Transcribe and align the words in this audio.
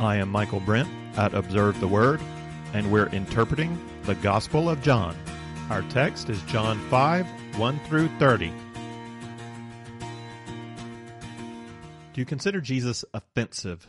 I 0.00 0.16
am 0.16 0.28
Michael 0.28 0.60
Brent 0.60 0.88
at 1.16 1.34
Observe 1.34 1.80
the 1.80 1.88
Word, 1.88 2.20
and 2.72 2.92
we're 2.92 3.08
interpreting 3.08 3.76
the 4.04 4.14
Gospel 4.16 4.70
of 4.70 4.80
John. 4.80 5.16
Our 5.70 5.82
text 5.82 6.30
is 6.30 6.40
John 6.42 6.78
5 6.88 7.26
1 7.58 7.80
through 7.80 8.08
30. 8.20 8.52
Do 12.12 12.20
you 12.20 12.24
consider 12.24 12.60
Jesus 12.60 13.04
offensive? 13.12 13.88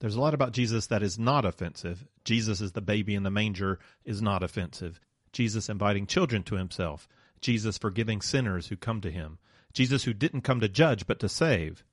There's 0.00 0.16
a 0.16 0.20
lot 0.20 0.34
about 0.34 0.50
Jesus 0.50 0.88
that 0.88 1.04
is 1.04 1.16
not 1.16 1.44
offensive. 1.44 2.04
Jesus 2.24 2.60
is 2.60 2.72
the 2.72 2.80
baby 2.80 3.14
in 3.14 3.22
the 3.22 3.30
manger 3.30 3.78
is 4.04 4.20
not 4.20 4.42
offensive. 4.42 4.98
Jesus 5.32 5.68
inviting 5.68 6.08
children 6.08 6.42
to 6.42 6.56
himself. 6.56 7.06
Jesus 7.40 7.78
forgiving 7.78 8.20
sinners 8.20 8.66
who 8.66 8.76
come 8.76 9.00
to 9.00 9.12
him. 9.12 9.38
Jesus 9.72 10.02
who 10.02 10.12
didn't 10.12 10.40
come 10.40 10.58
to 10.58 10.68
judge 10.68 11.06
but 11.06 11.20
to 11.20 11.28
save. 11.28 11.84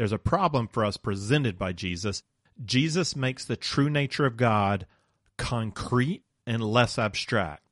There's 0.00 0.12
a 0.12 0.18
problem 0.18 0.66
for 0.66 0.82
us 0.82 0.96
presented 0.96 1.58
by 1.58 1.74
Jesus. 1.74 2.22
Jesus 2.64 3.14
makes 3.14 3.44
the 3.44 3.54
true 3.54 3.90
nature 3.90 4.24
of 4.24 4.38
God 4.38 4.86
concrete 5.36 6.22
and 6.46 6.64
less 6.64 6.98
abstract. 6.98 7.62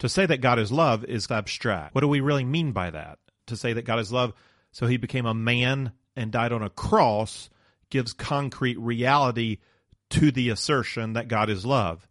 To 0.00 0.08
say 0.08 0.26
that 0.26 0.40
God 0.40 0.58
is 0.58 0.72
love 0.72 1.04
is 1.04 1.30
abstract. 1.30 1.94
What 1.94 2.00
do 2.00 2.08
we 2.08 2.18
really 2.18 2.44
mean 2.44 2.72
by 2.72 2.90
that? 2.90 3.20
To 3.46 3.56
say 3.56 3.74
that 3.74 3.84
God 3.84 4.00
is 4.00 4.10
love, 4.10 4.32
so 4.72 4.88
he 4.88 4.96
became 4.96 5.24
a 5.24 5.34
man 5.34 5.92
and 6.16 6.32
died 6.32 6.50
on 6.50 6.64
a 6.64 6.68
cross 6.68 7.48
gives 7.90 8.12
concrete 8.12 8.80
reality 8.80 9.58
to 10.10 10.32
the 10.32 10.50
assertion 10.50 11.12
that 11.12 11.28
God 11.28 11.48
is 11.48 11.64
love. 11.64 12.08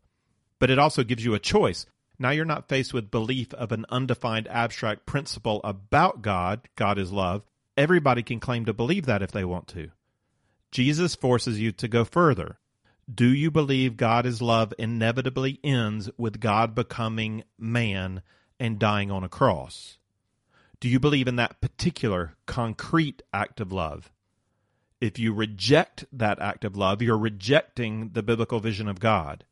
But 0.60 0.70
it 0.70 0.80
also 0.80 1.04
gives 1.04 1.26
you 1.26 1.34
a 1.34 1.40
choice. 1.40 1.86
Now 2.18 2.30
you're 2.30 2.46
not 2.46 2.70
faced 2.70 2.94
with 2.94 3.12
belief 3.12 3.54
of 3.54 3.74
an 3.74 3.86
undefined 3.90 4.48
abstract 4.48 5.06
principle 5.06 5.60
about 5.66 6.22
God, 6.22 6.70
God 6.78 6.98
is 6.98 7.12
love. 7.12 7.44
Everybody 7.78 8.24
can 8.24 8.40
claim 8.40 8.66
to 8.66 8.74
believe 8.74 9.06
that 9.06 9.22
if 9.22 9.32
they 9.32 9.46
want 9.46 9.68
to. 9.70 9.92
Jesus 10.72 11.16
forces 11.16 11.60
you 11.60 11.72
to 11.74 11.88
go 11.88 12.04
further. 12.04 12.58
Do 13.14 13.28
you 13.28 13.52
believe 13.52 13.96
God 13.96 14.26
is 14.26 14.42
love 14.42 14.74
inevitably 14.78 15.60
ends 15.64 16.10
with 16.18 16.42
God 16.42 16.76
becoming 16.76 17.44
man 17.58 18.22
and 18.60 18.80
dying 18.80 19.12
on 19.12 19.24
a 19.24 19.30
cross? 19.30 19.98
Do 20.80 20.90
you 20.90 21.00
believe 21.00 21.28
in 21.28 21.38
that 21.38 21.62
particular 21.62 22.36
concrete 22.46 23.22
act 23.34 23.62
of 23.62 23.72
love? 23.72 24.12
If 25.00 25.20
you 25.20 25.34
reject 25.34 26.06
that 26.12 26.40
act 26.42 26.66
of 26.66 26.76
love, 26.76 27.02
you're 27.02 27.18
rejecting 27.18 28.10
the 28.14 28.24
biblical 28.24 28.60
vision 28.60 28.88
of 28.88 29.00
God. 29.00 29.46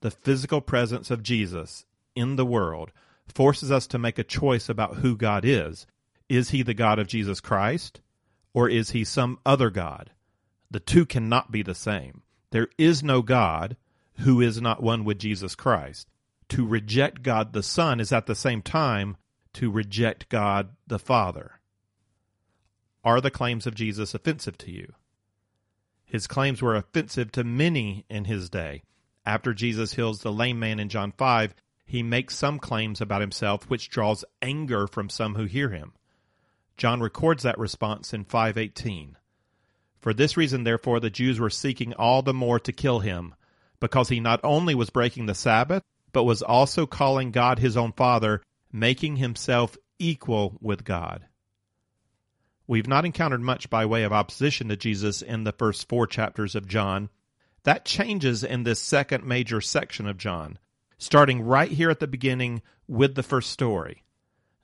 The 0.00 0.10
physical 0.10 0.60
presence 0.60 1.10
of 1.10 1.22
Jesus 1.22 1.84
in 2.16 2.36
the 2.36 2.46
world 2.46 2.90
forces 3.26 3.70
us 3.70 3.86
to 3.88 3.98
make 3.98 4.18
a 4.18 4.24
choice 4.24 4.68
about 4.68 4.96
who 4.96 5.16
God 5.16 5.44
is. 5.44 5.86
Is 6.28 6.50
he 6.50 6.62
the 6.62 6.74
God 6.74 6.98
of 6.98 7.06
Jesus 7.06 7.40
Christ, 7.40 8.00
or 8.52 8.68
is 8.68 8.90
he 8.90 9.04
some 9.04 9.38
other 9.44 9.70
God? 9.70 10.10
The 10.70 10.80
two 10.80 11.06
cannot 11.06 11.50
be 11.50 11.62
the 11.62 11.74
same. 11.74 12.22
There 12.50 12.68
is 12.78 13.02
no 13.02 13.22
God 13.22 13.76
who 14.18 14.40
is 14.40 14.60
not 14.60 14.82
one 14.82 15.04
with 15.04 15.18
Jesus 15.18 15.54
Christ. 15.54 16.08
To 16.50 16.66
reject 16.66 17.22
God 17.22 17.52
the 17.52 17.62
Son 17.62 18.00
is 18.00 18.12
at 18.12 18.26
the 18.26 18.34
same 18.34 18.62
time 18.62 19.16
to 19.54 19.70
reject 19.70 20.28
God 20.28 20.70
the 20.86 20.98
Father. 20.98 21.60
Are 23.02 23.20
the 23.20 23.30
claims 23.30 23.66
of 23.66 23.74
Jesus 23.74 24.14
offensive 24.14 24.56
to 24.58 24.70
you? 24.70 24.92
His 26.04 26.26
claims 26.26 26.62
were 26.62 26.76
offensive 26.76 27.32
to 27.32 27.44
many 27.44 28.04
in 28.08 28.24
his 28.24 28.48
day. 28.48 28.82
After 29.26 29.52
Jesus 29.52 29.94
heals 29.94 30.20
the 30.20 30.32
lame 30.32 30.58
man 30.58 30.78
in 30.78 30.88
John 30.88 31.12
5, 31.12 31.54
he 31.86 32.02
makes 32.02 32.36
some 32.36 32.58
claims 32.58 33.00
about 33.00 33.20
himself 33.20 33.68
which 33.68 33.88
draws 33.88 34.24
anger 34.40 34.86
from 34.86 35.08
some 35.08 35.34
who 35.34 35.44
hear 35.44 35.70
him. 35.70 35.92
John 36.76 37.00
records 37.00 37.42
that 37.44 37.58
response 37.58 38.12
in 38.12 38.24
518. 38.24 39.16
For 40.00 40.12
this 40.12 40.36
reason, 40.36 40.64
therefore, 40.64 41.00
the 41.00 41.10
Jews 41.10 41.40
were 41.40 41.50
seeking 41.50 41.94
all 41.94 42.22
the 42.22 42.34
more 42.34 42.60
to 42.60 42.72
kill 42.72 43.00
him, 43.00 43.34
because 43.80 44.08
he 44.08 44.20
not 44.20 44.40
only 44.42 44.74
was 44.74 44.90
breaking 44.90 45.26
the 45.26 45.34
Sabbath, 45.34 45.82
but 46.12 46.24
was 46.24 46.42
also 46.42 46.86
calling 46.86 47.30
God 47.30 47.58
his 47.58 47.76
own 47.76 47.92
Father, 47.92 48.42
making 48.72 49.16
himself 49.16 49.76
equal 49.98 50.58
with 50.60 50.84
God. 50.84 51.24
We've 52.66 52.88
not 52.88 53.04
encountered 53.04 53.42
much 53.42 53.68
by 53.68 53.86
way 53.86 54.04
of 54.04 54.12
opposition 54.12 54.68
to 54.68 54.76
Jesus 54.76 55.22
in 55.22 55.44
the 55.44 55.52
first 55.52 55.88
four 55.88 56.06
chapters 56.06 56.54
of 56.54 56.66
John. 56.66 57.10
That 57.64 57.84
changes 57.84 58.42
in 58.42 58.64
this 58.64 58.80
second 58.80 59.24
major 59.24 59.60
section 59.60 60.06
of 60.06 60.18
John, 60.18 60.58
starting 60.98 61.42
right 61.42 61.70
here 61.70 61.90
at 61.90 62.00
the 62.00 62.06
beginning 62.06 62.62
with 62.86 63.14
the 63.14 63.22
first 63.22 63.50
story. 63.50 64.02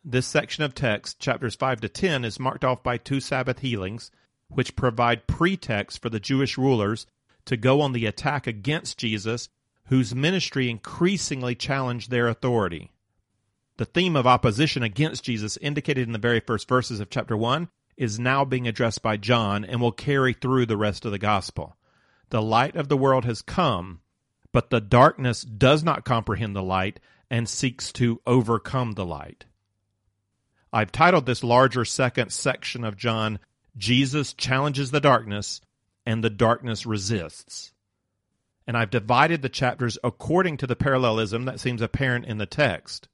This 0.02 0.26
section 0.26 0.64
of 0.64 0.74
text, 0.74 1.20
chapters 1.20 1.54
5 1.54 1.82
to 1.82 1.88
10, 1.90 2.24
is 2.24 2.40
marked 2.40 2.64
off 2.64 2.82
by 2.82 2.96
two 2.96 3.20
Sabbath 3.20 3.58
healings, 3.58 4.10
which 4.48 4.74
provide 4.74 5.26
pretext 5.26 6.00
for 6.00 6.08
the 6.08 6.18
Jewish 6.18 6.56
rulers 6.56 7.06
to 7.44 7.58
go 7.58 7.82
on 7.82 7.92
the 7.92 8.06
attack 8.06 8.46
against 8.46 8.96
Jesus, 8.96 9.50
whose 9.88 10.14
ministry 10.14 10.70
increasingly 10.70 11.54
challenged 11.54 12.10
their 12.10 12.28
authority. 12.28 12.92
The 13.76 13.84
theme 13.84 14.16
of 14.16 14.26
opposition 14.26 14.82
against 14.82 15.24
Jesus, 15.24 15.58
indicated 15.58 16.06
in 16.06 16.12
the 16.12 16.18
very 16.18 16.40
first 16.40 16.66
verses 16.66 16.98
of 17.00 17.10
chapter 17.10 17.36
1, 17.36 17.68
is 17.98 18.18
now 18.18 18.46
being 18.46 18.66
addressed 18.66 19.02
by 19.02 19.18
John 19.18 19.66
and 19.66 19.82
will 19.82 19.92
carry 19.92 20.32
through 20.32 20.64
the 20.64 20.78
rest 20.78 21.04
of 21.04 21.12
the 21.12 21.18
gospel. 21.18 21.76
The 22.30 22.40
light 22.40 22.74
of 22.74 22.88
the 22.88 22.96
world 22.96 23.26
has 23.26 23.42
come, 23.42 24.00
but 24.50 24.70
the 24.70 24.80
darkness 24.80 25.42
does 25.42 25.84
not 25.84 26.06
comprehend 26.06 26.56
the 26.56 26.62
light 26.62 27.00
and 27.30 27.46
seeks 27.46 27.92
to 27.92 28.22
overcome 28.26 28.92
the 28.92 29.04
light. 29.04 29.44
I've 30.72 30.92
titled 30.92 31.26
this 31.26 31.42
larger 31.42 31.84
second 31.84 32.30
section 32.30 32.84
of 32.84 32.96
John, 32.96 33.40
Jesus 33.76 34.32
Challenges 34.34 34.90
the 34.90 35.00
Darkness 35.00 35.60
and 36.06 36.22
the 36.22 36.30
Darkness 36.30 36.86
Resists. 36.86 37.72
And 38.66 38.76
I've 38.76 38.90
divided 38.90 39.42
the 39.42 39.48
chapters 39.48 39.98
according 40.04 40.58
to 40.58 40.66
the 40.66 40.76
parallelism 40.76 41.46
that 41.46 41.58
seems 41.58 41.82
apparent 41.82 42.26
in 42.26 42.38
the 42.38 42.46
text. 42.46 43.08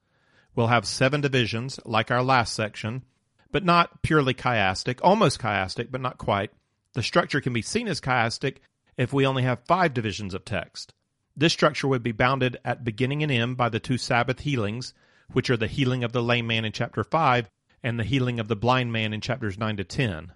We'll 0.55 0.67
have 0.67 0.87
seven 0.87 1.23
divisions, 1.23 1.81
like 1.85 2.11
our 2.11 2.23
last 2.23 2.55
section, 2.55 3.05
but 3.53 3.65
not 3.65 4.03
purely 4.03 4.35
chiastic, 4.35 4.99
almost 5.03 5.41
chiastic, 5.41 5.91
but 5.91 6.01
not 6.01 6.19
quite. 6.19 6.51
The 6.93 7.03
structure 7.03 7.41
can 7.41 7.53
be 7.55 7.63
seen 7.63 7.89
as 7.89 8.01
chiastic 8.01 8.57
if 8.99 9.13
we 9.13 9.27
only 9.27 9.45
have 9.45 9.65
five 9.67 9.95
divisions 9.95 10.35
of 10.35 10.45
text. 10.45 10.93
This 11.37 11.53
structure 11.53 11.89
would 11.89 12.03
be 12.03 12.13
bounded 12.13 12.59
at 12.65 12.85
beginning 12.85 13.23
and 13.23 13.33
end 13.33 13.57
by 13.57 13.69
the 13.69 13.81
two 13.81 13.99
Sabbath 13.99 14.41
healings, 14.41 14.95
which 15.33 15.51
are 15.51 15.57
the 15.57 15.67
healing 15.67 16.05
of 16.05 16.13
the 16.13 16.23
lame 16.23 16.47
man 16.47 16.65
in 16.65 16.73
chapter 16.73 17.05
5 17.05 17.51
and 17.83 17.99
the 17.99 18.05
healing 18.05 18.41
of 18.41 18.49
the 18.49 18.57
blind 18.57 18.93
man 18.93 19.13
in 19.13 19.21
chapters 19.21 19.59
9 19.59 19.77
to 19.77 19.85
10. 19.85 20.33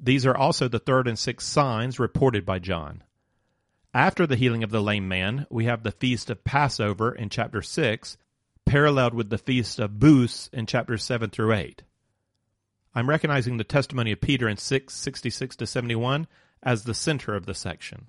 These 0.00 0.26
are 0.26 0.36
also 0.36 0.68
the 0.68 0.78
third 0.78 1.08
and 1.08 1.18
sixth 1.18 1.46
signs 1.46 1.98
reported 1.98 2.46
by 2.46 2.58
John. 2.58 3.02
After 3.92 4.26
the 4.26 4.36
healing 4.36 4.62
of 4.62 4.70
the 4.70 4.82
lame 4.82 5.08
man, 5.08 5.46
we 5.50 5.64
have 5.64 5.82
the 5.82 5.90
feast 5.90 6.30
of 6.30 6.44
Passover 6.44 7.12
in 7.12 7.30
chapter 7.30 7.62
6, 7.62 8.16
paralleled 8.64 9.14
with 9.14 9.30
the 9.30 9.38
feast 9.38 9.78
of 9.78 9.98
Booths 9.98 10.48
in 10.52 10.66
chapters 10.66 11.02
7 11.02 11.30
through 11.30 11.52
8. 11.52 11.82
I'm 12.94 13.08
recognizing 13.08 13.56
the 13.56 13.64
testimony 13.64 14.12
of 14.12 14.20
Peter 14.20 14.48
in 14.48 14.56
666 14.56 15.56
to 15.56 15.66
71 15.66 16.26
as 16.62 16.84
the 16.84 16.94
center 16.94 17.34
of 17.34 17.46
the 17.46 17.54
section. 17.54 18.06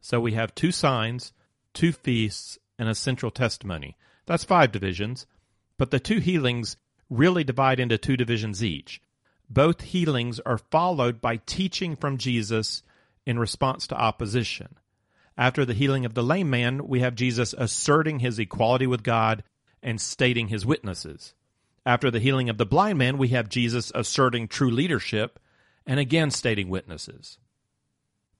So 0.00 0.20
we 0.20 0.32
have 0.32 0.54
two 0.54 0.72
signs, 0.72 1.32
two 1.74 1.92
feasts, 1.92 2.58
and 2.78 2.88
a 2.88 2.94
central 2.94 3.30
testimony. 3.30 3.96
That's 4.30 4.44
five 4.44 4.70
divisions, 4.70 5.26
but 5.76 5.90
the 5.90 5.98
two 5.98 6.20
healings 6.20 6.76
really 7.08 7.42
divide 7.42 7.80
into 7.80 7.98
two 7.98 8.16
divisions 8.16 8.62
each. 8.62 9.02
Both 9.48 9.80
healings 9.80 10.38
are 10.46 10.58
followed 10.58 11.20
by 11.20 11.38
teaching 11.38 11.96
from 11.96 12.16
Jesus 12.16 12.84
in 13.26 13.40
response 13.40 13.88
to 13.88 14.00
opposition. 14.00 14.76
After 15.36 15.64
the 15.64 15.74
healing 15.74 16.04
of 16.04 16.14
the 16.14 16.22
lame 16.22 16.48
man, 16.48 16.86
we 16.86 17.00
have 17.00 17.16
Jesus 17.16 17.56
asserting 17.58 18.20
his 18.20 18.38
equality 18.38 18.86
with 18.86 19.02
God 19.02 19.42
and 19.82 20.00
stating 20.00 20.46
his 20.46 20.64
witnesses. 20.64 21.34
After 21.84 22.08
the 22.08 22.20
healing 22.20 22.48
of 22.48 22.56
the 22.56 22.64
blind 22.64 22.98
man, 22.98 23.18
we 23.18 23.30
have 23.30 23.48
Jesus 23.48 23.90
asserting 23.96 24.46
true 24.46 24.70
leadership 24.70 25.40
and 25.84 25.98
again 25.98 26.30
stating 26.30 26.68
witnesses. 26.68 27.38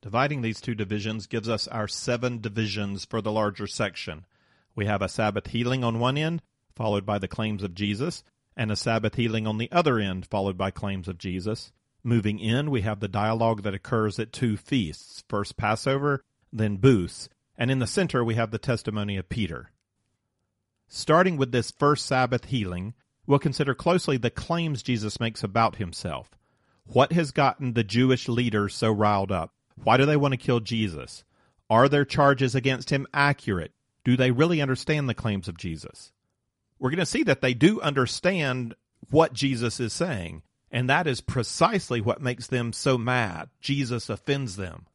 Dividing 0.02 0.42
these 0.42 0.60
two 0.60 0.76
divisions 0.76 1.26
gives 1.26 1.48
us 1.48 1.66
our 1.66 1.88
seven 1.88 2.40
divisions 2.40 3.04
for 3.04 3.20
the 3.20 3.32
larger 3.32 3.66
section. 3.66 4.24
We 4.80 4.86
have 4.86 5.02
a 5.02 5.10
Sabbath 5.10 5.48
healing 5.48 5.84
on 5.84 5.98
one 5.98 6.16
end, 6.16 6.40
followed 6.74 7.04
by 7.04 7.18
the 7.18 7.28
claims 7.28 7.62
of 7.62 7.74
Jesus, 7.74 8.24
and 8.56 8.72
a 8.72 8.76
Sabbath 8.76 9.16
healing 9.16 9.46
on 9.46 9.58
the 9.58 9.70
other 9.70 9.98
end, 9.98 10.24
followed 10.24 10.56
by 10.56 10.70
claims 10.70 11.06
of 11.06 11.18
Jesus. 11.18 11.70
Moving 12.02 12.38
in, 12.38 12.70
we 12.70 12.80
have 12.80 13.00
the 13.00 13.06
dialogue 13.06 13.62
that 13.64 13.74
occurs 13.74 14.18
at 14.18 14.32
two 14.32 14.56
feasts 14.56 15.22
first 15.28 15.58
Passover, 15.58 16.24
then 16.50 16.78
Booths, 16.78 17.28
and 17.58 17.70
in 17.70 17.78
the 17.78 17.86
center, 17.86 18.24
we 18.24 18.36
have 18.36 18.52
the 18.52 18.58
testimony 18.58 19.18
of 19.18 19.28
Peter. 19.28 19.70
Starting 20.88 21.36
with 21.36 21.52
this 21.52 21.70
first 21.70 22.06
Sabbath 22.06 22.46
healing, 22.46 22.94
we'll 23.26 23.38
consider 23.38 23.74
closely 23.74 24.16
the 24.16 24.30
claims 24.30 24.82
Jesus 24.82 25.20
makes 25.20 25.44
about 25.44 25.76
himself. 25.76 26.30
What 26.86 27.12
has 27.12 27.32
gotten 27.32 27.74
the 27.74 27.84
Jewish 27.84 28.30
leaders 28.30 28.74
so 28.74 28.90
riled 28.90 29.30
up? 29.30 29.52
Why 29.74 29.98
do 29.98 30.06
they 30.06 30.16
want 30.16 30.32
to 30.32 30.38
kill 30.38 30.60
Jesus? 30.60 31.22
Are 31.68 31.86
their 31.86 32.06
charges 32.06 32.54
against 32.54 32.88
him 32.88 33.06
accurate? 33.12 33.74
Do 34.04 34.16
they 34.16 34.30
really 34.30 34.60
understand 34.60 35.08
the 35.08 35.14
claims 35.14 35.48
of 35.48 35.58
Jesus? 35.58 36.12
We're 36.78 36.90
going 36.90 36.98
to 36.98 37.06
see 37.06 37.22
that 37.24 37.42
they 37.42 37.54
do 37.54 37.80
understand 37.80 38.74
what 39.10 39.32
Jesus 39.32 39.80
is 39.80 39.92
saying, 39.92 40.42
and 40.70 40.88
that 40.88 41.06
is 41.06 41.20
precisely 41.20 42.00
what 42.00 42.22
makes 42.22 42.46
them 42.46 42.72
so 42.72 42.96
mad. 42.96 43.50
Jesus 43.60 44.08
offends 44.08 44.56
them. 44.56 44.86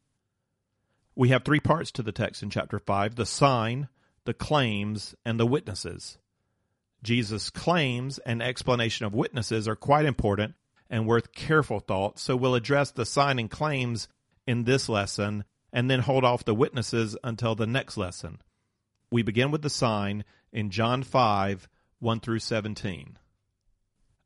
We 1.16 1.30
have 1.30 1.44
three 1.44 1.60
parts 1.60 1.92
to 1.92 2.04
the 2.04 2.12
text 2.12 2.44
in 2.44 2.50
chapter 2.50 2.80
5 2.80 3.16
the 3.16 3.26
sign, 3.26 3.88
the 4.26 4.34
claims, 4.34 5.16
and 5.24 5.40
the 5.40 5.46
witnesses. 5.46 6.18
Jesus' 7.04 7.52
claims 7.52 8.18
and 8.20 8.42
explanation 8.42 9.06
of 9.06 9.14
witnesses 9.14 9.68
are 9.68 9.76
quite 9.76 10.06
important 10.06 10.56
and 10.90 11.08
worth 11.08 11.34
careful 11.34 11.80
thought, 11.80 12.20
so 12.20 12.36
we'll 12.36 12.56
address 12.56 12.92
the 12.92 13.06
sign 13.06 13.40
and 13.40 13.50
claims 13.50 14.08
in 14.48 14.64
this 14.64 14.90
lesson 14.90 15.44
and 15.72 15.90
then 15.90 16.00
hold 16.02 16.24
off 16.24 16.46
the 16.46 16.56
witnesses 16.56 17.18
until 17.24 17.56
the 17.56 17.68
next 17.68 17.98
lesson. 17.98 18.40
We 19.16 19.24
begin 19.24 19.50
with 19.50 19.62
the 19.62 19.70
sign 19.70 20.26
in 20.52 20.72
John 20.72 21.02
5 21.02 21.70
1 22.00 22.20
through 22.20 22.40
17. 22.40 23.18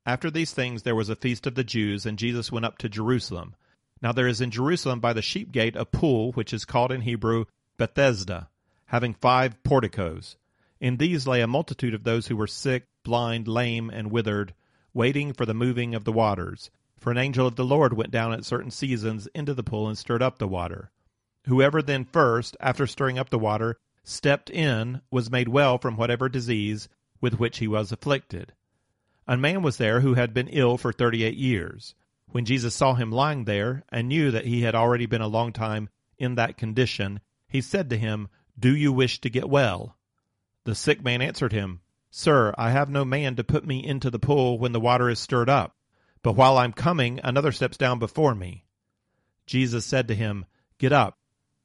After 0.04 0.32
these 0.32 0.52
things, 0.52 0.82
there 0.82 0.96
was 0.96 1.10
a 1.10 1.16
feast 1.16 1.46
of 1.46 1.54
the 1.54 1.64
Jews, 1.64 2.08
and 2.08 2.18
Jesus 2.18 2.52
went 2.52 2.66
up 2.66 2.80
to 2.80 2.90
Jerusalem. 2.90 3.54
Now 4.02 4.14
there 4.14 4.26
is 4.26 4.42
in 4.42 4.50
Jerusalem 4.50 5.00
by 5.00 5.14
the 5.14 5.22
sheep 5.22 5.52
gate 5.52 5.76
a 5.76 5.86
pool, 5.86 6.32
which 6.32 6.54
is 6.54 6.66
called 6.66 6.92
in 6.92 7.02
Hebrew 7.02 7.46
Bethesda, 7.78 8.50
having 8.88 9.14
five 9.14 9.62
porticos. 9.62 10.38
In 10.80 10.98
these 10.98 11.28
lay 11.28 11.42
a 11.42 11.46
multitude 11.48 11.94
of 11.94 12.04
those 12.04 12.26
who 12.26 12.36
were 12.36 12.48
sick, 12.48 12.88
blind, 13.04 13.48
lame, 13.48 13.92
and 13.92 14.10
withered, 14.10 14.56
waiting 14.92 15.34
for 15.34 15.46
the 15.46 15.54
moving 15.54 15.94
of 15.94 16.04
the 16.04 16.12
waters. 16.12 16.72
For 16.98 17.12
an 17.12 17.20
angel 17.20 17.46
of 17.46 17.58
the 17.58 17.64
Lord 17.64 17.94
went 17.94 18.10
down 18.10 18.34
at 18.34 18.44
certain 18.44 18.72
seasons 18.72 19.28
into 19.36 19.54
the 19.54 19.62
pool 19.62 19.88
and 19.88 19.96
stirred 19.96 20.24
up 20.24 20.40
the 20.40 20.48
water. 20.48 20.90
Whoever 21.46 21.84
then 21.84 22.06
first, 22.06 22.58
after 22.60 22.88
stirring 22.88 23.20
up 23.20 23.30
the 23.30 23.38
water, 23.38 23.78
stepped 24.04 24.50
in, 24.50 25.02
was 25.12 25.32
made 25.32 25.48
well 25.48 25.78
from 25.78 25.98
whatever 25.98 26.30
disease 26.30 26.90
with 27.22 27.40
which 27.40 27.60
he 27.60 27.68
was 27.68 27.92
afflicted. 27.92 28.54
A 29.28 29.38
man 29.38 29.62
was 29.62 29.78
there 29.78 30.02
who 30.02 30.16
had 30.16 30.34
been 30.34 30.48
ill 30.48 30.78
for 30.78 30.92
thirty 30.92 31.24
eight 31.24 31.38
years. 31.38 31.96
When 32.32 32.46
Jesus 32.46 32.76
saw 32.76 32.94
him 32.94 33.12
lying 33.12 33.46
there, 33.46 33.84
and 33.90 34.08
knew 34.08 34.32
that 34.32 34.46
he 34.46 34.62
had 34.62 34.76
already 34.76 35.06
been 35.06 35.22
a 35.22 35.28
long 35.28 35.52
time 35.52 35.90
in 36.18 36.36
that 36.36 36.58
condition, 36.58 37.20
he 37.48 37.62
said 37.62 37.90
to 37.90 37.98
him, 37.98 38.30
Do 38.58 38.76
you 38.76 38.94
wish 38.94 39.20
to 39.22 39.30
get 39.30 39.50
well? 39.50 39.98
The 40.66 40.76
sick 40.76 41.04
man 41.04 41.22
answered 41.22 41.52
him, 41.52 41.82
Sir, 42.12 42.54
I 42.58 42.72
have 42.72 42.90
no 42.90 43.06
man 43.06 43.36
to 43.36 43.44
put 43.44 43.66
me 43.66 43.86
into 43.86 44.10
the 44.10 44.20
pool 44.20 44.60
when 44.60 44.72
the 44.72 44.80
water 44.80 45.10
is 45.10 45.20
stirred 45.20 45.50
up, 45.50 45.76
but 46.22 46.34
while 46.34 46.58
I'm 46.58 46.74
coming, 46.74 47.20
another 47.24 47.52
steps 47.52 47.78
down 47.78 48.00
before 48.00 48.36
me. 48.36 48.66
Jesus 49.46 49.86
said 49.86 50.08
to 50.08 50.16
him, 50.16 50.46
Get 50.78 50.92
up, 50.92 51.18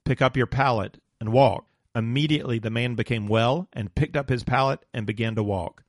pick 0.04 0.22
up 0.22 0.36
your 0.36 0.46
pallet, 0.46 0.98
and 1.20 1.32
walk. 1.32 1.66
Immediately 1.94 2.58
the 2.58 2.70
man 2.70 2.94
became 2.94 3.28
well, 3.28 3.68
and 3.72 3.94
picked 3.94 4.16
up 4.16 4.28
his 4.28 4.42
pallet, 4.42 4.84
and 4.92 5.06
began 5.06 5.34
to 5.36 5.42
walk. 5.42 5.84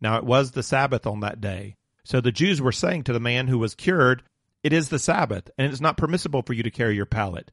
Now 0.00 0.16
it 0.16 0.24
was 0.24 0.50
the 0.50 0.62
Sabbath 0.62 1.06
on 1.06 1.20
that 1.20 1.40
day. 1.40 1.76
So 2.04 2.20
the 2.20 2.32
Jews 2.32 2.60
were 2.60 2.72
saying 2.72 3.04
to 3.04 3.12
the 3.12 3.20
man 3.20 3.48
who 3.48 3.58
was 3.58 3.74
cured, 3.74 4.22
It 4.62 4.72
is 4.72 4.88
the 4.88 4.98
Sabbath, 4.98 5.50
and 5.56 5.66
it 5.66 5.72
is 5.72 5.80
not 5.80 5.96
permissible 5.96 6.42
for 6.42 6.52
you 6.52 6.62
to 6.62 6.70
carry 6.70 6.96
your 6.96 7.06
pallet. 7.06 7.50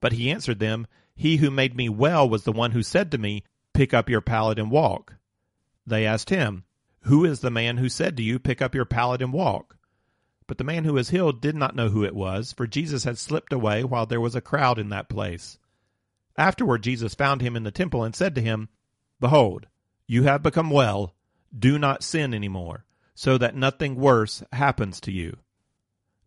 But 0.00 0.12
he 0.12 0.30
answered 0.30 0.58
them, 0.58 0.86
He 1.14 1.38
who 1.38 1.50
made 1.50 1.76
me 1.76 1.88
well 1.88 2.28
was 2.28 2.44
the 2.44 2.52
one 2.52 2.72
who 2.72 2.82
said 2.82 3.10
to 3.12 3.18
me, 3.18 3.42
Pick 3.72 3.94
up 3.94 4.10
your 4.10 4.20
pallet 4.20 4.58
and 4.58 4.70
walk. 4.70 5.16
They 5.86 6.06
asked 6.06 6.30
him, 6.30 6.64
Who 7.02 7.24
is 7.24 7.40
the 7.40 7.50
man 7.50 7.78
who 7.78 7.88
said 7.88 8.16
to 8.18 8.22
you, 8.22 8.38
Pick 8.38 8.62
up 8.62 8.74
your 8.74 8.84
pallet 8.84 9.22
and 9.22 9.32
walk? 9.32 9.76
But 10.46 10.58
the 10.58 10.64
man 10.64 10.84
who 10.84 10.92
was 10.92 11.10
healed 11.10 11.40
did 11.40 11.56
not 11.56 11.74
know 11.74 11.88
who 11.88 12.04
it 12.04 12.14
was, 12.14 12.52
for 12.52 12.66
Jesus 12.66 13.04
had 13.04 13.16
slipped 13.16 13.52
away 13.52 13.82
while 13.82 14.04
there 14.04 14.20
was 14.20 14.34
a 14.34 14.42
crowd 14.42 14.78
in 14.78 14.90
that 14.90 15.08
place. 15.08 15.58
Afterward, 16.36 16.82
Jesus 16.82 17.14
found 17.14 17.40
him 17.40 17.56
in 17.56 17.62
the 17.62 17.70
temple 17.70 18.02
and 18.02 18.14
said 18.14 18.34
to 18.34 18.40
him, 18.40 18.68
Behold, 19.20 19.66
you 20.06 20.24
have 20.24 20.42
become 20.42 20.70
well. 20.70 21.14
Do 21.56 21.78
not 21.78 22.02
sin 22.02 22.34
any 22.34 22.48
more, 22.48 22.84
so 23.14 23.38
that 23.38 23.54
nothing 23.54 23.94
worse 23.94 24.42
happens 24.52 25.00
to 25.02 25.12
you. 25.12 25.38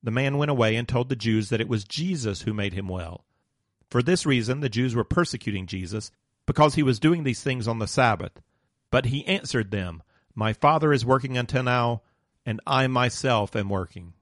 The 0.02 0.12
man 0.12 0.38
went 0.38 0.52
away 0.52 0.76
and 0.76 0.88
told 0.88 1.10
the 1.10 1.16
Jews 1.16 1.50
that 1.50 1.60
it 1.60 1.68
was 1.68 1.84
Jesus 1.84 2.44
who 2.44 2.54
made 2.54 2.74
him 2.74 2.88
well. 2.88 3.26
For 3.90 4.02
this 4.02 4.26
reason, 4.26 4.62
the 4.62 4.70
Jews 4.70 4.96
were 4.96 5.04
persecuting 5.04 5.66
Jesus, 5.66 6.12
because 6.46 6.76
he 6.76 6.84
was 6.84 7.00
doing 7.00 7.24
these 7.24 7.44
things 7.44 7.68
on 7.68 7.80
the 7.80 7.88
Sabbath. 7.88 8.42
But 8.90 9.08
he 9.08 9.28
answered 9.28 9.72
them, 9.72 10.02
My 10.34 10.54
Father 10.54 10.94
is 10.94 11.06
working 11.06 11.38
until 11.38 11.64
now, 11.64 12.04
and 12.46 12.62
I 12.66 12.88
myself 12.88 13.56
am 13.56 13.68
working. 13.68 14.14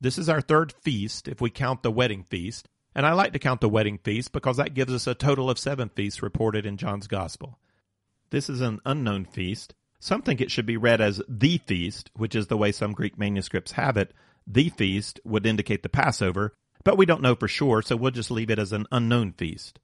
This 0.00 0.18
is 0.18 0.28
our 0.28 0.40
third 0.40 0.72
feast, 0.72 1.26
if 1.26 1.40
we 1.40 1.50
count 1.50 1.82
the 1.82 1.90
wedding 1.90 2.24
feast, 2.24 2.68
and 2.94 3.06
I 3.06 3.12
like 3.12 3.32
to 3.32 3.38
count 3.38 3.60
the 3.60 3.68
wedding 3.68 3.98
feast 3.98 4.32
because 4.32 4.56
that 4.58 4.74
gives 4.74 4.92
us 4.92 5.06
a 5.06 5.14
total 5.14 5.48
of 5.50 5.58
seven 5.58 5.88
feasts 5.88 6.22
reported 6.22 6.66
in 6.66 6.76
John's 6.76 7.06
Gospel. 7.06 7.58
This 8.30 8.48
is 8.48 8.60
an 8.60 8.80
unknown 8.84 9.24
feast. 9.24 9.74
Some 9.98 10.22
think 10.22 10.40
it 10.40 10.50
should 10.50 10.66
be 10.66 10.76
read 10.76 11.00
as 11.00 11.22
the 11.28 11.58
feast, 11.58 12.10
which 12.14 12.34
is 12.34 12.48
the 12.48 12.56
way 12.56 12.72
some 12.72 12.92
Greek 12.92 13.18
manuscripts 13.18 13.72
have 13.72 13.96
it. 13.96 14.12
The 14.46 14.70
feast 14.70 15.20
would 15.24 15.46
indicate 15.46 15.82
the 15.82 15.88
Passover, 15.88 16.54
but 16.84 16.98
we 16.98 17.06
don't 17.06 17.22
know 17.22 17.34
for 17.34 17.48
sure, 17.48 17.82
so 17.82 17.96
we'll 17.96 18.10
just 18.10 18.30
leave 18.30 18.50
it 18.50 18.58
as 18.58 18.72
an 18.72 18.86
unknown 18.90 19.32
feast. 19.32 19.78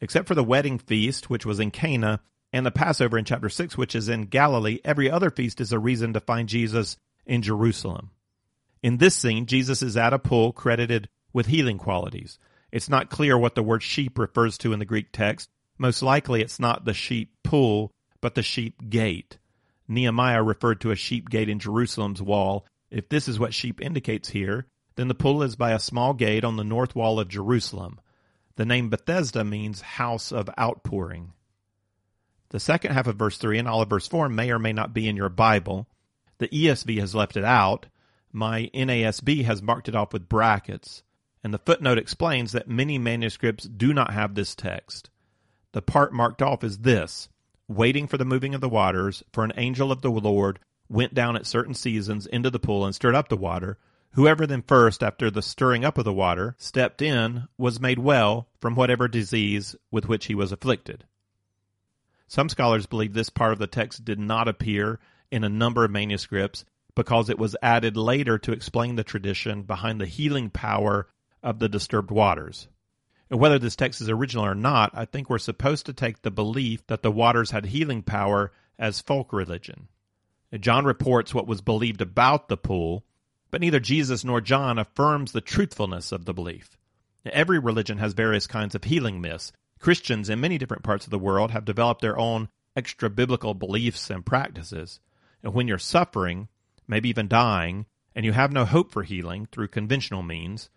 Except 0.00 0.26
for 0.26 0.34
the 0.34 0.44
wedding 0.44 0.78
feast, 0.78 1.28
which 1.28 1.44
was 1.44 1.60
in 1.60 1.70
Cana, 1.70 2.20
and 2.52 2.64
the 2.64 2.70
Passover 2.70 3.18
in 3.18 3.24
chapter 3.24 3.48
6, 3.48 3.76
which 3.76 3.94
is 3.94 4.08
in 4.08 4.22
Galilee, 4.22 4.78
every 4.84 5.10
other 5.10 5.30
feast 5.30 5.60
is 5.60 5.72
a 5.72 5.78
reason 5.78 6.14
to 6.14 6.20
find 6.20 6.48
Jesus 6.48 6.96
in 7.26 7.42
Jerusalem. 7.42 8.10
In 8.82 8.96
this 8.96 9.14
scene, 9.14 9.46
Jesus 9.46 9.82
is 9.82 9.96
at 9.96 10.14
a 10.14 10.18
pool 10.18 10.52
credited 10.52 11.08
with 11.32 11.46
healing 11.46 11.78
qualities. 11.78 12.38
It's 12.70 12.88
not 12.88 13.10
clear 13.10 13.36
what 13.38 13.54
the 13.54 13.62
word 13.62 13.82
sheep 13.82 14.18
refers 14.18 14.58
to 14.58 14.72
in 14.72 14.78
the 14.78 14.84
Greek 14.84 15.12
text. 15.12 15.48
Most 15.78 16.02
likely 16.02 16.42
it's 16.42 16.60
not 16.60 16.84
the 16.84 16.94
sheep 16.94 17.32
pool, 17.42 17.90
but 18.20 18.34
the 18.34 18.42
sheep 18.42 18.90
gate. 18.90 19.38
Nehemiah 19.86 20.42
referred 20.42 20.80
to 20.82 20.90
a 20.90 20.96
sheep 20.96 21.30
gate 21.30 21.48
in 21.48 21.58
Jerusalem's 21.58 22.20
wall. 22.20 22.66
If 22.90 23.08
this 23.08 23.28
is 23.28 23.38
what 23.38 23.54
sheep 23.54 23.80
indicates 23.80 24.28
here, 24.28 24.66
then 24.96 25.08
the 25.08 25.14
pool 25.14 25.42
is 25.42 25.56
by 25.56 25.72
a 25.72 25.78
small 25.78 26.12
gate 26.12 26.44
on 26.44 26.56
the 26.56 26.64
north 26.64 26.94
wall 26.94 27.20
of 27.20 27.28
Jerusalem. 27.28 28.00
The 28.56 28.66
name 28.66 28.90
Bethesda 28.90 29.44
means 29.44 29.80
house 29.80 30.32
of 30.32 30.50
outpouring. 30.58 31.32
The 32.50 32.60
second 32.60 32.92
half 32.92 33.06
of 33.06 33.16
verse 33.16 33.38
3 33.38 33.58
and 33.58 33.68
all 33.68 33.82
of 33.82 33.90
verse 33.90 34.08
4 34.08 34.28
may 34.28 34.50
or 34.50 34.58
may 34.58 34.72
not 34.72 34.92
be 34.92 35.08
in 35.08 35.16
your 35.16 35.28
Bible. 35.28 35.86
The 36.38 36.48
ESV 36.48 36.98
has 36.98 37.14
left 37.14 37.36
it 37.36 37.44
out. 37.44 37.86
My 38.32 38.70
NASB 38.74 39.44
has 39.44 39.62
marked 39.62 39.88
it 39.88 39.94
off 39.94 40.12
with 40.12 40.28
brackets. 40.28 41.02
And 41.48 41.54
the 41.54 41.58
footnote 41.60 41.96
explains 41.96 42.52
that 42.52 42.68
many 42.68 42.98
manuscripts 42.98 43.64
do 43.64 43.94
not 43.94 44.12
have 44.12 44.34
this 44.34 44.54
text. 44.54 45.08
The 45.72 45.80
part 45.80 46.12
marked 46.12 46.42
off 46.42 46.62
is 46.62 46.80
this 46.80 47.30
waiting 47.66 48.06
for 48.06 48.18
the 48.18 48.26
moving 48.26 48.54
of 48.54 48.60
the 48.60 48.68
waters, 48.68 49.22
for 49.32 49.44
an 49.44 49.54
angel 49.56 49.90
of 49.90 50.02
the 50.02 50.10
Lord 50.10 50.58
went 50.90 51.14
down 51.14 51.36
at 51.36 51.46
certain 51.46 51.72
seasons 51.72 52.26
into 52.26 52.50
the 52.50 52.58
pool 52.58 52.84
and 52.84 52.94
stirred 52.94 53.14
up 53.14 53.30
the 53.30 53.36
water. 53.38 53.78
Whoever 54.10 54.46
then 54.46 54.60
first, 54.60 55.02
after 55.02 55.30
the 55.30 55.40
stirring 55.40 55.86
up 55.86 55.96
of 55.96 56.04
the 56.04 56.12
water, 56.12 56.54
stepped 56.58 57.00
in, 57.00 57.48
was 57.56 57.80
made 57.80 57.98
well 57.98 58.48
from 58.60 58.74
whatever 58.74 59.08
disease 59.08 59.74
with 59.90 60.06
which 60.06 60.26
he 60.26 60.34
was 60.34 60.52
afflicted. 60.52 61.06
Some 62.26 62.50
scholars 62.50 62.84
believe 62.84 63.14
this 63.14 63.30
part 63.30 63.54
of 63.54 63.58
the 63.58 63.66
text 63.66 64.04
did 64.04 64.18
not 64.18 64.48
appear 64.48 65.00
in 65.30 65.44
a 65.44 65.48
number 65.48 65.82
of 65.82 65.90
manuscripts 65.90 66.66
because 66.94 67.30
it 67.30 67.38
was 67.38 67.56
added 67.62 67.96
later 67.96 68.36
to 68.36 68.52
explain 68.52 68.96
the 68.96 69.02
tradition 69.02 69.62
behind 69.62 69.98
the 69.98 70.04
healing 70.04 70.50
power 70.50 71.08
of 71.42 71.58
the 71.58 71.68
disturbed 71.68 72.10
waters. 72.10 72.68
And 73.30 73.38
whether 73.38 73.58
this 73.58 73.76
text 73.76 74.00
is 74.00 74.08
original 74.08 74.44
or 74.44 74.54
not, 74.54 74.90
I 74.94 75.04
think 75.04 75.28
we're 75.28 75.38
supposed 75.38 75.86
to 75.86 75.92
take 75.92 76.22
the 76.22 76.30
belief 76.30 76.86
that 76.86 77.02
the 77.02 77.12
waters 77.12 77.50
had 77.50 77.66
healing 77.66 78.02
power 78.02 78.52
as 78.78 79.00
folk 79.00 79.32
religion. 79.32 79.88
John 80.58 80.84
reports 80.84 81.34
what 81.34 81.46
was 81.46 81.60
believed 81.60 82.00
about 82.00 82.48
the 82.48 82.56
pool, 82.56 83.04
but 83.50 83.60
neither 83.60 83.80
Jesus 83.80 84.24
nor 84.24 84.40
John 84.40 84.78
affirms 84.78 85.32
the 85.32 85.40
truthfulness 85.40 86.10
of 86.10 86.24
the 86.24 86.32
belief. 86.32 86.76
Every 87.26 87.58
religion 87.58 87.98
has 87.98 88.14
various 88.14 88.46
kinds 88.46 88.74
of 88.74 88.84
healing 88.84 89.20
myths, 89.20 89.52
Christians 89.78 90.28
in 90.28 90.40
many 90.40 90.58
different 90.58 90.82
parts 90.82 91.06
of 91.06 91.10
the 91.10 91.18
world 91.18 91.50
have 91.52 91.64
developed 91.64 92.00
their 92.00 92.18
own 92.18 92.48
extra 92.74 93.08
biblical 93.08 93.54
beliefs 93.54 94.10
and 94.10 94.26
practices. 94.26 95.00
And 95.42 95.54
when 95.54 95.68
you're 95.68 95.78
suffering, 95.78 96.48
maybe 96.86 97.08
even 97.08 97.28
dying, 97.28 97.86
and 98.14 98.24
you 98.24 98.32
have 98.32 98.52
no 98.52 98.64
hope 98.64 98.90
for 98.90 99.02
healing 99.04 99.46
through 99.46 99.68
conventional 99.68 100.22
means, 100.22 100.68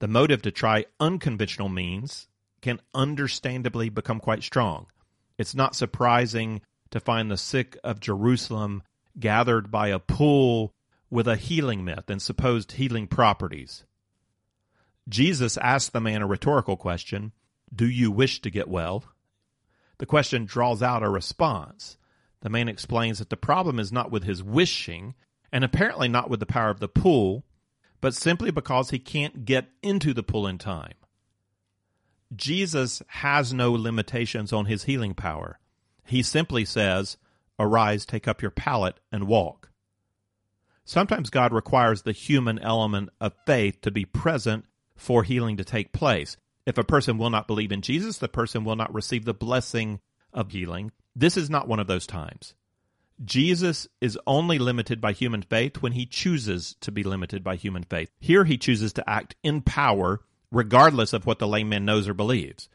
the 0.00 0.08
motive 0.08 0.42
to 0.42 0.50
try 0.50 0.86
unconventional 0.98 1.68
means 1.68 2.26
can 2.60 2.80
understandably 2.92 3.88
become 3.88 4.18
quite 4.18 4.42
strong. 4.42 4.86
It's 5.38 5.54
not 5.54 5.76
surprising 5.76 6.62
to 6.90 7.00
find 7.00 7.30
the 7.30 7.36
sick 7.36 7.78
of 7.84 8.00
Jerusalem 8.00 8.82
gathered 9.18 9.70
by 9.70 9.88
a 9.88 9.98
pool 9.98 10.74
with 11.08 11.28
a 11.28 11.36
healing 11.36 11.84
myth 11.84 12.08
and 12.08 12.20
supposed 12.20 12.72
healing 12.72 13.06
properties. 13.06 13.84
Jesus 15.08 15.56
asked 15.58 15.92
the 15.92 16.00
man 16.00 16.22
a 16.22 16.26
rhetorical 16.26 16.76
question 16.76 17.32
do 17.74 17.88
you 17.88 18.10
wish 18.10 18.40
to 18.42 18.50
get 18.50 18.68
well? 18.68 19.04
The 19.98 20.06
question 20.06 20.44
draws 20.44 20.82
out 20.82 21.04
a 21.04 21.08
response. 21.08 21.98
The 22.40 22.50
man 22.50 22.68
explains 22.68 23.18
that 23.18 23.30
the 23.30 23.36
problem 23.36 23.78
is 23.78 23.92
not 23.92 24.10
with 24.10 24.24
his 24.24 24.42
wishing, 24.42 25.14
and 25.52 25.62
apparently 25.62 26.08
not 26.08 26.28
with 26.28 26.40
the 26.40 26.46
power 26.46 26.70
of 26.70 26.80
the 26.80 26.88
pool, 26.88 27.44
but 28.00 28.14
simply 28.14 28.50
because 28.50 28.90
he 28.90 28.98
can't 28.98 29.44
get 29.44 29.68
into 29.82 30.14
the 30.14 30.22
pool 30.22 30.46
in 30.46 30.58
time. 30.58 30.94
Jesus 32.34 33.02
has 33.08 33.52
no 33.52 33.72
limitations 33.72 34.52
on 34.52 34.66
his 34.66 34.84
healing 34.84 35.14
power. 35.14 35.58
He 36.04 36.22
simply 36.22 36.64
says, 36.64 37.16
Arise, 37.58 38.06
take 38.06 38.26
up 38.26 38.40
your 38.40 38.50
pallet, 38.50 38.98
and 39.12 39.26
walk. 39.26 39.70
Sometimes 40.84 41.30
God 41.30 41.52
requires 41.52 42.02
the 42.02 42.12
human 42.12 42.58
element 42.58 43.10
of 43.20 43.34
faith 43.46 43.80
to 43.82 43.90
be 43.90 44.04
present 44.04 44.64
for 44.96 45.22
healing 45.22 45.56
to 45.56 45.64
take 45.64 45.92
place. 45.92 46.36
If 46.66 46.78
a 46.78 46.84
person 46.84 47.18
will 47.18 47.30
not 47.30 47.46
believe 47.46 47.72
in 47.72 47.82
Jesus, 47.82 48.18
the 48.18 48.28
person 48.28 48.64
will 48.64 48.76
not 48.76 48.92
receive 48.94 49.24
the 49.24 49.34
blessing 49.34 50.00
of 50.32 50.50
healing. 50.50 50.92
This 51.14 51.36
is 51.36 51.50
not 51.50 51.68
one 51.68 51.80
of 51.80 51.86
those 51.86 52.06
times. 52.06 52.54
Jesus 53.24 53.86
is 54.00 54.18
only 54.26 54.58
limited 54.58 55.00
by 55.00 55.12
human 55.12 55.42
faith 55.42 55.82
when 55.82 55.92
he 55.92 56.06
chooses 56.06 56.76
to 56.80 56.90
be 56.90 57.02
limited 57.02 57.44
by 57.44 57.56
human 57.56 57.84
faith. 57.84 58.10
Here 58.18 58.44
he 58.44 58.56
chooses 58.56 58.94
to 58.94 59.08
act 59.08 59.36
in 59.42 59.60
power 59.60 60.20
regardless 60.50 61.12
of 61.12 61.26
what 61.26 61.38
the 61.38 61.46
lame 61.46 61.68
man 61.68 61.84
knows 61.84 62.08
or 62.08 62.14
believes. 62.14 62.68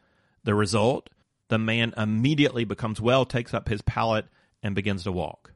The 0.44 0.54
result, 0.54 1.10
the 1.48 1.58
man 1.58 1.92
immediately 1.96 2.64
becomes 2.64 3.00
well, 3.00 3.24
takes 3.24 3.52
up 3.52 3.68
his 3.68 3.82
pallet, 3.82 4.26
and 4.62 4.74
begins 4.74 5.04
to 5.04 5.12
walk. 5.12 5.52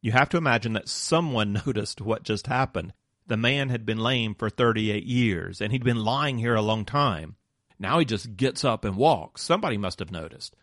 You 0.00 0.12
have 0.12 0.28
to 0.30 0.36
imagine 0.36 0.74
that 0.74 0.88
someone 0.88 1.52
noticed 1.66 2.00
what 2.00 2.22
just 2.22 2.46
happened. 2.46 2.92
The 3.26 3.36
man 3.36 3.68
had 3.68 3.84
been 3.84 3.98
lame 3.98 4.34
for 4.34 4.48
38 4.48 5.04
years, 5.04 5.60
and 5.60 5.72
he'd 5.72 5.84
been 5.84 6.04
lying 6.04 6.38
here 6.38 6.54
a 6.54 6.62
long 6.62 6.84
time. 6.84 7.36
Now 7.78 7.98
he 7.98 8.04
just 8.04 8.36
gets 8.36 8.64
up 8.64 8.84
and 8.84 8.96
walks. 8.96 9.42
Somebody 9.42 9.76
must 9.76 9.98
have 9.98 10.10
noticed. 10.10 10.56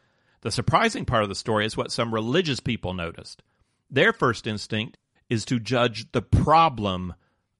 The 0.46 0.52
surprising 0.52 1.06
part 1.06 1.24
of 1.24 1.30
the 1.30 1.34
story 1.34 1.66
is 1.66 1.76
what 1.76 1.92
some 1.92 2.14
religious 2.14 2.60
people 2.60 2.94
noticed. 2.94 3.42
Their 3.90 4.14
first 4.14 4.46
instinct 4.46 4.96
is 5.28 5.44
to 5.46 5.60
judge 5.60 6.12
the 6.12 6.22
problem 6.22 7.16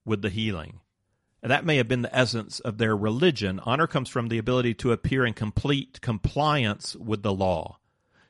with 0.06 0.22
the 0.22 0.30
healing. 0.30 0.82
And 1.42 1.52
that 1.52 1.66
may 1.66 1.78
have 1.78 1.88
been 1.88 2.04
the 2.04 2.16
essence 2.16 2.60
of 2.60 2.78
their 2.78 2.96
religion. 2.96 3.60
Honor 3.64 3.88
comes 3.88 4.08
from 4.08 4.28
the 4.28 4.38
ability 4.38 4.76
to 4.76 4.92
appear 4.92 5.26
in 5.26 5.34
complete 5.34 6.00
compliance 6.02 6.96
with 6.96 7.24
the 7.24 7.34
law. 7.34 7.80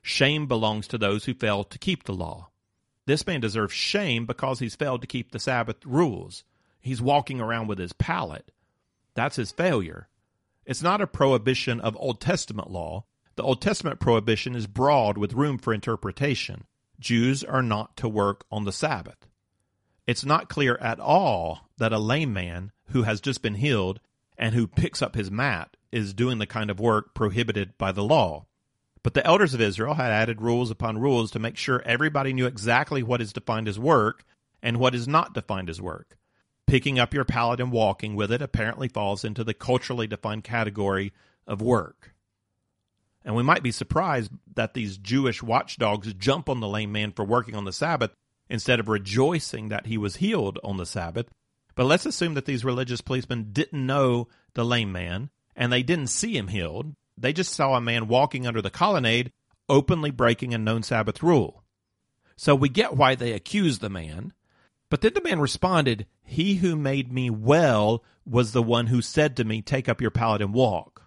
Shame 0.01 0.47
belongs 0.47 0.87
to 0.87 0.97
those 0.97 1.25
who 1.25 1.33
fail 1.33 1.65
to 1.65 1.77
keep 1.77 2.05
the 2.05 2.13
law. 2.13 2.47
This 3.05 3.27
man 3.27 3.41
deserves 3.41 3.73
shame 3.73 4.25
because 4.25 4.59
he's 4.59 4.77
failed 4.77 5.01
to 5.01 5.07
keep 5.07 5.31
the 5.33 5.39
Sabbath 5.39 5.85
rules. 5.85 6.45
He's 6.79 7.01
walking 7.01 7.41
around 7.41 7.67
with 7.67 7.77
his 7.77 7.91
pallet. 7.91 8.53
That's 9.15 9.35
his 9.35 9.51
failure. 9.51 10.07
It's 10.65 10.81
not 10.81 11.01
a 11.01 11.07
prohibition 11.07 11.81
of 11.81 11.97
Old 11.99 12.21
Testament 12.21 12.71
law. 12.71 13.03
The 13.35 13.43
Old 13.43 13.61
Testament 13.61 13.99
prohibition 13.99 14.55
is 14.55 14.65
broad 14.65 15.17
with 15.17 15.33
room 15.33 15.57
for 15.57 15.73
interpretation. 15.73 16.63
Jews 17.01 17.43
are 17.43 17.61
not 17.61 17.97
to 17.97 18.07
work 18.07 18.45
on 18.49 18.63
the 18.63 18.71
Sabbath. 18.71 19.27
It's 20.07 20.23
not 20.23 20.47
clear 20.47 20.77
at 20.77 21.01
all 21.01 21.67
that 21.77 21.91
a 21.91 21.99
lame 21.99 22.31
man 22.31 22.71
who 22.91 23.03
has 23.03 23.19
just 23.19 23.41
been 23.41 23.55
healed 23.55 23.99
and 24.37 24.55
who 24.55 24.67
picks 24.67 25.01
up 25.01 25.15
his 25.15 25.29
mat 25.29 25.75
is 25.91 26.13
doing 26.13 26.37
the 26.37 26.45
kind 26.45 26.69
of 26.69 26.79
work 26.79 27.13
prohibited 27.13 27.77
by 27.77 27.91
the 27.91 28.03
law. 28.03 28.45
But 29.03 29.15
the 29.15 29.25
elders 29.25 29.53
of 29.53 29.59
Israel 29.59 29.95
had 29.95 30.11
added 30.11 30.41
rules 30.41 30.71
upon 30.71 30.99
rules 30.99 31.29
to 31.31 31.39
make 31.39 31.57
sure 31.57 31.81
everybody 31.83 32.31
knew 32.31 32.45
exactly 32.45 33.03
what 33.03 33.21
is 33.21 33.33
defined 33.33 33.67
as 33.67 33.77
work 33.77 34.23
and 34.63 34.77
what 34.77 34.95
is 34.95 35.09
not 35.09 35.33
defined 35.33 35.69
as 35.69 35.81
work. 35.81 36.17
Picking 36.67 36.97
up 36.99 37.13
your 37.13 37.25
pallet 37.25 37.59
and 37.59 37.71
walking 37.71 38.15
with 38.15 38.31
it 38.31 38.41
apparently 38.41 38.87
falls 38.87 39.25
into 39.25 39.43
the 39.43 39.53
culturally 39.53 40.07
defined 40.07 40.45
category 40.45 41.11
of 41.45 41.61
work. 41.61 42.14
And 43.25 43.35
we 43.35 43.43
might 43.43 43.63
be 43.63 43.71
surprised 43.71 44.31
that 44.53 44.75
these 44.75 44.97
Jewish 44.97 45.43
watchdogs 45.43 46.13
jump 46.13 46.47
on 46.47 46.61
the 46.61 46.67
lame 46.67 46.93
man 46.93 47.11
for 47.11 47.25
working 47.25 47.55
on 47.55 47.65
the 47.65 47.73
Sabbath 47.73 48.11
instead 48.49 48.79
of 48.79 48.87
rejoicing 48.87 49.69
that 49.69 49.87
he 49.87 49.97
was 49.97 50.17
healed 50.17 50.59
on 50.63 50.77
the 50.77 50.85
Sabbath 50.85 51.27
but 51.75 51.85
let's 51.85 52.05
assume 52.05 52.33
that 52.33 52.45
these 52.45 52.65
religious 52.65 53.01
policemen 53.01 53.49
didn't 53.51 53.85
know 53.85 54.29
the 54.53 54.63
lame 54.63 54.91
man 54.91 55.29
and 55.55 55.71
they 55.71 55.83
didn't 55.83 56.07
see 56.07 56.37
him 56.37 56.47
healed. 56.47 56.95
They 57.17 57.33
just 57.33 57.53
saw 57.53 57.75
a 57.75 57.81
man 57.81 58.07
walking 58.07 58.47
under 58.47 58.61
the 58.61 58.69
colonnade, 58.69 59.31
openly 59.69 60.11
breaking 60.11 60.53
a 60.53 60.57
known 60.57 60.83
Sabbath 60.83 61.21
rule. 61.21 61.63
So 62.37 62.55
we 62.55 62.69
get 62.69 62.95
why 62.95 63.15
they 63.15 63.33
accused 63.33 63.81
the 63.81 63.89
man. 63.89 64.33
But 64.89 65.01
then 65.01 65.13
the 65.13 65.21
man 65.21 65.39
responded, 65.39 66.05
He 66.23 66.55
who 66.55 66.75
made 66.75 67.11
me 67.11 67.29
well 67.29 68.03
was 68.25 68.51
the 68.51 68.63
one 68.63 68.87
who 68.87 69.01
said 69.01 69.35
to 69.37 69.43
me, 69.43 69.61
Take 69.61 69.89
up 69.89 70.01
your 70.01 70.11
pallet 70.11 70.41
and 70.41 70.53
walk. 70.53 71.04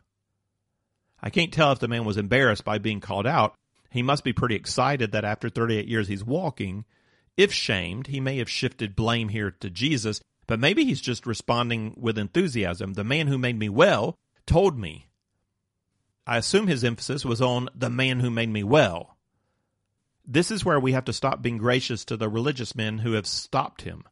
I 1.23 1.31
can't 1.31 1.53
tell 1.53 1.73
if 1.73 1.79
the 1.79 1.89
man 1.89 2.05
was 2.05 2.17
embarrassed 2.17 2.65
by 2.65 2.79
being 2.79 3.01
called 3.01 3.27
out. 3.27 3.55
He 3.91 4.03
must 4.03 4.25
be 4.25 4.33
pretty 4.33 4.55
excited 4.55 5.13
that 5.13 5.25
after 5.25 5.49
38 5.49 5.89
years 5.89 6.09
he's 6.09 6.25
walking. 6.25 6.85
If 7.37 7.53
shamed, 7.53 8.09
he 8.09 8.21
may 8.21 8.39
have 8.39 8.51
shifted 8.51 8.97
blame 8.97 9.29
here 9.29 9.51
to 9.51 9.71
Jesus 9.71 10.21
but 10.49 10.59
maybe 10.59 10.85
he's 10.85 11.01
just 11.01 11.27
responding 11.27 11.95
with 11.97 12.19
enthusiasm. 12.19 12.95
The 12.95 13.05
man 13.05 13.29
who 13.29 13.39
made 13.39 13.57
me 13.57 13.69
well 13.69 14.17
told 14.47 14.77
me. 14.77 15.07
I 16.27 16.39
assume 16.39 16.67
his 16.67 16.83
emphasis 16.83 17.25
was 17.25 17.41
on 17.41 17.69
the 17.75 17.91
man 17.91 18.21
who 18.21 18.31
made 18.31 18.49
me 18.49 18.65
well. 18.65 19.17
This 20.27 20.51
is 20.51 20.65
where 20.65 20.81
we 20.81 20.93
have 20.93 21.05
to 21.05 21.13
stop 21.13 21.43
being 21.43 21.59
gracious 21.59 22.05
to 22.07 22.17
the 22.17 22.29
religious 22.29 22.75
men 22.75 22.99
who 22.99 23.13
have 23.13 23.27
stopped 23.27 23.83
him. 23.83 24.05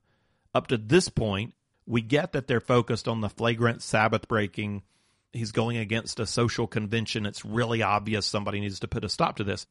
Up 0.54 0.66
to 0.68 0.76
this 0.76 1.08
point, 1.08 1.54
we 1.86 2.02
get 2.02 2.32
that 2.32 2.46
they're 2.46 2.60
focused 2.60 3.08
on 3.08 3.22
the 3.22 3.28
flagrant 3.28 3.82
Sabbath 3.82 4.28
breaking. 4.28 4.82
He's 5.36 5.52
going 5.52 5.76
against 5.76 6.20
a 6.20 6.26
social 6.26 6.66
convention. 6.66 7.26
It's 7.26 7.44
really 7.44 7.82
obvious 7.82 8.26
somebody 8.26 8.60
needs 8.60 8.80
to 8.80 8.88
put 8.88 9.04
a 9.04 9.08
stop 9.08 9.36
to 9.36 9.44
this. 9.44 9.66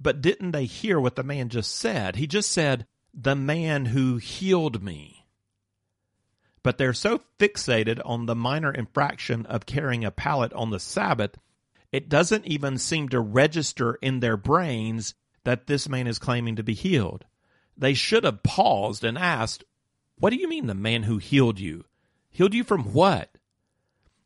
But 0.00 0.20
didn't 0.20 0.50
they 0.50 0.64
hear 0.64 0.98
what 0.98 1.16
the 1.16 1.22
man 1.22 1.48
just 1.48 1.76
said? 1.76 2.16
He 2.16 2.26
just 2.26 2.50
said, 2.50 2.86
The 3.14 3.36
man 3.36 3.86
who 3.86 4.16
healed 4.16 4.82
me 4.82 5.22
but 6.62 6.78
they're 6.78 6.94
so 6.94 7.20
fixated 7.38 8.00
on 8.04 8.26
the 8.26 8.36
minor 8.36 8.72
infraction 8.72 9.46
of 9.46 9.66
carrying 9.66 10.04
a 10.04 10.10
pallet 10.10 10.52
on 10.52 10.70
the 10.70 10.78
Sabbath, 10.78 11.36
it 11.90 12.08
doesn't 12.08 12.46
even 12.46 12.78
seem 12.78 13.08
to 13.08 13.20
register 13.20 13.94
in 13.94 14.20
their 14.20 14.36
brains 14.36 15.14
that 15.44 15.66
this 15.66 15.88
man 15.88 16.06
is 16.06 16.18
claiming 16.18 16.56
to 16.56 16.62
be 16.62 16.74
healed. 16.74 17.24
They 17.76 17.94
should 17.94 18.24
have 18.24 18.42
paused 18.42 19.02
and 19.02 19.18
asked, 19.18 19.64
What 20.18 20.30
do 20.30 20.36
you 20.36 20.48
mean 20.48 20.66
the 20.66 20.74
man 20.74 21.02
who 21.02 21.18
healed 21.18 21.58
you? 21.58 21.84
Healed 22.30 22.54
you 22.54 22.64
from 22.64 22.92
what? 22.92 23.31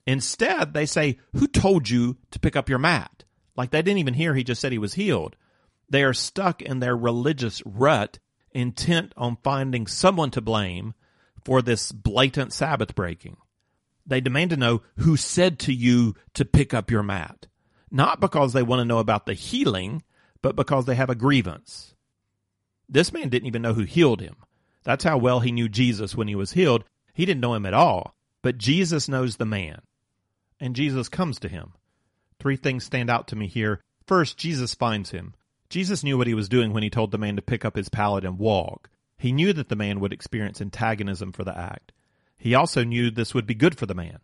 Instead, 0.07 0.73
they 0.73 0.87
say, 0.87 1.19
Who 1.33 1.47
told 1.47 1.89
you 1.89 2.17
to 2.31 2.39
pick 2.39 2.57
up 2.57 2.69
your 2.69 2.79
mat? 2.79 3.25
Like 3.57 3.71
they 3.71 3.83
didn't 3.83 3.99
even 3.99 4.15
hear 4.15 4.35
he 4.35 4.45
just 4.45 4.61
said 4.61 4.73
he 4.73 4.79
was 4.79 4.95
healed. 4.95 5.37
They 5.89 6.03
are 6.05 6.15
stuck 6.15 6.63
in 6.63 6.81
their 6.81 6.97
religious 6.97 7.63
rut, 7.65 8.19
intent 8.53 9.13
on 9.17 9.39
finding 9.43 9.87
someone 9.87 10.31
to 10.33 10.41
blame 10.41 10.95
for 11.45 11.63
this 11.63 11.93
blatant 11.93 12.53
Sabbath 12.53 12.95
breaking. 12.95 13.37
They 14.07 14.21
demand 14.21 14.51
to 14.51 14.57
know 14.57 14.83
who 14.99 15.17
said 15.17 15.59
to 15.61 15.73
you 15.73 16.15
to 16.35 16.45
pick 16.45 16.73
up 16.73 16.91
your 16.91 17.03
mat, 17.03 17.47
not 17.91 18.21
because 18.21 18.53
they 18.53 18.63
want 18.63 18.81
to 18.81 18.85
know 18.85 18.99
about 18.99 19.27
the 19.27 19.35
healing, 19.35 20.03
but 20.43 20.55
because 20.55 20.87
they 20.87 20.95
have 20.95 21.11
a 21.11 21.17
grievance. 21.17 21.95
This 22.89 23.13
man 23.13 23.29
didn't 23.29 23.47
even 23.47 23.63
know 23.63 23.75
who 23.75 23.83
healed 23.83 24.21
him. 24.21 24.37
That's 24.85 25.03
how 25.03 25.19
well 25.19 25.41
he 25.41 25.51
knew 25.51 25.69
Jesus 25.69 26.15
when 26.15 26.29
he 26.29 26.37
was 26.37 26.53
healed. 26.53 26.85
He 27.15 27.27
didn't 27.27 27.41
know 27.41 27.55
him 27.55 27.67
at 27.67 27.75
all, 27.75 28.15
but 28.43 28.59
Jesus 28.59 29.09
knows 29.09 29.37
the 29.37 29.45
man. 29.45 29.81
And 30.61 30.77
Jesus 30.77 31.09
comes 31.09 31.39
to 31.41 31.49
him. 31.49 31.73
Three 32.39 32.57
things 32.57 32.85
stand 32.85 33.11
out 33.11 33.29
to 33.29 33.37
me 33.37 33.47
here. 33.47 33.81
First, 34.07 34.39
Jesus 34.39 34.75
finds 34.75 35.11
him. 35.11 35.35
Jesus 35.69 36.05
knew 36.05 36.17
what 36.17 36.27
he 36.27 36.35
was 36.35 36.49
doing 36.49 36.73
when 36.73 36.83
he 36.83 36.91
told 36.91 37.11
the 37.11 37.19
man 37.19 37.37
to 37.37 37.43
pick 37.43 37.65
up 37.65 37.77
his 37.77 37.89
pallet 37.89 38.25
and 38.25 38.39
walk. 38.39 38.89
He 39.19 39.33
knew 39.33 39.53
that 39.53 39.69
the 39.69 39.77
man 39.77 40.01
would 40.01 40.13
experience 40.13 40.61
antagonism 40.61 41.33
for 41.33 41.45
the 41.45 41.57
act. 41.57 41.93
He 42.37 42.55
also 42.55 42.85
knew 42.85 43.11
this 43.11 43.35
would 43.35 43.47
be 43.47 43.55
good 43.55 43.79
for 43.79 43.87
the 43.87 43.95
man. 43.95 44.19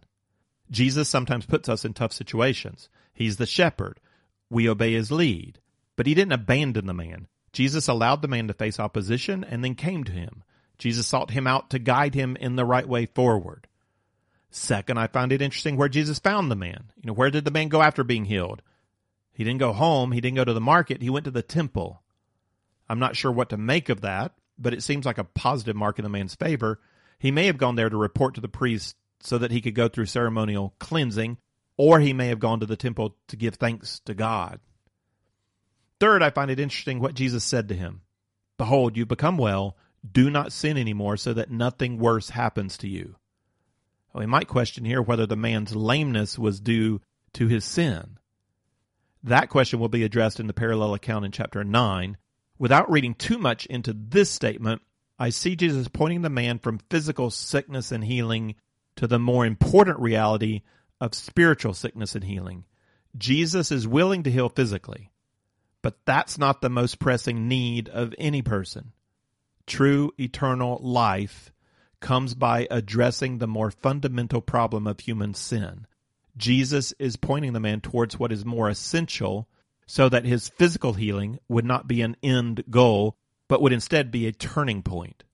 Jesus 0.71 1.09
sometimes 1.09 1.47
puts 1.47 1.69
us 1.69 1.85
in 1.85 1.95
tough 1.95 2.13
situations. 2.13 2.89
He's 3.13 3.37
the 3.37 3.47
shepherd. 3.47 4.01
We 4.51 4.69
obey 4.69 4.93
his 4.93 5.11
lead. 5.11 5.59
But 5.97 6.07
he 6.07 6.15
didn't 6.15 6.33
abandon 6.33 6.87
the 6.87 6.95
man. 6.95 7.27
Jesus 7.53 7.89
allowed 7.89 8.23
the 8.23 8.29
man 8.29 8.49
to 8.49 8.55
face 8.55 8.81
opposition 8.81 9.45
and 9.45 9.63
then 9.63 9.75
came 9.75 10.05
to 10.05 10.13
him. 10.13 10.43
Jesus 10.79 11.07
sought 11.07 11.31
him 11.31 11.47
out 11.47 11.71
to 11.71 11.79
guide 11.79 12.15
him 12.15 12.37
in 12.37 12.57
the 12.57 12.65
right 12.65 12.89
way 12.89 13.07
forward. 13.07 13.67
Second, 14.55 14.99
I 14.99 15.07
find 15.07 15.33
it 15.33 15.43
interesting 15.43 15.77
where 15.77 15.89
Jesus 15.89 16.19
found 16.19 16.51
the 16.51 16.57
man. 16.57 16.93
You 16.97 17.09
know, 17.09 17.13
where 17.15 17.31
did 17.31 17.45
the 17.45 17.51
man 17.51 17.69
go 17.69 17.83
after 17.83 18.05
being 18.05 18.27
healed? 18.27 18.63
He 19.33 19.45
didn't 19.45 19.61
go 19.61 19.73
home. 19.73 20.13
He 20.13 20.21
didn't 20.21 20.37
go 20.37 20.45
to 20.45 20.53
the 20.53 20.61
market. 20.61 21.03
He 21.03 21.11
went 21.11 21.25
to 21.25 21.31
the 21.31 21.43
temple. 21.43 22.03
I'm 22.89 22.99
not 22.99 23.17
sure 23.17 23.33
what 23.33 23.49
to 23.49 23.57
make 23.57 23.89
of 23.89 24.03
that 24.03 24.35
but 24.63 24.73
it 24.73 24.83
seems 24.83 25.05
like 25.05 25.19
a 25.19 25.25
positive 25.25 25.77
mark 25.77 25.99
in 25.99 26.05
the 26.05 26.09
man's 26.09 26.35
favor. 26.35 26.81
He 27.19 27.31
may 27.31 27.47
have 27.47 27.59
gone 27.59 27.77
there 27.77 27.91
to 27.91 27.97
report 27.97 28.35
to 28.35 28.41
the 28.41 28.49
priest 28.49 28.97
so 29.21 29.39
that 29.39 29.51
he 29.51 29.61
could 29.61 29.75
go 29.75 29.89
through 29.89 30.07
ceremonial 30.07 30.75
cleansing, 30.79 31.39
or 31.77 32.01
he 32.01 32.13
may 32.13 32.29
have 32.29 32.41
gone 32.41 32.61
to 32.61 32.67
the 32.67 32.77
temple 32.77 33.17
to 33.29 33.37
give 33.37 33.55
thanks 33.55 34.01
to 34.01 34.15
God. 34.15 34.61
Third, 36.01 36.23
I 36.23 36.31
find 36.31 36.51
it 36.51 36.61
interesting 36.61 37.01
what 37.01 37.15
Jesus 37.15 37.45
said 37.45 37.69
to 37.69 37.75
him 37.75 38.03
Behold, 38.59 38.97
you 38.97 39.07
become 39.07 39.39
well. 39.39 39.77
Do 40.11 40.31
not 40.31 40.53
sin 40.53 40.77
anymore 40.77 41.17
so 41.17 41.33
that 41.33 41.51
nothing 41.51 41.99
worse 41.99 42.31
happens 42.31 42.77
to 42.79 42.89
you. 42.89 43.15
We 44.15 44.27
might 44.27 44.49
question 44.49 44.85
here 44.85 45.01
whether 45.01 45.27
the 45.27 45.37
man's 45.37 45.75
lameness 45.75 46.39
was 46.39 46.61
due 46.61 47.01
to 47.35 47.49
his 47.49 47.65
sin. 47.65 48.19
That 49.23 49.49
question 49.49 49.79
will 49.79 49.89
be 49.89 50.05
addressed 50.05 50.41
in 50.41 50.47
the 50.47 50.53
parallel 50.53 50.95
account 50.95 51.25
in 51.25 51.33
chapter 51.33 51.65
9, 51.65 52.17
Without 52.59 52.91
reading 52.91 53.15
too 53.15 53.39
much 53.39 53.67
into 53.67 53.93
this 53.93 54.31
statement, 54.31 54.83
I 55.19 55.31
see 55.31 55.57
Jesus 55.57 55.89
pointing 55.89 56.23
the 56.23 56.31
man 56.31 56.59
from 56.59 56.81
physical 56.91 57.31
sickness 57.31 57.91
and 57.93 58.05
healing 58.05 58.55
to 58.97 59.07
the 59.07 59.19
more 59.19 59.47
important 59.47 59.99
reality 59.99 60.63
of 61.01 61.15
spiritual 61.15 61.75
sickness 61.75 62.15
and 62.15 62.25
healing. 62.25 62.65
Jesus 63.17 63.73
is 63.73 63.89
willing 63.89 64.23
to 64.23 64.31
heal 64.31 64.49
physically, 64.49 65.11
but 65.83 65.99
that's 66.05 66.39
not 66.39 66.61
the 66.61 66.71
most 66.71 66.99
pressing 66.99 67.49
need 67.49 67.89
of 67.89 68.15
any 68.19 68.43
person. 68.43 68.93
True 69.67 70.13
eternal 70.19 70.79
life 70.83 71.52
comes 72.03 72.35
by 72.35 72.67
addressing 72.71 73.39
the 73.39 73.47
more 73.47 73.71
fundamental 73.71 74.43
problem 74.43 74.87
of 74.87 75.01
human 75.01 75.33
sin. 75.33 75.87
Jesus 76.37 76.93
is 76.99 77.17
pointing 77.17 77.53
the 77.53 77.61
man 77.61 77.81
towards 77.81 78.19
what 78.19 78.33
is 78.33 78.45
more 78.45 78.69
essential 78.69 79.49
so 79.87 80.09
that 80.09 80.25
his 80.25 80.49
physical 80.49 80.95
healing 80.95 81.39
would 81.49 81.65
not 81.65 81.87
be 81.87 82.03
an 82.03 82.17
end 82.23 82.65
goal, 82.71 83.17
but 83.49 83.63
would 83.63 83.73
instead 83.73 84.11
be 84.11 84.27
a 84.27 84.33
turning 84.33 84.83
point. 84.83 85.25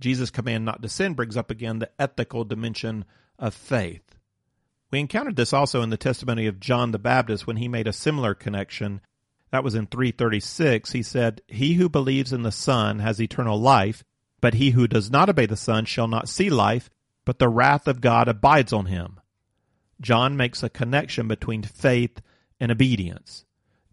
Jesus' 0.00 0.30
command 0.30 0.64
not 0.64 0.82
to 0.82 0.88
sin 0.88 1.14
brings 1.14 1.36
up 1.36 1.50
again 1.50 1.78
the 1.78 1.90
ethical 1.98 2.44
dimension 2.44 3.04
of 3.38 3.54
faith. 3.54 4.02
We 4.90 4.98
encountered 4.98 5.36
this 5.36 5.52
also 5.52 5.82
in 5.82 5.90
the 5.90 5.96
testimony 5.96 6.46
of 6.46 6.58
John 6.58 6.90
the 6.90 6.98
Baptist 6.98 7.46
when 7.46 7.56
he 7.56 7.68
made 7.68 7.86
a 7.86 7.92
similar 7.92 8.34
connection. 8.34 9.00
That 9.50 9.62
was 9.62 9.74
in 9.74 9.86
336. 9.86 10.92
He 10.92 11.02
said, 11.02 11.42
He 11.46 11.74
who 11.74 11.88
believes 11.88 12.32
in 12.32 12.42
the 12.42 12.52
Son 12.52 12.98
has 12.98 13.20
eternal 13.20 13.60
life, 13.60 14.04
but 14.40 14.54
he 14.54 14.70
who 14.70 14.86
does 14.86 15.10
not 15.10 15.28
obey 15.28 15.46
the 15.46 15.56
Son 15.56 15.84
shall 15.84 16.08
not 16.08 16.28
see 16.28 16.50
life, 16.50 16.90
but 17.24 17.38
the 17.38 17.48
wrath 17.48 17.86
of 17.86 18.00
God 18.00 18.28
abides 18.28 18.72
on 18.72 18.86
him. 18.86 19.20
John 20.00 20.36
makes 20.36 20.62
a 20.62 20.70
connection 20.70 21.28
between 21.28 21.62
faith 21.62 22.20
and 22.58 22.72
obedience. 22.72 23.44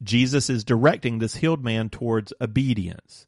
Jesus 0.02 0.50
is 0.50 0.64
directing 0.64 1.20
this 1.20 1.38
healed 1.38 1.64
man 1.64 1.90
towards 1.90 2.34
obedience. 2.40 3.26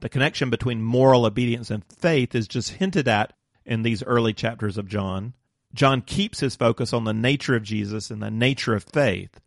The 0.00 0.08
connection 0.08 0.50
between 0.50 0.82
moral 0.82 1.24
obedience 1.24 1.70
and 1.70 1.84
faith 1.84 2.34
is 2.34 2.48
just 2.48 2.70
hinted 2.70 3.08
at 3.08 3.32
in 3.64 3.82
these 3.82 4.02
early 4.02 4.32
chapters 4.32 4.76
of 4.76 4.88
John. 4.88 5.34
John 5.74 6.02
keeps 6.02 6.40
his 6.40 6.56
focus 6.56 6.92
on 6.92 7.04
the 7.04 7.14
nature 7.14 7.56
of 7.56 7.62
Jesus 7.62 8.10
and 8.10 8.22
the 8.22 8.30
nature 8.30 8.74
of 8.74 8.84
faith. 8.84 9.40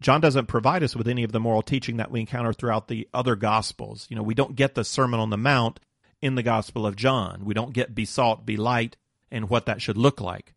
John 0.00 0.20
doesn't 0.20 0.46
provide 0.46 0.82
us 0.82 0.94
with 0.94 1.08
any 1.08 1.24
of 1.24 1.32
the 1.32 1.40
moral 1.40 1.62
teaching 1.62 1.96
that 1.96 2.10
we 2.10 2.20
encounter 2.20 2.52
throughout 2.52 2.88
the 2.88 3.08
other 3.14 3.34
gospels. 3.34 4.06
You 4.10 4.16
know, 4.16 4.22
we 4.22 4.34
don't 4.34 4.54
get 4.54 4.74
the 4.74 4.84
Sermon 4.84 5.18
on 5.18 5.30
the 5.30 5.38
Mount 5.38 5.80
in 6.20 6.34
the 6.34 6.42
Gospel 6.42 6.86
of 6.86 6.96
John. 6.96 7.44
We 7.44 7.54
don't 7.54 7.72
get 7.72 7.94
be 7.94 8.04
salt, 8.04 8.46
be 8.46 8.56
light, 8.56 8.96
and 9.30 9.48
what 9.48 9.66
that 9.66 9.82
should 9.82 9.96
look 9.96 10.20
like. 10.20 10.54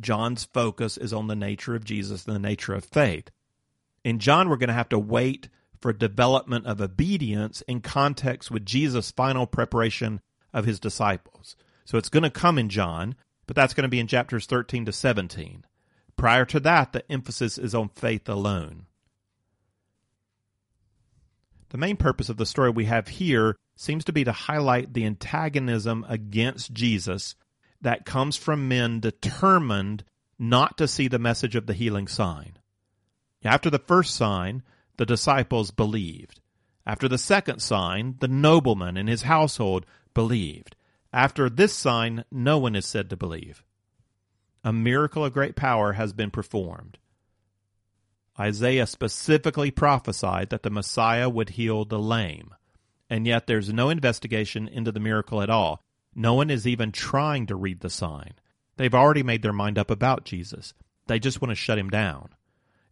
John's 0.00 0.44
focus 0.44 0.96
is 0.96 1.12
on 1.12 1.26
the 1.26 1.36
nature 1.36 1.74
of 1.74 1.84
Jesus 1.84 2.26
and 2.26 2.34
the 2.34 2.40
nature 2.40 2.74
of 2.74 2.84
faith. 2.84 3.30
In 4.04 4.18
John, 4.18 4.48
we're 4.48 4.56
going 4.56 4.68
to 4.68 4.74
have 4.74 4.88
to 4.90 4.98
wait 4.98 5.48
for 5.80 5.92
development 5.92 6.66
of 6.66 6.80
obedience 6.80 7.62
in 7.62 7.80
context 7.80 8.50
with 8.50 8.66
Jesus' 8.66 9.10
final 9.10 9.46
preparation 9.46 10.20
of 10.52 10.64
his 10.64 10.80
disciples. 10.80 11.56
So 11.84 11.98
it's 11.98 12.08
going 12.08 12.22
to 12.22 12.30
come 12.30 12.58
in 12.58 12.68
John, 12.68 13.14
but 13.46 13.56
that's 13.56 13.74
going 13.74 13.82
to 13.82 13.88
be 13.88 14.00
in 14.00 14.06
chapters 14.06 14.46
13 14.46 14.86
to 14.86 14.92
17. 14.92 15.64
Prior 16.16 16.44
to 16.46 16.60
that, 16.60 16.92
the 16.92 17.10
emphasis 17.10 17.58
is 17.58 17.74
on 17.74 17.88
faith 17.88 18.28
alone. 18.28 18.86
The 21.70 21.78
main 21.78 21.96
purpose 21.96 22.28
of 22.28 22.36
the 22.36 22.46
story 22.46 22.70
we 22.70 22.86
have 22.86 23.08
here 23.08 23.56
seems 23.80 24.04
to 24.04 24.12
be 24.12 24.24
to 24.24 24.32
highlight 24.32 24.92
the 24.92 25.06
antagonism 25.06 26.04
against 26.06 26.70
Jesus 26.74 27.34
that 27.80 28.04
comes 28.04 28.36
from 28.36 28.68
men 28.68 29.00
determined 29.00 30.04
not 30.38 30.76
to 30.76 30.86
see 30.86 31.08
the 31.08 31.18
message 31.18 31.56
of 31.56 31.64
the 31.64 31.72
healing 31.72 32.06
sign. 32.06 32.58
After 33.42 33.70
the 33.70 33.78
first 33.78 34.14
sign, 34.14 34.62
the 34.98 35.06
disciples 35.06 35.70
believed. 35.70 36.40
After 36.86 37.08
the 37.08 37.16
second 37.16 37.60
sign, 37.60 38.16
the 38.20 38.28
nobleman 38.28 38.98
and 38.98 39.08
his 39.08 39.22
household 39.22 39.86
believed. 40.12 40.76
After 41.10 41.48
this 41.48 41.72
sign, 41.72 42.26
no 42.30 42.58
one 42.58 42.76
is 42.76 42.84
said 42.84 43.08
to 43.08 43.16
believe. 43.16 43.64
A 44.62 44.74
miracle 44.74 45.24
of 45.24 45.32
great 45.32 45.56
power 45.56 45.94
has 45.94 46.12
been 46.12 46.30
performed. 46.30 46.98
Isaiah 48.38 48.86
specifically 48.86 49.70
prophesied 49.70 50.50
that 50.50 50.64
the 50.64 50.70
Messiah 50.70 51.30
would 51.30 51.50
heal 51.50 51.86
the 51.86 51.98
lame, 51.98 52.54
and 53.10 53.26
yet 53.26 53.46
there's 53.46 53.72
no 53.72 53.90
investigation 53.90 54.68
into 54.68 54.92
the 54.92 55.00
miracle 55.00 55.42
at 55.42 55.50
all. 55.50 55.82
No 56.14 56.34
one 56.34 56.48
is 56.48 56.66
even 56.66 56.92
trying 56.92 57.46
to 57.46 57.56
read 57.56 57.80
the 57.80 57.90
sign. 57.90 58.32
They've 58.76 58.94
already 58.94 59.22
made 59.22 59.42
their 59.42 59.52
mind 59.52 59.76
up 59.76 59.90
about 59.90 60.24
Jesus. 60.24 60.72
They 61.06 61.18
just 61.18 61.42
want 61.42 61.50
to 61.50 61.56
shut 61.56 61.78
him 61.78 61.90
down. 61.90 62.30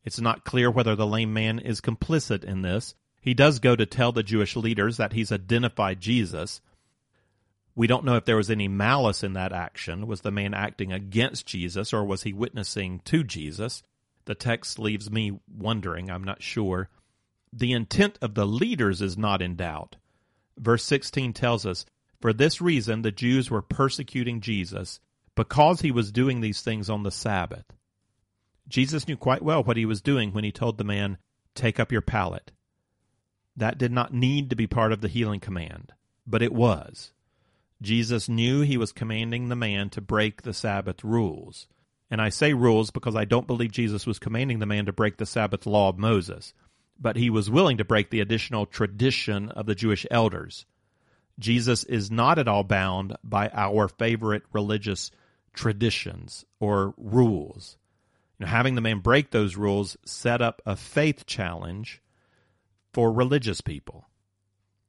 It's 0.04 0.20
not 0.20 0.44
clear 0.44 0.70
whether 0.70 0.94
the 0.94 1.06
lame 1.06 1.32
man 1.32 1.58
is 1.58 1.80
complicit 1.80 2.44
in 2.44 2.62
this. 2.62 2.94
He 3.20 3.32
does 3.32 3.58
go 3.58 3.76
to 3.76 3.86
tell 3.86 4.12
the 4.12 4.22
Jewish 4.22 4.56
leaders 4.56 4.96
that 4.96 5.12
he's 5.12 5.32
identified 5.32 6.00
Jesus, 6.00 6.60
we 7.78 7.86
don't 7.86 8.04
know 8.04 8.16
if 8.16 8.24
there 8.24 8.36
was 8.36 8.50
any 8.50 8.66
malice 8.66 9.22
in 9.22 9.34
that 9.34 9.52
action. 9.52 10.08
Was 10.08 10.22
the 10.22 10.32
man 10.32 10.52
acting 10.52 10.92
against 10.92 11.46
Jesus 11.46 11.92
or 11.92 12.04
was 12.04 12.24
he 12.24 12.32
witnessing 12.32 13.00
to 13.04 13.22
Jesus? 13.22 13.84
The 14.24 14.34
text 14.34 14.80
leaves 14.80 15.12
me 15.12 15.38
wondering. 15.46 16.10
I'm 16.10 16.24
not 16.24 16.42
sure. 16.42 16.88
The 17.52 17.72
intent 17.72 18.18
of 18.20 18.34
the 18.34 18.46
leaders 18.46 19.00
is 19.00 19.16
not 19.16 19.40
in 19.40 19.54
doubt. 19.54 19.94
Verse 20.58 20.84
16 20.84 21.32
tells 21.32 21.64
us, 21.64 21.86
For 22.20 22.32
this 22.32 22.60
reason 22.60 23.02
the 23.02 23.12
Jews 23.12 23.50
were 23.50 23.62
persecuting 23.62 24.40
Jesus, 24.40 25.00
because 25.34 25.80
he 25.80 25.90
was 25.90 26.12
doing 26.12 26.40
these 26.40 26.60
things 26.60 26.90
on 26.90 27.04
the 27.04 27.10
Sabbath. 27.10 27.64
Jesus 28.68 29.08
knew 29.08 29.16
quite 29.16 29.42
well 29.42 29.62
what 29.62 29.76
he 29.76 29.86
was 29.86 30.02
doing 30.02 30.32
when 30.32 30.44
he 30.44 30.52
told 30.52 30.78
the 30.78 30.84
man, 30.84 31.18
Take 31.54 31.80
up 31.80 31.90
your 31.90 32.02
pallet. 32.02 32.52
That 33.56 33.78
did 33.78 33.92
not 33.92 34.12
need 34.12 34.50
to 34.50 34.56
be 34.56 34.66
part 34.66 34.92
of 34.92 35.00
the 35.00 35.08
healing 35.08 35.40
command, 35.40 35.92
but 36.26 36.42
it 36.42 36.52
was. 36.52 37.12
Jesus 37.80 38.28
knew 38.28 38.60
he 38.60 38.76
was 38.76 38.92
commanding 38.92 39.48
the 39.48 39.56
man 39.56 39.88
to 39.90 40.00
break 40.00 40.42
the 40.42 40.52
Sabbath 40.52 41.02
rules. 41.02 41.68
And 42.10 42.20
I 42.20 42.28
say 42.28 42.52
rules 42.52 42.90
because 42.90 43.14
I 43.14 43.24
don't 43.24 43.46
believe 43.46 43.72
Jesus 43.72 44.06
was 44.06 44.18
commanding 44.18 44.58
the 44.58 44.66
man 44.66 44.86
to 44.86 44.92
break 44.92 45.16
the 45.16 45.26
Sabbath 45.26 45.66
law 45.66 45.88
of 45.88 45.98
Moses, 45.98 46.54
but 46.98 47.16
he 47.16 47.30
was 47.30 47.50
willing 47.50 47.76
to 47.78 47.84
break 47.84 48.10
the 48.10 48.20
additional 48.20 48.66
tradition 48.66 49.50
of 49.50 49.66
the 49.66 49.74
Jewish 49.74 50.06
elders. 50.10 50.66
Jesus 51.38 51.84
is 51.84 52.10
not 52.10 52.38
at 52.38 52.48
all 52.48 52.64
bound 52.64 53.16
by 53.22 53.48
our 53.52 53.88
favorite 53.88 54.42
religious 54.52 55.10
traditions 55.54 56.44
or 56.58 56.94
rules. 56.96 57.76
You 58.38 58.46
know, 58.46 58.50
having 58.50 58.74
the 58.74 58.80
man 58.80 58.98
break 58.98 59.30
those 59.30 59.56
rules 59.56 59.96
set 60.04 60.42
up 60.42 60.60
a 60.66 60.76
faith 60.76 61.26
challenge 61.26 62.02
for 62.92 63.12
religious 63.12 63.60
people. 63.60 64.06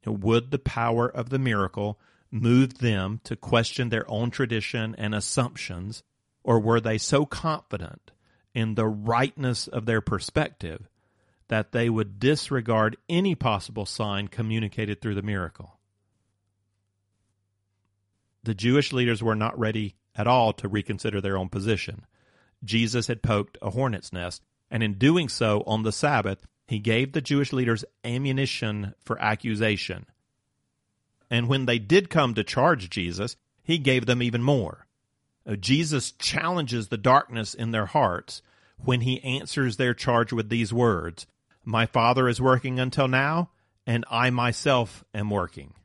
would 0.05 0.49
the 0.49 0.59
power 0.59 1.07
of 1.07 1.29
the 1.29 1.37
miracle 1.37 1.99
moved 2.31 2.81
them 2.81 3.19
to 3.23 3.35
question 3.35 3.89
their 3.89 4.09
own 4.09 4.31
tradition 4.31 4.95
and 4.97 5.13
assumptions, 5.13 6.03
or 6.43 6.59
were 6.59 6.79
they 6.79 6.97
so 6.97 7.25
confident 7.25 8.11
in 8.55 8.73
the 8.73 8.87
rightness 8.87 9.67
of 9.67 9.85
their 9.85 10.01
perspective 10.01 10.88
that 11.49 11.71
they 11.71 11.89
would 11.89 12.19
disregard 12.19 12.97
any 13.07 13.35
possible 13.35 13.85
sign 13.85 14.27
communicated 14.27 15.01
through 15.01 15.15
the 15.15 15.21
miracle? 15.21 15.77
The 18.43 18.55
Jewish 18.55 18.93
leaders 18.93 19.21
were 19.21 19.35
not 19.35 19.59
ready 19.59 19.95
at 20.15 20.27
all 20.27 20.53
to 20.53 20.67
reconsider 20.67 21.21
their 21.21 21.37
own 21.37 21.49
position. 21.49 22.05
Jesus 22.63 23.07
had 23.07 23.21
poked 23.21 23.57
a 23.61 23.69
hornet's 23.69 24.11
nest, 24.11 24.41
and 24.71 24.81
in 24.81 24.93
doing 24.95 25.29
so 25.29 25.63
on 25.67 25.83
the 25.83 25.91
Sabbath, 25.91 26.47
he 26.67 26.79
gave 26.79 27.11
the 27.11 27.21
Jewish 27.21 27.51
leaders 27.51 27.85
ammunition 28.03 28.93
for 29.03 29.21
accusation 29.21 30.05
and 31.29 31.47
when 31.47 31.65
they 31.65 31.79
did 31.79 32.09
come 32.09 32.33
to 32.33 32.43
charge 32.43 32.89
Jesus, 32.89 33.35
he 33.63 33.77
gave 33.77 34.05
them 34.05 34.23
even 34.23 34.41
more. 34.41 34.87
Uh, 35.47 35.55
Jesus 35.55 36.11
challenges 36.11 36.87
the 36.87 36.97
darkness 36.97 37.53
in 37.53 37.71
their 37.71 37.85
hearts 37.85 38.41
when 38.77 39.01
he 39.01 39.23
answers 39.23 39.77
their 39.77 39.93
charge 39.93 40.33
with 40.33 40.49
these 40.49 40.73
words 40.73 41.27
My 41.69 41.85
Father 41.85 42.27
is 42.27 42.41
working 42.41 42.79
until 42.79 43.07
now, 43.07 43.51
and 43.85 44.03
I 44.09 44.31
myself 44.31 45.05
am 45.13 45.29
working. 45.29 45.75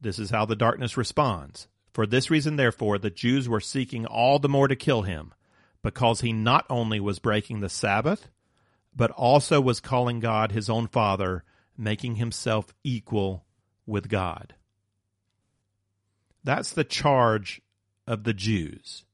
This 0.00 0.18
is 0.18 0.30
how 0.30 0.46
the 0.46 0.56
darkness 0.56 0.96
responds. 0.96 1.68
For 1.92 2.06
this 2.06 2.30
reason, 2.30 2.56
therefore, 2.56 2.96
the 2.96 3.10
Jews 3.10 3.46
were 3.46 3.60
seeking 3.60 4.06
all 4.06 4.38
the 4.38 4.48
more 4.48 4.68
to 4.68 4.74
kill 4.74 5.02
him, 5.02 5.34
because 5.82 6.22
he 6.22 6.32
not 6.32 6.64
only 6.70 6.98
was 6.98 7.18
breaking 7.18 7.60
the 7.60 7.68
Sabbath, 7.68 8.30
but 8.94 9.10
also 9.10 9.60
was 9.60 9.80
calling 9.80 10.18
God 10.18 10.52
his 10.52 10.70
own 10.70 10.86
Father, 10.86 11.44
making 11.76 12.14
himself 12.14 12.72
equal 12.82 13.44
with 13.84 14.08
God. 14.08 14.54
That's 16.42 16.70
the 16.70 16.84
charge 16.84 17.60
of 18.06 18.24
the 18.24 18.32
Jews. 18.32 19.04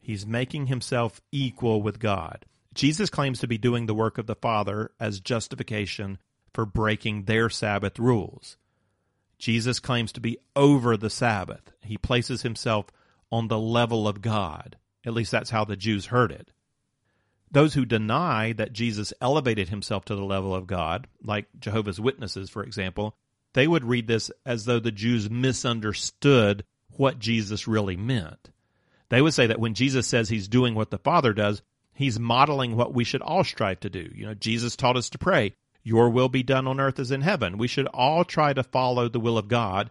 He's 0.00 0.24
making 0.24 0.68
himself 0.68 1.20
equal 1.30 1.82
with 1.82 1.98
God. 1.98 2.46
Jesus 2.76 3.08
claims 3.08 3.40
to 3.40 3.48
be 3.48 3.58
doing 3.58 3.86
the 3.86 3.94
work 3.94 4.18
of 4.18 4.26
the 4.26 4.34
Father 4.34 4.92
as 5.00 5.20
justification 5.20 6.18
for 6.52 6.66
breaking 6.66 7.24
their 7.24 7.48
Sabbath 7.48 7.98
rules. 7.98 8.58
Jesus 9.38 9.80
claims 9.80 10.12
to 10.12 10.20
be 10.20 10.38
over 10.54 10.96
the 10.96 11.10
Sabbath. 11.10 11.72
He 11.82 11.96
places 11.96 12.42
himself 12.42 12.86
on 13.32 13.48
the 13.48 13.58
level 13.58 14.06
of 14.06 14.20
God. 14.20 14.76
At 15.04 15.14
least 15.14 15.30
that's 15.30 15.50
how 15.50 15.64
the 15.64 15.76
Jews 15.76 16.06
heard 16.06 16.30
it. 16.30 16.50
Those 17.50 17.74
who 17.74 17.84
deny 17.84 18.52
that 18.52 18.72
Jesus 18.72 19.12
elevated 19.20 19.68
himself 19.68 20.04
to 20.06 20.14
the 20.14 20.24
level 20.24 20.54
of 20.54 20.66
God, 20.66 21.06
like 21.22 21.46
Jehovah's 21.58 22.00
Witnesses, 22.00 22.50
for 22.50 22.62
example, 22.62 23.16
they 23.54 23.66
would 23.66 23.84
read 23.84 24.06
this 24.06 24.30
as 24.44 24.66
though 24.66 24.80
the 24.80 24.92
Jews 24.92 25.30
misunderstood 25.30 26.64
what 26.90 27.18
Jesus 27.18 27.66
really 27.66 27.96
meant. 27.96 28.50
They 29.08 29.22
would 29.22 29.34
say 29.34 29.46
that 29.46 29.60
when 29.60 29.74
Jesus 29.74 30.06
says 30.06 30.28
he's 30.28 30.48
doing 30.48 30.74
what 30.74 30.90
the 30.90 30.98
Father 30.98 31.32
does, 31.32 31.62
he's 31.96 32.18
modeling 32.18 32.76
what 32.76 32.94
we 32.94 33.04
should 33.04 33.22
all 33.22 33.44
strive 33.44 33.80
to 33.80 33.90
do. 33.90 34.10
You 34.14 34.26
know, 34.26 34.34
Jesus 34.34 34.76
taught 34.76 34.96
us 34.96 35.10
to 35.10 35.18
pray, 35.18 35.54
Your 35.82 36.10
will 36.10 36.28
be 36.28 36.42
done 36.42 36.66
on 36.66 36.80
earth 36.80 36.98
as 36.98 37.10
in 37.10 37.22
heaven. 37.22 37.58
We 37.58 37.68
should 37.68 37.86
all 37.88 38.24
try 38.24 38.52
to 38.52 38.62
follow 38.62 39.08
the 39.08 39.20
will 39.20 39.38
of 39.38 39.48
God 39.48 39.90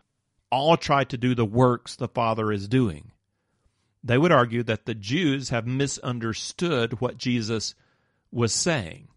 all 0.55 0.77
try 0.77 1.03
to 1.03 1.17
do 1.17 1.35
the 1.35 1.45
works 1.45 1.95
the 1.95 2.07
Father 2.07 2.51
is 2.51 2.67
doing. 2.67 3.11
They 4.03 4.17
would 4.17 4.31
argue 4.31 4.63
that 4.63 4.85
the 4.85 4.95
Jews 4.95 5.49
have 5.49 5.67
misunderstood 5.67 7.01
what 7.01 7.17
Jesus 7.17 7.75
was 8.31 8.53
saying. 8.53 9.09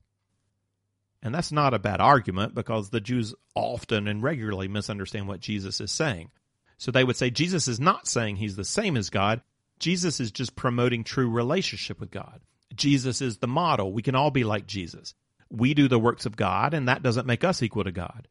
And 1.22 1.34
that's 1.34 1.52
not 1.52 1.74
a 1.74 1.78
bad 1.78 2.00
argument 2.00 2.54
because 2.54 2.90
the 2.90 3.00
Jews 3.00 3.34
often 3.54 4.08
and 4.08 4.22
regularly 4.22 4.66
misunderstand 4.68 5.28
what 5.28 5.40
Jesus 5.40 5.80
is 5.80 5.92
saying. 5.92 6.30
So 6.78 6.90
they 6.90 7.04
would 7.04 7.16
say 7.16 7.30
Jesus 7.30 7.68
is 7.68 7.78
not 7.78 8.08
saying 8.08 8.36
he's 8.36 8.56
the 8.56 8.64
same 8.64 8.96
as 8.96 9.10
God. 9.10 9.42
Jesus 9.78 10.20
is 10.20 10.30
just 10.30 10.56
promoting 10.56 11.04
true 11.04 11.28
relationship 11.28 12.00
with 12.00 12.10
God. 12.10 12.40
Jesus 12.74 13.20
is 13.20 13.38
the 13.38 13.46
model. 13.46 13.92
We 13.92 14.02
can 14.02 14.14
all 14.14 14.30
be 14.30 14.44
like 14.44 14.66
Jesus. 14.66 15.14
We 15.50 15.74
do 15.74 15.88
the 15.88 15.98
works 15.98 16.26
of 16.26 16.36
God, 16.36 16.74
and 16.74 16.88
that 16.88 17.02
doesn't 17.02 17.26
make 17.26 17.44
us 17.44 17.62
equal 17.62 17.84
to 17.84 17.92
God. 17.92 18.28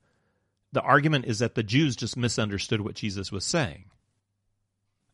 The 0.71 0.82
argument 0.82 1.26
is 1.26 1.39
that 1.39 1.56
the 1.56 1.63
Jews 1.63 1.95
just 1.95 2.17
misunderstood 2.17 2.82
what 2.82 2.95
Jesus 2.95 3.32
was 3.32 3.45
saying. 3.45 3.86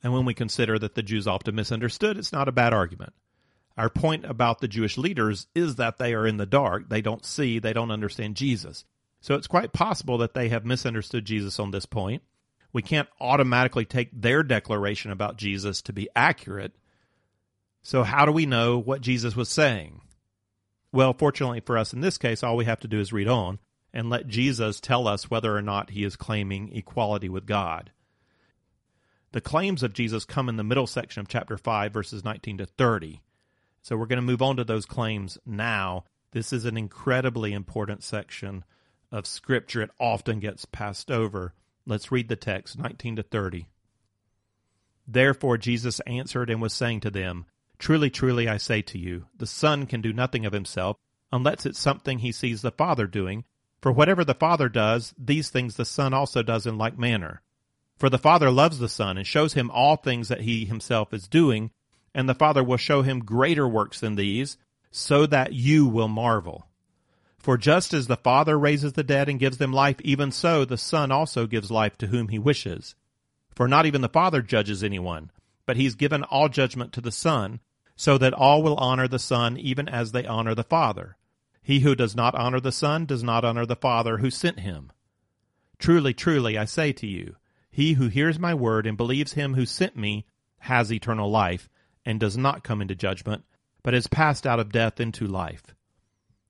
And 0.04 0.12
when 0.12 0.26
we 0.26 0.34
consider 0.34 0.78
that 0.80 0.96
the 0.96 1.04
Jews 1.04 1.28
often 1.28 1.56
misunderstood, 1.56 2.18
it's 2.18 2.34
not 2.34 2.50
a 2.50 2.54
bad 2.54 2.74
argument. 2.74 3.14
Our 3.78 3.90
point 3.90 4.26
about 4.26 4.60
the 4.60 4.68
Jewish 4.68 4.98
leaders 4.98 5.48
is 5.56 5.76
that 5.76 5.98
they 5.98 6.14
are 6.14 6.28
in 6.28 6.38
the 6.38 6.46
dark. 6.46 6.90
They 6.90 7.02
don't 7.02 7.26
see, 7.26 7.60
they 7.60 7.74
don't 7.74 7.92
understand 7.92 8.36
Jesus. 8.36 8.86
So 9.22 9.36
it's 9.36 9.48
quite 9.48 9.72
possible 9.72 10.18
that 10.18 10.34
they 10.34 10.50
have 10.50 10.66
misunderstood 10.66 11.26
Jesus 11.26 11.60
on 11.60 11.72
this 11.72 11.86
point. 11.86 12.22
We 12.74 12.82
can't 12.82 13.08
automatically 13.22 13.86
take 13.86 14.10
their 14.12 14.44
declaration 14.44 15.12
about 15.12 15.38
Jesus 15.38 15.82
to 15.84 15.94
be 15.94 16.10
accurate. 16.16 16.74
So, 17.84 18.04
how 18.04 18.26
do 18.26 18.32
we 18.32 18.46
know 18.46 18.80
what 18.80 19.02
Jesus 19.02 19.36
was 19.36 19.50
saying? 19.50 20.02
Well, 20.93 21.13
fortunately 21.13 21.60
for 21.60 21.78
us 21.78 21.91
in 21.91 22.02
this 22.02 22.17
case, 22.17 22.43
all 22.43 22.56
we 22.56 22.65
have 22.65 22.80
to 22.82 22.88
do 22.88 23.00
is 23.00 23.12
read 23.12 23.28
on 23.28 23.60
and 23.93 24.10
let 24.10 24.28
Jesus 24.28 24.80
tell 24.80 25.08
us 25.08 25.30
whether 25.30 25.56
or 25.56 25.62
not 25.62 25.89
he 25.89 26.04
is 26.04 26.15
claiming 26.15 26.74
equality 26.74 27.30
with 27.30 27.46
God. 27.46 27.91
The 29.34 29.41
claims 29.41 29.84
of 29.84 29.93
Jesus 29.93 30.26
come 30.26 30.48
in 30.48 30.58
the 30.58 30.63
middle 30.63 30.88
section 30.88 31.22
of 31.22 31.28
chapter 31.28 31.58
5, 31.58 31.91
verses 31.91 32.24
19 32.24 32.60
to 32.60 32.65
30. 32.65 33.22
So 33.82 33.98
we're 33.98 34.06
going 34.06 34.17
to 34.17 34.22
move 34.22 34.41
on 34.41 34.58
to 34.58 34.63
those 34.63 34.86
claims 34.86 35.38
now. 35.46 36.06
This 36.32 36.54
is 36.54 36.65
an 36.65 36.78
incredibly 36.78 37.52
important 37.52 38.04
section 38.04 38.63
of 39.12 39.28
Scripture. 39.28 39.82
It 39.82 39.91
often 40.00 40.39
gets 40.39 40.65
passed 40.65 41.12
over. 41.12 41.54
Let's 41.86 42.12
read 42.12 42.30
the 42.30 42.36
text 42.36 42.78
19 42.78 43.17
to 43.17 43.24
30. 43.24 43.67
Therefore 45.08 45.58
Jesus 45.58 46.00
answered 46.02 46.50
and 46.50 46.62
was 46.62 46.74
saying 46.74 47.02
to 47.02 47.12
them, 47.12 47.46
Truly, 47.78 48.10
truly, 48.10 48.48
I 48.48 48.58
say 48.58 48.82
to 48.84 48.98
you, 48.98 49.28
the 49.38 49.48
Son 49.48 49.86
can 49.86 50.02
do 50.02 50.14
nothing 50.14 50.46
of 50.46 50.54
himself 50.54 50.98
unless 51.32 51.66
it's 51.66 51.80
something 51.80 52.20
he 52.20 52.32
sees 52.32 52.62
the 52.62 52.72
Father 52.72 53.08
doing. 53.08 53.44
For 53.82 53.92
whatever 53.92 54.24
the 54.24 54.36
Father 54.36 54.70
does, 54.70 55.14
these 55.18 55.50
things 55.50 55.76
the 55.76 55.84
Son 55.84 56.14
also 56.14 56.44
does 56.44 56.66
in 56.66 56.78
like 56.78 56.98
manner. 56.98 57.42
For 57.98 58.10
the 58.10 58.18
Father 58.18 58.52
loves 58.52 58.80
the 58.80 58.88
Son 58.88 59.18
and 59.18 59.28
shows 59.28 59.54
him 59.54 59.72
all 59.72 59.96
things 59.96 60.28
that 60.28 60.42
he 60.42 60.66
himself 60.66 61.14
is 61.14 61.28
doing, 61.28 61.72
and 62.14 62.30
the 62.30 62.36
Father 62.36 62.64
will 62.64 62.78
show 62.78 63.02
him 63.02 63.26
greater 63.26 63.68
works 63.68 64.00
than 64.00 64.16
these, 64.16 64.58
so 64.92 65.26
that 65.26 65.54
you 65.54 65.88
will 65.88 66.08
marvel. 66.08 66.68
For 67.40 67.58
just 67.58 67.94
as 67.94 68.08
the 68.08 68.16
Father 68.16 68.58
raises 68.58 68.94
the 68.94 69.04
dead 69.04 69.28
and 69.28 69.40
gives 69.40 69.58
them 69.58 69.74
life, 69.74 70.00
even 70.02 70.32
so 70.32 70.64
the 70.64 70.78
Son 70.78 71.12
also 71.12 71.46
gives 71.46 71.70
life 71.70 71.98
to 71.98 72.08
whom 72.08 72.30
he 72.30 72.40
wishes. 72.40 72.96
For 73.56 73.68
not 73.68 73.86
even 73.86 74.02
the 74.02 74.08
Father 74.08 74.42
judges 74.42 74.84
anyone, 74.84 75.30
but 75.65 75.78
he's 75.78 75.95
given 75.95 76.23
all 76.23 76.49
judgment 76.49 76.93
to 76.93 77.02
the 77.02 77.12
Son, 77.12 77.60
so 77.95 78.17
that 78.17 78.34
all 78.34 78.63
will 78.63 78.76
honor 78.76 79.08
the 79.08 79.19
Son 79.19 79.58
even 79.58 79.88
as 79.88 80.12
they 80.12 80.26
honor 80.26 80.56
the 80.56 80.63
Father. 80.63 81.17
He 81.62 81.80
who 81.80 81.95
does 81.95 82.15
not 82.15 82.36
honor 82.36 82.60
the 82.60 82.71
Son 82.71 83.06
does 83.06 83.23
not 83.23 83.45
honor 83.45 83.65
the 83.65 83.76
Father 83.76 84.17
who 84.17 84.30
sent 84.30 84.60
him. 84.60 84.91
Truly, 85.80 86.13
truly, 86.13 86.58
I 86.58 86.65
say 86.65 86.91
to 86.93 87.08
you, 87.08 87.36
he 87.69 87.93
who 87.93 88.08
hears 88.08 88.38
my 88.38 88.54
word 88.54 88.86
and 88.86 88.97
believes 88.97 89.34
him 89.34 89.54
who 89.54 89.65
sent 89.65 89.95
me 89.95 90.26
has 90.60 90.91
eternal 90.91 91.30
life, 91.30 91.69
and 92.06 92.19
does 92.19 92.38
not 92.38 92.63
come 92.63 92.82
into 92.82 92.95
judgment, 92.95 93.43
but 93.84 93.93
is 93.93 94.08
passed 94.08 94.47
out 94.47 94.60
of 94.60 94.71
death 94.71 94.99
into 94.99 95.28
life. 95.28 95.63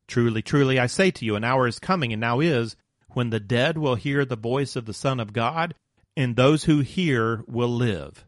Truly, 0.08 0.42
truly, 0.42 0.80
I 0.80 0.86
say 0.86 1.10
to 1.12 1.26
you, 1.26 1.36
an 1.36 1.44
hour 1.44 1.68
is 1.68 1.80
coming, 1.80 2.14
and 2.14 2.20
now 2.20 2.40
is, 2.40 2.76
when 3.10 3.30
the 3.30 3.40
dead 3.40 3.78
will 3.78 3.96
hear 3.96 4.26
the 4.26 4.36
voice 4.36 4.76
of 4.76 4.86
the 4.86 4.94
Son 4.94 5.20
of 5.20 5.34
God, 5.34 5.74
and 6.16 6.36
those 6.36 6.66
who 6.66 6.82
hear 6.82 7.44
will 7.48 7.70
live. 7.74 8.26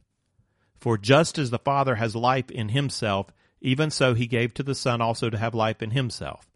For 0.86 1.00
just 1.00 1.40
as 1.40 1.50
the 1.50 1.58
Father 1.58 1.96
has 1.96 2.16
life 2.16 2.52
in 2.52 2.70
himself, 2.70 3.32
even 3.60 3.90
so 3.90 4.14
he 4.14 4.28
gave 4.28 4.54
to 4.54 4.62
the 4.62 4.76
Son 4.76 5.02
also 5.02 5.32
to 5.32 5.38
have 5.40 5.56
life 5.56 5.82
in 5.82 5.90
himself. 5.90 6.48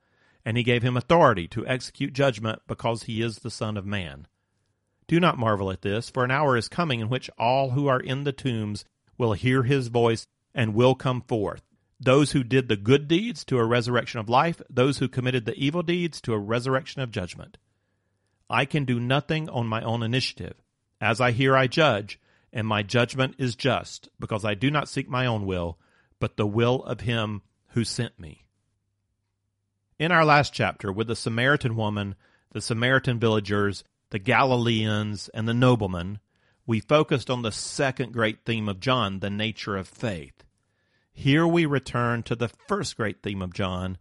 And 0.46 0.56
he 0.56 0.62
gave 0.62 0.84
him 0.84 0.96
authority 0.96 1.48
to 1.48 1.66
execute 1.66 2.14
judgment 2.14 2.62
because 2.68 3.06
he 3.06 3.24
is 3.24 3.38
the 3.38 3.50
Son 3.50 3.76
of 3.76 3.88
Man. 3.88 4.28
Do 5.08 5.20
not 5.20 5.40
marvel 5.40 5.72
at 5.72 5.82
this, 5.82 6.12
for 6.12 6.24
an 6.24 6.30
hour 6.30 6.56
is 6.56 6.70
coming 6.70 7.00
in 7.00 7.10
which 7.10 7.32
all 7.40 7.72
who 7.72 7.88
are 7.88 8.00
in 8.00 8.24
the 8.24 8.32
tombs 8.32 8.86
will 9.18 9.34
hear 9.34 9.64
his 9.64 9.88
voice 9.88 10.28
and 10.54 10.76
will 10.76 10.94
come 10.94 11.22
forth. 11.22 11.64
Those 12.00 12.34
who 12.34 12.44
did 12.44 12.68
the 12.68 12.78
good 12.78 13.08
deeds 13.08 13.44
to 13.46 13.58
a 13.58 13.66
resurrection 13.66 14.20
of 14.20 14.30
life, 14.30 14.62
those 14.70 15.00
who 15.00 15.08
committed 15.08 15.46
the 15.46 15.58
evil 15.58 15.82
deeds 15.82 16.22
to 16.22 16.34
a 16.34 16.38
resurrection 16.38 17.02
of 17.02 17.10
judgment. 17.10 17.58
I 18.48 18.66
can 18.66 18.86
do 18.86 19.00
nothing 19.00 19.50
on 19.50 19.66
my 19.66 19.82
own 19.82 20.04
initiative. 20.04 20.62
As 21.02 21.20
I 21.20 21.32
hear, 21.32 21.58
I 21.58 21.66
judge, 21.66 22.20
and 22.52 22.68
my 22.68 22.84
judgment 22.84 23.36
is 23.38 23.56
just, 23.56 24.10
because 24.20 24.44
I 24.44 24.54
do 24.54 24.72
not 24.72 24.90
seek 24.90 25.08
my 25.08 25.26
own 25.26 25.46
will, 25.46 25.78
but 26.20 26.38
the 26.38 26.48
will 26.48 26.84
of 26.84 27.02
him 27.02 27.42
who 27.70 27.84
sent 27.84 28.20
me. 28.20 28.46
In 29.98 30.12
our 30.12 30.26
last 30.26 30.54
chapter, 30.54 30.92
with 30.92 31.08
the 31.08 31.16
Samaritan 31.16 31.76
woman, 31.76 32.16
the 32.52 32.62
Samaritan 32.62 33.20
villagers, 33.20 33.84
the 34.10 34.20
Galileans, 34.20 35.30
and 35.34 35.48
the 35.48 35.54
nobleman, 35.54 36.20
we 36.66 36.80
focused 36.80 37.30
on 37.30 37.42
the 37.42 37.52
second 37.52 38.14
great 38.14 38.46
theme 38.46 38.70
of 38.70 38.80
John, 38.80 39.20
the 39.20 39.30
nature 39.30 39.76
of 39.76 39.88
faith. 39.88 40.44
Here 41.12 41.46
we 41.46 41.66
return 41.66 42.24
to 42.24 42.36
the 42.36 42.48
first 42.48 42.96
great 42.96 43.22
theme 43.22 43.42
of 43.42 43.54
John, 43.54 43.98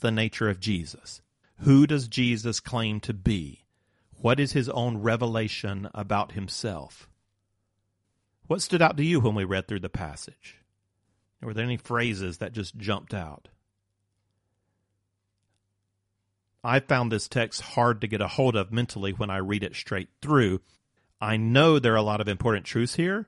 the 0.00 0.10
nature 0.10 0.48
of 0.48 0.58
Jesus. 0.60 1.20
Who 1.58 1.86
does 1.86 2.08
Jesus 2.08 2.60
claim 2.60 3.00
to 3.00 3.12
be? 3.12 3.66
What 4.10 4.40
is 4.40 4.52
his 4.52 4.68
own 4.68 4.98
revelation 4.98 5.88
about 5.94 6.32
himself? 6.32 7.08
What 8.52 8.60
stood 8.60 8.82
out 8.82 8.98
to 8.98 9.02
you 9.02 9.18
when 9.18 9.34
we 9.34 9.44
read 9.44 9.66
through 9.66 9.80
the 9.80 9.88
passage? 9.88 10.58
Were 11.40 11.54
there 11.54 11.64
any 11.64 11.78
phrases 11.78 12.36
that 12.36 12.52
just 12.52 12.76
jumped 12.76 13.14
out? 13.14 13.48
I 16.62 16.80
found 16.80 17.10
this 17.10 17.28
text 17.28 17.62
hard 17.62 18.02
to 18.02 18.06
get 18.06 18.20
a 18.20 18.28
hold 18.28 18.54
of 18.54 18.70
mentally 18.70 19.14
when 19.14 19.30
I 19.30 19.38
read 19.38 19.62
it 19.62 19.74
straight 19.74 20.10
through. 20.20 20.60
I 21.18 21.38
know 21.38 21.78
there 21.78 21.94
are 21.94 21.96
a 21.96 22.02
lot 22.02 22.20
of 22.20 22.28
important 22.28 22.66
truths 22.66 22.96
here, 22.96 23.26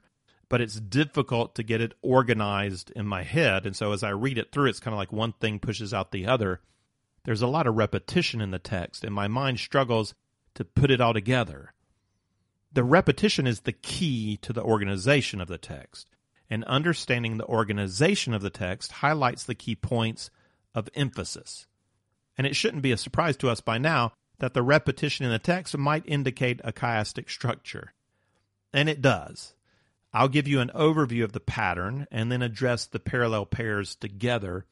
but 0.50 0.60
it's 0.60 0.78
difficult 0.78 1.54
to 1.54 1.62
get 1.62 1.80
it 1.80 1.94
organized 2.02 2.92
in 2.94 3.06
my 3.06 3.22
head. 3.22 3.64
And 3.64 3.74
so 3.74 3.92
as 3.92 4.02
I 4.02 4.10
read 4.10 4.37
it 4.37 4.52
through, 4.52 4.68
it's 4.68 4.78
kind 4.78 4.92
of 4.92 4.98
like 4.98 5.10
one 5.10 5.32
thing 5.40 5.58
pushes 5.58 5.94
out 5.94 6.12
the 6.12 6.26
other. 6.26 6.60
There's 7.24 7.40
a 7.40 7.46
lot 7.46 7.66
of 7.66 7.76
repetition 7.76 8.42
in 8.42 8.50
the 8.50 8.58
text, 8.58 9.04
and 9.04 9.14
my 9.14 9.28
mind 9.28 9.58
struggles 9.58 10.14
to 10.52 10.66
put 10.66 10.90
it 10.90 11.00
all 11.00 11.14
together. 11.14 11.73
The 12.74 12.82
repetition 12.84 13.46
is 13.46 13.60
the 13.60 13.72
key 13.72 14.37
to 14.38 14.52
the 14.52 14.62
organization 14.62 15.40
of 15.40 15.46
the 15.46 15.58
text, 15.58 16.08
and 16.50 16.64
understanding 16.64 17.38
the 17.38 17.46
organization 17.46 18.34
of 18.34 18.42
the 18.42 18.50
text 18.50 18.90
highlights 18.90 19.44
the 19.44 19.54
key 19.54 19.76
points 19.76 20.28
of 20.74 20.88
emphasis. 20.94 21.68
And 22.37 22.48
it 22.48 22.56
shouldn't 22.56 22.82
be 22.82 22.90
a 22.90 22.96
surprise 22.96 23.37
to 23.38 23.48
us 23.48 23.60
by 23.60 23.78
now 23.78 24.12
that 24.40 24.54
the 24.54 24.62
repetition 24.62 25.24
in 25.24 25.30
the 25.30 25.38
text 25.38 25.78
might 25.78 26.02
indicate 26.04 26.60
a 26.64 26.72
chiastic 26.72 27.30
structure. 27.30 27.94
And 28.72 28.88
it 28.88 29.00
does. 29.00 29.54
I'll 30.12 30.28
give 30.28 30.48
you 30.48 30.58
an 30.58 30.72
overview 30.74 31.22
of 31.22 31.30
the 31.30 31.38
pattern 31.38 32.08
and 32.10 32.30
then 32.30 32.42
address 32.42 32.87
the 32.87 32.98
parallel 32.98 33.46
pairs 33.46 33.94
together. 33.94 34.66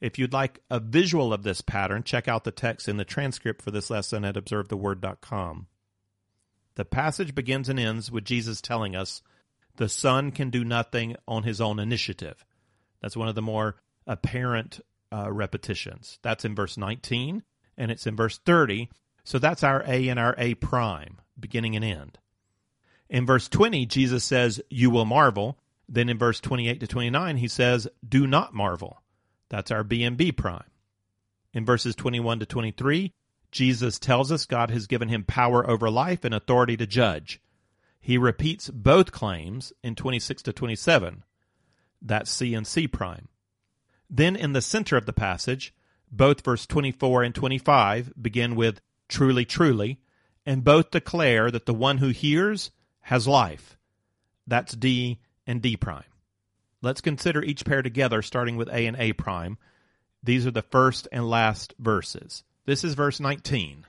If 0.00 0.20
you'd 0.20 0.32
like 0.32 0.60
a 0.70 0.78
visual 0.78 1.32
of 1.32 1.42
this 1.42 1.62
pattern, 1.62 2.04
check 2.04 2.28
out 2.28 2.44
the 2.44 2.52
text 2.52 2.88
in 2.88 2.96
the 2.96 3.04
transcript 3.04 3.60
for 3.60 3.72
this 3.72 3.90
lesson 3.90 4.24
at 4.24 4.36
observetheword.com. 4.36 5.66
The 6.80 6.86
passage 6.86 7.34
begins 7.34 7.68
and 7.68 7.78
ends 7.78 8.10
with 8.10 8.24
Jesus 8.24 8.62
telling 8.62 8.96
us 8.96 9.20
the 9.76 9.86
Son 9.86 10.30
can 10.30 10.48
do 10.48 10.64
nothing 10.64 11.14
on 11.28 11.42
his 11.42 11.60
own 11.60 11.78
initiative. 11.78 12.42
That's 13.02 13.18
one 13.18 13.28
of 13.28 13.34
the 13.34 13.42
more 13.42 13.76
apparent 14.06 14.80
uh, 15.12 15.30
repetitions. 15.30 16.18
That's 16.22 16.46
in 16.46 16.54
verse 16.54 16.78
19 16.78 17.42
and 17.76 17.90
it's 17.90 18.06
in 18.06 18.16
verse 18.16 18.38
30. 18.46 18.88
So 19.24 19.38
that's 19.38 19.62
our 19.62 19.84
A 19.86 20.08
and 20.08 20.18
our 20.18 20.34
A 20.38 20.54
prime, 20.54 21.20
beginning 21.38 21.76
and 21.76 21.84
end. 21.84 22.18
In 23.10 23.26
verse 23.26 23.46
20, 23.50 23.84
Jesus 23.84 24.24
says, 24.24 24.62
You 24.70 24.88
will 24.88 25.04
marvel. 25.04 25.58
Then 25.86 26.08
in 26.08 26.16
verse 26.16 26.40
28 26.40 26.80
to 26.80 26.86
29, 26.86 27.36
he 27.36 27.48
says, 27.48 27.88
Do 28.08 28.26
not 28.26 28.54
marvel. 28.54 29.02
That's 29.50 29.70
our 29.70 29.84
B 29.84 30.02
and 30.02 30.16
B 30.16 30.32
prime. 30.32 30.70
In 31.52 31.66
verses 31.66 31.94
21 31.94 32.38
to 32.38 32.46
23, 32.46 33.12
Jesus 33.50 33.98
tells 33.98 34.30
us 34.30 34.46
God 34.46 34.70
has 34.70 34.86
given 34.86 35.08
him 35.08 35.24
power 35.24 35.68
over 35.68 35.90
life 35.90 36.24
and 36.24 36.34
authority 36.34 36.76
to 36.76 36.86
judge. 36.86 37.40
He 38.00 38.16
repeats 38.16 38.70
both 38.70 39.12
claims 39.12 39.72
in 39.82 39.94
26 39.94 40.42
to 40.44 40.52
27. 40.52 41.24
That's 42.00 42.30
C 42.30 42.54
and 42.54 42.66
C 42.66 42.88
prime. 42.88 43.28
Then 44.08 44.36
in 44.36 44.52
the 44.52 44.62
center 44.62 44.96
of 44.96 45.06
the 45.06 45.12
passage, 45.12 45.74
both 46.10 46.44
verse 46.44 46.66
24 46.66 47.22
and 47.22 47.34
25 47.34 48.12
begin 48.20 48.56
with 48.56 48.80
truly, 49.08 49.44
truly, 49.44 50.00
and 50.46 50.64
both 50.64 50.90
declare 50.90 51.50
that 51.50 51.66
the 51.66 51.74
one 51.74 51.98
who 51.98 52.08
hears 52.08 52.70
has 53.02 53.28
life. 53.28 53.76
That's 54.46 54.72
D 54.72 55.20
and 55.46 55.60
D 55.60 55.76
prime. 55.76 56.04
Let's 56.82 57.00
consider 57.00 57.42
each 57.42 57.64
pair 57.64 57.82
together, 57.82 58.22
starting 58.22 58.56
with 58.56 58.68
A 58.68 58.86
and 58.86 58.96
A 58.96 59.12
prime. 59.12 59.58
These 60.22 60.46
are 60.46 60.50
the 60.50 60.62
first 60.62 61.06
and 61.12 61.28
last 61.28 61.74
verses. 61.78 62.42
This 62.70 62.84
is 62.84 62.94
verse 62.94 63.18
19. 63.18 63.84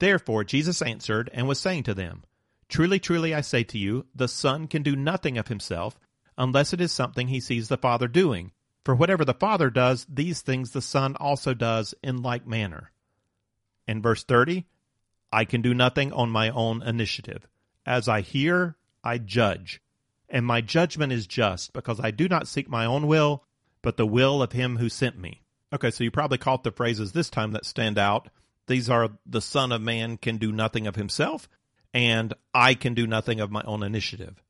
Therefore 0.00 0.44
Jesus 0.44 0.82
answered 0.82 1.30
and 1.32 1.48
was 1.48 1.58
saying 1.58 1.84
to 1.84 1.94
them, 1.94 2.24
Truly, 2.68 2.98
truly, 2.98 3.34
I 3.34 3.40
say 3.40 3.64
to 3.64 3.78
you, 3.78 4.04
the 4.14 4.28
Son 4.28 4.66
can 4.66 4.82
do 4.82 4.94
nothing 4.94 5.38
of 5.38 5.48
himself 5.48 5.98
unless 6.36 6.74
it 6.74 6.80
is 6.82 6.92
something 6.92 7.28
he 7.28 7.40
sees 7.40 7.68
the 7.68 7.78
Father 7.78 8.06
doing. 8.06 8.52
For 8.84 8.94
whatever 8.94 9.24
the 9.24 9.32
Father 9.32 9.70
does, 9.70 10.04
these 10.10 10.42
things 10.42 10.72
the 10.72 10.82
Son 10.82 11.16
also 11.16 11.54
does 11.54 11.94
in 12.02 12.20
like 12.20 12.46
manner. 12.46 12.92
In 13.88 14.02
verse 14.02 14.24
30, 14.24 14.66
I 15.32 15.46
can 15.46 15.62
do 15.62 15.72
nothing 15.72 16.12
on 16.12 16.28
my 16.28 16.50
own 16.50 16.82
initiative. 16.82 17.48
As 17.86 18.08
I 18.08 18.20
hear, 18.20 18.76
I 19.02 19.16
judge. 19.16 19.80
And 20.28 20.44
my 20.44 20.60
judgment 20.60 21.14
is 21.14 21.26
just, 21.26 21.72
because 21.72 21.98
I 21.98 22.10
do 22.10 22.28
not 22.28 22.46
seek 22.46 22.68
my 22.68 22.84
own 22.84 23.06
will, 23.06 23.44
but 23.80 23.96
the 23.96 24.06
will 24.06 24.42
of 24.42 24.52
him 24.52 24.76
who 24.76 24.90
sent 24.90 25.18
me. 25.18 25.45
Okay, 25.72 25.90
so 25.90 26.04
you 26.04 26.10
probably 26.10 26.38
caught 26.38 26.62
the 26.62 26.70
phrases 26.70 27.12
this 27.12 27.30
time 27.30 27.52
that 27.52 27.66
stand 27.66 27.98
out. 27.98 28.28
These 28.68 28.88
are 28.88 29.10
the 29.26 29.40
Son 29.40 29.72
of 29.72 29.80
Man 29.80 30.16
can 30.16 30.38
do 30.38 30.52
nothing 30.52 30.86
of 30.86 30.96
himself, 30.96 31.48
and 31.92 32.34
I 32.54 32.74
can 32.74 32.94
do 32.94 33.06
nothing 33.06 33.40
of 33.40 33.50
my 33.50 33.62
own 33.64 33.82
initiative. 33.82 34.42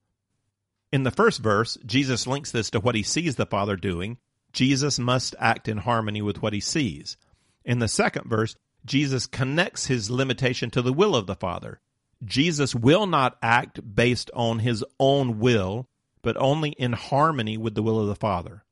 In 0.93 1.03
the 1.03 1.11
first 1.11 1.43
verse, 1.43 1.77
Jesus 1.85 2.27
links 2.27 2.51
this 2.51 2.71
to 2.71 2.81
what 2.81 2.95
he 2.95 3.03
sees 3.03 3.37
the 3.37 3.47
Father 3.47 3.77
doing. 3.77 4.19
Jesus 4.53 4.99
must 4.99 5.35
act 5.39 5.69
in 5.69 5.79
harmony 5.79 6.23
with 6.23 6.41
what 6.41 6.53
he 6.53 6.61
sees. 6.61 7.17
In 7.65 7.79
the 7.79 7.89
second 7.89 8.29
verse, 8.29 8.57
Jesus 8.85 9.27
connects 9.27 9.87
his 9.87 10.11
limitation 10.11 10.71
to 10.71 10.83
the 10.83 10.93
will 10.93 11.17
of 11.17 11.27
the 11.27 11.35
Father. 11.35 11.81
Jesus 12.25 12.75
will 12.75 13.07
not 13.07 13.37
act 13.43 13.81
based 13.95 14.31
on 14.33 14.61
his 14.61 14.85
own 14.99 15.39
will, 15.39 15.89
but 16.23 16.37
only 16.37 16.71
in 16.71 16.93
harmony 16.93 17.57
with 17.57 17.75
the 17.75 17.83
will 17.83 18.01
of 18.01 18.07
the 18.07 18.15
Father. 18.15 18.65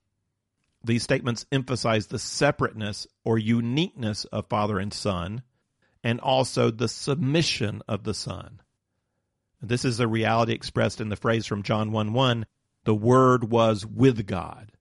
These 0.85 1.03
statements 1.03 1.47
emphasize 1.51 2.07
the 2.07 2.19
separateness 2.19 3.07
or 3.25 3.39
uniqueness 3.39 4.27
of 4.27 4.49
Father 4.49 4.79
and 4.79 4.93
Son, 4.93 5.43
and 6.03 6.21
also 6.21 6.71
the 6.71 6.89
submission 6.89 7.81
of 7.89 8.05
the 8.05 8.13
Son. 8.13 8.61
This 9.63 9.87
is 9.87 9.99
a 9.99 10.07
reality 10.07 10.53
expressed 10.53 11.01
in 11.01 11.09
the 11.09 11.17
phrase 11.17 11.47
from 11.47 11.63
John 11.63 11.91
1 11.91 12.13
1 12.13 12.47
the 12.85 12.95
Word 12.95 13.51
was 13.51 13.87
with 13.87 14.27
God. 14.27 14.73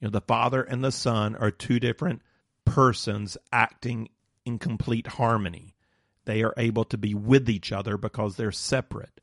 You 0.00 0.08
know, 0.08 0.10
the 0.10 0.20
Father 0.20 0.62
and 0.62 0.82
the 0.82 0.90
Son 0.90 1.36
are 1.36 1.52
two 1.52 1.78
different 1.78 2.22
persons 2.64 3.38
acting 3.52 4.08
in 4.44 4.58
complete 4.58 5.06
harmony. 5.06 5.76
They 6.24 6.42
are 6.42 6.54
able 6.56 6.84
to 6.86 6.98
be 6.98 7.14
with 7.14 7.48
each 7.48 7.70
other 7.70 7.96
because 7.96 8.34
they're 8.34 8.50
separate. 8.50 9.20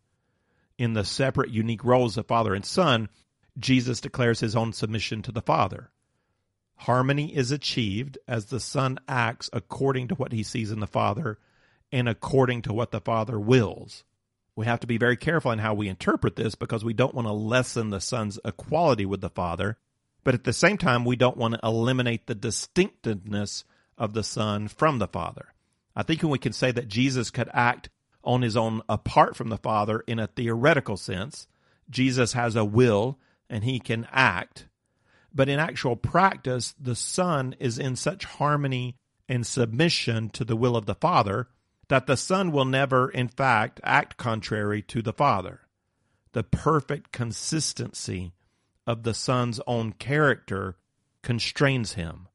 In 0.77 0.93
the 0.93 1.03
separate, 1.03 1.49
unique 1.49 1.83
roles 1.83 2.17
of 2.17 2.27
Father 2.27 2.53
and 2.53 2.65
Son, 2.65 3.09
Jesus 3.59 3.99
declares 3.99 4.39
his 4.39 4.55
own 4.55 4.71
submission 4.71 5.21
to 5.23 5.33
the 5.33 5.41
Father. 5.41 5.91
Harmony 6.75 7.35
is 7.35 7.51
achieved 7.51 8.17
as 8.27 8.45
the 8.45 8.59
Son 8.59 8.99
acts 9.07 9.49
according 9.53 10.09
to 10.09 10.15
what 10.15 10.31
he 10.31 10.43
sees 10.43 10.71
in 10.71 10.79
the 10.79 10.87
Father 10.87 11.37
and 11.91 12.09
according 12.09 12.63
to 12.63 12.73
what 12.73 12.91
the 12.91 13.01
Father 13.01 13.39
wills. 13.39 14.03
We 14.55 14.65
have 14.65 14.81
to 14.81 14.87
be 14.87 14.97
very 14.97 15.17
careful 15.17 15.51
in 15.51 15.59
how 15.59 15.73
we 15.73 15.87
interpret 15.87 16.35
this 16.35 16.55
because 16.55 16.83
we 16.83 16.93
don't 16.93 17.15
want 17.15 17.27
to 17.27 17.33
lessen 17.33 17.89
the 17.89 18.01
Son's 18.01 18.39
equality 18.43 19.05
with 19.05 19.21
the 19.21 19.29
Father, 19.29 19.77
but 20.23 20.33
at 20.33 20.43
the 20.43 20.53
same 20.53 20.77
time, 20.77 21.05
we 21.05 21.15
don't 21.15 21.37
want 21.37 21.55
to 21.55 21.59
eliminate 21.63 22.27
the 22.27 22.35
distinctiveness 22.35 23.63
of 23.97 24.13
the 24.13 24.23
Son 24.23 24.67
from 24.67 24.99
the 24.99 25.07
Father. 25.07 25.53
I 25.95 26.03
think 26.03 26.23
we 26.23 26.39
can 26.39 26.53
say 26.53 26.71
that 26.71 26.87
Jesus 26.87 27.29
could 27.29 27.49
act 27.53 27.89
on 28.23 28.41
his 28.41 28.55
own 28.55 28.81
apart 28.87 29.35
from 29.35 29.49
the 29.49 29.57
Father 29.57 30.03
in 30.07 30.19
a 30.19 30.27
theoretical 30.27 30.97
sense. 30.97 31.47
Jesus 31.89 32.33
has 32.33 32.55
a 32.55 32.65
will 32.65 33.19
and 33.49 33.63
he 33.63 33.79
can 33.79 34.07
act. 34.11 34.67
But 35.33 35.49
in 35.49 35.59
actual 35.59 35.95
practice, 35.95 36.75
the 36.79 36.95
Son 36.95 37.55
is 37.59 37.79
in 37.79 37.95
such 37.95 38.25
harmony 38.25 38.97
and 39.27 39.45
submission 39.47 40.29
to 40.29 40.45
the 40.45 40.55
will 40.55 40.75
of 40.75 40.85
the 40.85 40.95
Father 40.95 41.47
that 41.87 42.07
the 42.07 42.17
Son 42.17 42.51
will 42.51 42.65
never, 42.65 43.09
in 43.09 43.27
fact, 43.27 43.79
act 43.83 44.17
contrary 44.17 44.81
to 44.83 45.01
the 45.01 45.13
Father. 45.13 45.61
The 46.33 46.43
perfect 46.43 47.11
consistency 47.11 48.33
of 48.87 49.03
the 49.03 49.13
Son's 49.13 49.59
own 49.67 49.93
character 49.93 50.77
constrains 51.21 51.93
him 51.93 52.27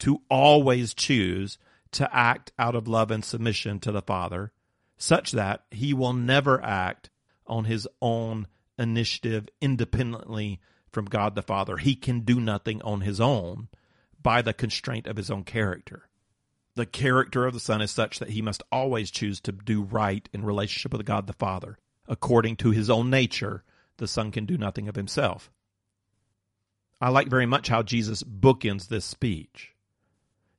to 0.00 0.22
always 0.30 0.94
choose 0.94 1.58
to 1.92 2.14
act 2.14 2.52
out 2.58 2.74
of 2.74 2.86
love 2.86 3.10
and 3.10 3.24
submission 3.24 3.80
to 3.80 3.92
the 3.92 4.02
Father, 4.02 4.52
such 4.96 5.32
that 5.32 5.64
he 5.70 5.94
will 5.94 6.12
never 6.12 6.62
act 6.62 7.10
on 7.46 7.64
his 7.64 7.88
own 8.00 8.46
initiative 8.78 9.48
independently 9.60 10.60
from 10.92 11.06
God 11.06 11.34
the 11.34 11.42
Father. 11.42 11.76
He 11.76 11.94
can 11.94 12.20
do 12.20 12.40
nothing 12.40 12.82
on 12.82 13.02
his 13.02 13.20
own 13.20 13.68
by 14.22 14.42
the 14.42 14.52
constraint 14.52 15.06
of 15.06 15.16
his 15.16 15.30
own 15.30 15.44
character. 15.44 16.08
The 16.74 16.86
character 16.86 17.44
of 17.44 17.54
the 17.54 17.60
Son 17.60 17.80
is 17.80 17.90
such 17.90 18.18
that 18.18 18.30
he 18.30 18.42
must 18.42 18.62
always 18.70 19.10
choose 19.10 19.40
to 19.40 19.52
do 19.52 19.82
right 19.82 20.28
in 20.32 20.44
relationship 20.44 20.92
with 20.92 21.04
God 21.04 21.26
the 21.26 21.32
Father. 21.32 21.78
According 22.06 22.56
to 22.56 22.70
his 22.70 22.88
own 22.88 23.10
nature, 23.10 23.64
the 23.96 24.06
Son 24.06 24.30
can 24.30 24.46
do 24.46 24.56
nothing 24.56 24.88
of 24.88 24.96
himself. 24.96 25.50
I 27.00 27.10
like 27.10 27.28
very 27.28 27.46
much 27.46 27.68
how 27.68 27.82
Jesus 27.82 28.22
bookends 28.22 28.88
this 28.88 29.04
speech. 29.04 29.74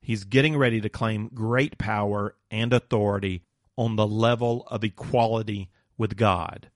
He's 0.01 0.23
getting 0.23 0.57
ready 0.57 0.79
to 0.81 0.89
claim 0.89 1.29
great 1.33 1.77
power 1.77 2.35
and 2.49 2.73
authority 2.73 3.43
on 3.77 3.95
the 3.95 4.07
level 4.07 4.65
of 4.67 4.83
equality 4.83 5.69
with 5.97 6.15
God. 6.15 6.69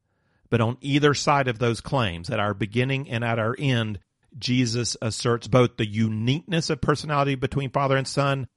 But 0.53 0.61
on 0.61 0.77
either 0.81 1.15
side 1.15 1.47
of 1.47 1.57
those 1.57 1.81
claims, 1.81 2.29
at 2.29 2.39
our 2.39 2.53
beginning 2.53 3.09
and 3.09 3.23
at 3.23 3.39
our 3.39 3.55
end, 3.57 3.97
Jesus 4.37 4.95
asserts 5.01 5.47
both 5.47 5.77
the 5.77 5.87
uniqueness 5.87 6.69
of 6.69 6.79
personality 6.79 7.33
between 7.33 7.71
Father 7.71 7.97
and 7.97 8.07
Son 8.07 8.47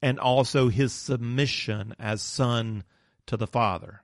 and 0.00 0.18
also 0.18 0.70
his 0.70 0.94
submission 0.94 1.94
as 1.98 2.22
Son 2.22 2.84
to 3.26 3.36
the 3.36 3.46
Father. 3.46 4.02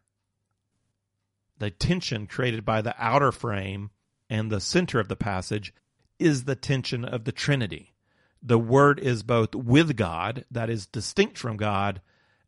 The 1.56 1.70
tension 1.70 2.26
created 2.26 2.66
by 2.66 2.82
the 2.82 2.94
outer 2.98 3.32
frame 3.32 3.92
and 4.28 4.52
the 4.52 4.60
center 4.60 5.00
of 5.00 5.08
the 5.08 5.16
passage 5.16 5.72
is 6.18 6.44
the 6.44 6.54
tension 6.54 7.02
of 7.02 7.24
the 7.24 7.32
Trinity 7.32 7.94
the 8.42 8.58
Word 8.58 9.00
is 9.00 9.22
both 9.22 9.54
with 9.54 9.96
God, 9.96 10.44
that 10.50 10.68
is 10.68 10.84
distinct 10.84 11.38
from 11.38 11.56
God, 11.56 12.02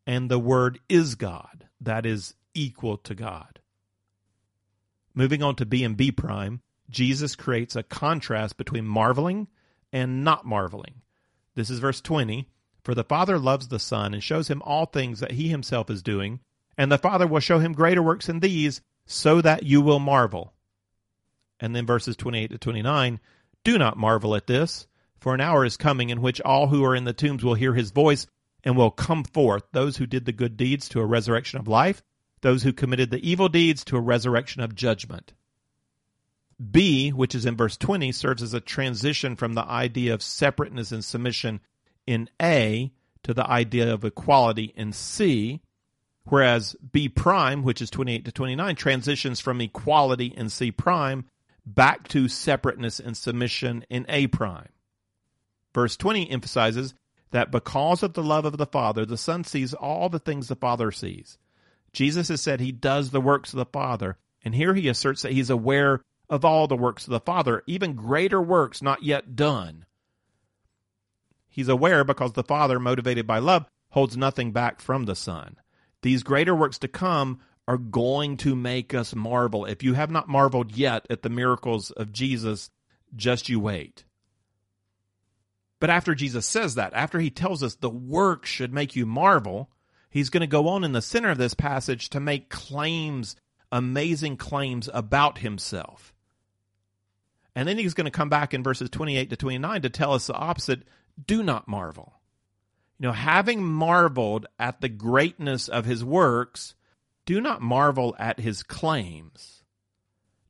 and 0.06 0.30
the 0.30 0.38
Word 0.38 0.78
is 0.90 1.14
God, 1.14 1.68
that 1.80 2.04
is 2.04 2.34
equal 2.52 2.98
to 2.98 3.14
God. 3.14 3.59
Moving 5.14 5.42
on 5.42 5.56
to 5.56 5.66
B 5.66 5.84
and 5.84 5.96
B 5.96 6.10
prime, 6.12 6.60
Jesus 6.88 7.36
creates 7.36 7.76
a 7.76 7.82
contrast 7.82 8.56
between 8.56 8.84
marveling 8.84 9.48
and 9.92 10.24
not 10.24 10.44
marveling. 10.44 11.02
This 11.54 11.70
is 11.70 11.78
verse 11.78 12.00
20. 12.00 12.48
For 12.82 12.94
the 12.94 13.04
Father 13.04 13.38
loves 13.38 13.68
the 13.68 13.78
Son 13.78 14.14
and 14.14 14.22
shows 14.22 14.48
him 14.48 14.62
all 14.62 14.86
things 14.86 15.20
that 15.20 15.32
he 15.32 15.48
himself 15.48 15.90
is 15.90 16.02
doing, 16.02 16.40
and 16.78 16.90
the 16.90 16.98
Father 16.98 17.26
will 17.26 17.40
show 17.40 17.58
him 17.58 17.72
greater 17.72 18.02
works 18.02 18.26
than 18.26 18.40
these, 18.40 18.80
so 19.04 19.40
that 19.42 19.64
you 19.64 19.82
will 19.82 19.98
marvel. 19.98 20.54
And 21.58 21.76
then 21.76 21.84
verses 21.84 22.16
28 22.16 22.52
to 22.52 22.58
29 22.58 23.20
Do 23.64 23.76
not 23.76 23.98
marvel 23.98 24.34
at 24.34 24.46
this 24.46 24.86
for 25.20 25.34
an 25.34 25.40
hour 25.40 25.64
is 25.64 25.76
coming 25.76 26.08
in 26.10 26.22
which 26.22 26.40
all 26.40 26.68
who 26.68 26.82
are 26.84 26.96
in 26.96 27.04
the 27.04 27.12
tombs 27.12 27.44
will 27.44 27.54
hear 27.54 27.74
his 27.74 27.90
voice 27.90 28.26
and 28.64 28.76
will 28.76 28.90
come 28.90 29.22
forth, 29.22 29.64
those 29.72 29.98
who 29.98 30.06
did 30.06 30.24
the 30.24 30.32
good 30.32 30.56
deeds 30.56 30.88
to 30.88 31.00
a 31.00 31.06
resurrection 31.06 31.60
of 31.60 31.68
life, 31.68 32.02
those 32.42 32.62
who 32.62 32.72
committed 32.72 33.10
the 33.10 33.28
evil 33.28 33.48
deeds 33.48 33.84
to 33.84 33.96
a 33.96 34.00
resurrection 34.00 34.62
of 34.62 34.74
judgment. 34.74 35.32
B, 36.70 37.10
which 37.10 37.34
is 37.34 37.46
in 37.46 37.56
verse 37.56 37.76
20, 37.76 38.12
serves 38.12 38.42
as 38.42 38.54
a 38.54 38.60
transition 38.60 39.36
from 39.36 39.54
the 39.54 39.64
idea 39.64 40.12
of 40.12 40.22
separateness 40.22 40.92
and 40.92 41.04
submission 41.04 41.60
in 42.06 42.28
A 42.40 42.92
to 43.22 43.34
the 43.34 43.46
idea 43.48 43.92
of 43.92 44.04
equality 44.04 44.72
in 44.76 44.92
C, 44.92 45.60
whereas 46.24 46.76
B 46.92 47.08
prime, 47.08 47.62
which 47.62 47.80
is 47.80 47.90
28 47.90 48.24
to 48.26 48.32
29, 48.32 48.76
transitions 48.76 49.40
from 49.40 49.60
equality 49.60 50.26
in 50.26 50.48
C 50.48 50.70
prime 50.70 51.26
back 51.64 52.08
to 52.08 52.28
separateness 52.28 53.00
and 53.00 53.16
submission 53.16 53.84
in 53.88 54.06
A 54.08 54.26
prime. 54.26 54.70
Verse 55.74 55.96
20 55.96 56.30
emphasizes 56.30 56.94
that 57.30 57.50
because 57.50 58.02
of 58.02 58.14
the 58.14 58.22
love 58.22 58.44
of 58.44 58.58
the 58.58 58.66
Father, 58.66 59.06
the 59.06 59.16
Son 59.16 59.44
sees 59.44 59.72
all 59.72 60.08
the 60.08 60.18
things 60.18 60.48
the 60.48 60.56
Father 60.56 60.90
sees. 60.90 61.38
Jesus 61.92 62.28
has 62.28 62.40
said 62.40 62.60
he 62.60 62.72
does 62.72 63.10
the 63.10 63.20
works 63.20 63.52
of 63.52 63.58
the 63.58 63.66
Father, 63.66 64.16
and 64.44 64.54
here 64.54 64.74
he 64.74 64.88
asserts 64.88 65.22
that 65.22 65.32
he's 65.32 65.50
aware 65.50 66.02
of 66.28 66.44
all 66.44 66.68
the 66.68 66.76
works 66.76 67.04
of 67.04 67.10
the 67.10 67.20
Father, 67.20 67.62
even 67.66 67.94
greater 67.94 68.40
works 68.40 68.80
not 68.80 69.02
yet 69.02 69.34
done. 69.34 69.84
He's 71.48 71.68
aware 71.68 72.04
because 72.04 72.32
the 72.32 72.44
Father, 72.44 72.78
motivated 72.78 73.26
by 73.26 73.40
love, 73.40 73.66
holds 73.90 74.16
nothing 74.16 74.52
back 74.52 74.80
from 74.80 75.04
the 75.04 75.16
Son. 75.16 75.56
These 76.02 76.22
greater 76.22 76.54
works 76.54 76.78
to 76.78 76.88
come 76.88 77.40
are 77.66 77.76
going 77.76 78.36
to 78.38 78.54
make 78.54 78.94
us 78.94 79.14
marvel. 79.14 79.64
If 79.64 79.82
you 79.82 79.94
have 79.94 80.10
not 80.10 80.28
marveled 80.28 80.76
yet 80.76 81.06
at 81.10 81.22
the 81.22 81.28
miracles 81.28 81.90
of 81.90 82.12
Jesus, 82.12 82.70
just 83.14 83.48
you 83.48 83.58
wait. 83.58 84.04
But 85.80 85.90
after 85.90 86.14
Jesus 86.14 86.46
says 86.46 86.76
that, 86.76 86.94
after 86.94 87.18
he 87.18 87.30
tells 87.30 87.62
us 87.62 87.74
the 87.74 87.90
work 87.90 88.46
should 88.46 88.72
make 88.72 88.94
you 88.94 89.06
marvel, 89.06 89.70
he's 90.10 90.30
going 90.30 90.42
to 90.42 90.46
go 90.46 90.68
on 90.68 90.84
in 90.84 90.92
the 90.92 91.02
center 91.02 91.30
of 91.30 91.38
this 91.38 91.54
passage 91.54 92.10
to 92.10 92.20
make 92.20 92.50
claims 92.50 93.36
amazing 93.72 94.36
claims 94.36 94.88
about 94.92 95.38
himself. 95.38 96.12
And 97.54 97.68
then 97.68 97.78
he's 97.78 97.94
going 97.94 98.04
to 98.06 98.10
come 98.10 98.28
back 98.28 98.54
in 98.54 98.62
verses 98.62 98.90
28 98.90 99.30
to 99.30 99.36
29 99.36 99.82
to 99.82 99.90
tell 99.90 100.12
us 100.12 100.26
the 100.26 100.34
opposite 100.34 100.82
do 101.26 101.42
not 101.42 101.68
marvel. 101.68 102.14
You 102.98 103.08
know, 103.08 103.12
having 103.12 103.64
marveled 103.64 104.46
at 104.58 104.80
the 104.80 104.88
greatness 104.88 105.68
of 105.68 105.84
his 105.84 106.04
works, 106.04 106.74
do 107.26 107.40
not 107.40 107.62
marvel 107.62 108.14
at 108.18 108.40
his 108.40 108.62
claims. 108.62 109.62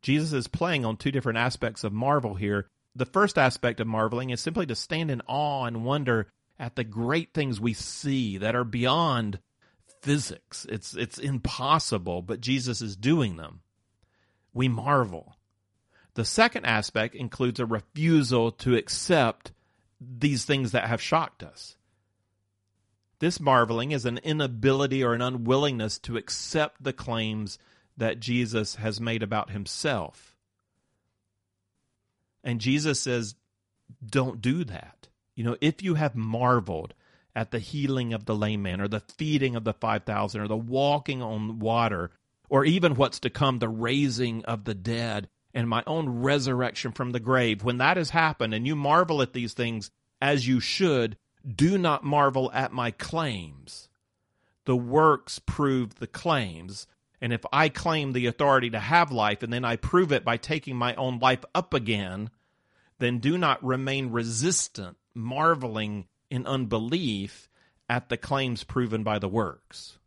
Jesus 0.02 0.32
is 0.32 0.48
playing 0.48 0.84
on 0.84 0.96
two 0.96 1.12
different 1.12 1.38
aspects 1.38 1.84
of 1.84 1.92
marvel 1.92 2.34
here. 2.34 2.66
The 2.96 3.06
first 3.06 3.38
aspect 3.38 3.80
of 3.80 3.86
marveling 3.86 4.30
is 4.30 4.40
simply 4.40 4.66
to 4.66 4.74
stand 4.74 5.10
in 5.10 5.22
awe 5.26 5.64
and 5.66 5.84
wonder 5.84 6.28
at 6.58 6.76
the 6.76 6.84
great 6.84 7.32
things 7.32 7.60
we 7.60 7.72
see 7.72 8.38
that 8.38 8.56
are 8.56 8.64
beyond 8.64 9.38
physics. 10.02 10.66
It's 10.68 10.94
it's 10.94 11.18
impossible, 11.18 12.22
but 12.22 12.40
Jesus 12.40 12.82
is 12.82 12.96
doing 12.96 13.36
them. 13.36 13.60
We 14.52 14.68
marvel. 14.68 15.36
The 16.14 16.24
second 16.24 16.66
aspect 16.66 17.14
includes 17.14 17.60
a 17.60 17.66
refusal 17.66 18.50
to 18.52 18.76
accept 18.76 19.52
these 20.00 20.44
things 20.44 20.72
that 20.72 20.88
have 20.88 21.00
shocked 21.00 21.42
us. 21.42 21.76
This 23.20 23.38
marveling 23.38 23.92
is 23.92 24.06
an 24.06 24.18
inability 24.18 25.04
or 25.04 25.12
an 25.14 25.22
unwillingness 25.22 25.98
to 26.00 26.16
accept 26.16 26.82
the 26.82 26.92
claims 26.92 27.58
that 27.96 28.18
Jesus 28.18 28.76
has 28.76 29.00
made 29.00 29.22
about 29.22 29.50
himself. 29.50 30.36
And 32.42 32.60
Jesus 32.60 33.00
says, 33.00 33.34
don't 34.04 34.40
do 34.40 34.64
that. 34.64 35.08
You 35.34 35.44
know, 35.44 35.56
if 35.60 35.82
you 35.82 35.94
have 35.94 36.16
marveled 36.16 36.94
at 37.40 37.52
the 37.52 37.58
healing 37.58 38.12
of 38.12 38.26
the 38.26 38.36
lame 38.36 38.60
man, 38.60 38.82
or 38.82 38.86
the 38.86 39.00
feeding 39.00 39.56
of 39.56 39.64
the 39.64 39.72
5,000, 39.72 40.42
or 40.42 40.46
the 40.46 40.54
walking 40.54 41.22
on 41.22 41.58
water, 41.58 42.10
or 42.50 42.66
even 42.66 42.94
what's 42.96 43.18
to 43.18 43.30
come, 43.30 43.60
the 43.60 43.68
raising 43.68 44.44
of 44.44 44.64
the 44.64 44.74
dead, 44.74 45.26
and 45.54 45.66
my 45.66 45.82
own 45.86 46.06
resurrection 46.20 46.92
from 46.92 47.12
the 47.12 47.18
grave, 47.18 47.64
when 47.64 47.78
that 47.78 47.96
has 47.96 48.10
happened 48.10 48.52
and 48.52 48.66
you 48.66 48.76
marvel 48.76 49.22
at 49.22 49.32
these 49.32 49.54
things 49.54 49.90
as 50.20 50.46
you 50.46 50.60
should, 50.60 51.16
do 51.50 51.78
not 51.78 52.04
marvel 52.04 52.52
at 52.52 52.74
my 52.74 52.90
claims. 52.90 53.88
The 54.66 54.76
works 54.76 55.38
prove 55.38 55.94
the 55.94 56.06
claims. 56.06 56.86
And 57.22 57.32
if 57.32 57.40
I 57.50 57.70
claim 57.70 58.12
the 58.12 58.26
authority 58.26 58.68
to 58.68 58.78
have 58.78 59.12
life 59.12 59.42
and 59.42 59.50
then 59.50 59.64
I 59.64 59.76
prove 59.76 60.12
it 60.12 60.26
by 60.26 60.36
taking 60.36 60.76
my 60.76 60.94
own 60.96 61.18
life 61.20 61.46
up 61.54 61.72
again, 61.72 62.28
then 62.98 63.18
do 63.18 63.38
not 63.38 63.64
remain 63.64 64.10
resistant, 64.10 64.98
marveling 65.14 66.04
in 66.30 66.46
unbelief 66.46 67.48
at 67.88 68.08
the 68.08 68.16
claims 68.16 68.64
proven 68.64 69.02
by 69.02 69.18
the 69.18 69.28
works. 69.28 69.98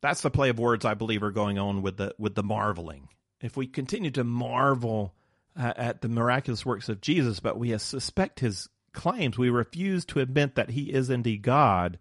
That's 0.00 0.22
the 0.22 0.30
play 0.30 0.48
of 0.48 0.58
words 0.58 0.84
I 0.84 0.94
believe 0.94 1.22
are 1.22 1.30
going 1.30 1.58
on 1.58 1.82
with 1.82 1.96
the 1.96 2.14
with 2.18 2.34
the 2.34 2.42
marveling. 2.42 3.08
If 3.40 3.56
we 3.56 3.66
continue 3.66 4.10
to 4.12 4.24
marvel 4.24 5.14
uh, 5.58 5.72
at 5.76 6.00
the 6.00 6.08
miraculous 6.08 6.64
works 6.64 6.88
of 6.88 7.00
Jesus, 7.00 7.40
but 7.40 7.58
we 7.58 7.76
suspect 7.78 8.40
his 8.40 8.68
claims, 8.92 9.38
we 9.38 9.50
refuse 9.50 10.04
to 10.06 10.20
admit 10.20 10.54
that 10.54 10.70
he 10.70 10.92
is 10.92 11.10
indeed 11.10 11.42
God, 11.42 11.98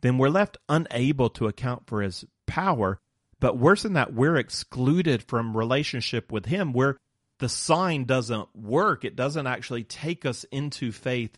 then 0.00 0.18
we're 0.18 0.28
left 0.28 0.58
unable 0.68 1.30
to 1.30 1.46
account 1.46 1.86
for 1.86 2.02
his 2.02 2.24
power. 2.46 2.98
But 3.40 3.58
worse 3.58 3.82
than 3.82 3.94
that, 3.94 4.14
we're 4.14 4.36
excluded 4.36 5.22
from 5.22 5.56
relationship 5.56 6.30
with 6.30 6.46
him 6.46 6.72
where 6.72 6.96
the 7.38 7.48
sign 7.48 8.04
doesn't 8.04 8.54
work. 8.54 9.04
It 9.04 9.16
doesn't 9.16 9.46
actually 9.46 9.84
take 9.84 10.24
us 10.24 10.44
into 10.52 10.92
faith 10.92 11.36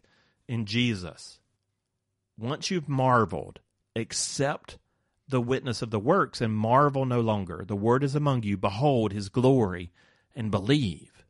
in 0.49 0.67
Jesus. 0.67 1.41
Once 2.39 2.71
you've 2.71 2.89
marveled, 2.89 3.61
accept 3.95 4.79
the 5.29 5.41
witness 5.41 5.83
of 5.83 5.91
the 5.91 5.99
works 5.99 6.41
and 6.41 6.55
marvel 6.55 7.07
no 7.07 7.21
longer. 7.21 7.65
The 7.67 7.77
word 7.77 8.05
is 8.05 8.15
among 8.15 8.43
you. 8.43 8.57
Behold 8.57 9.13
his 9.13 9.29
glory 9.29 9.91
and 10.35 10.51
believe. 10.51 11.25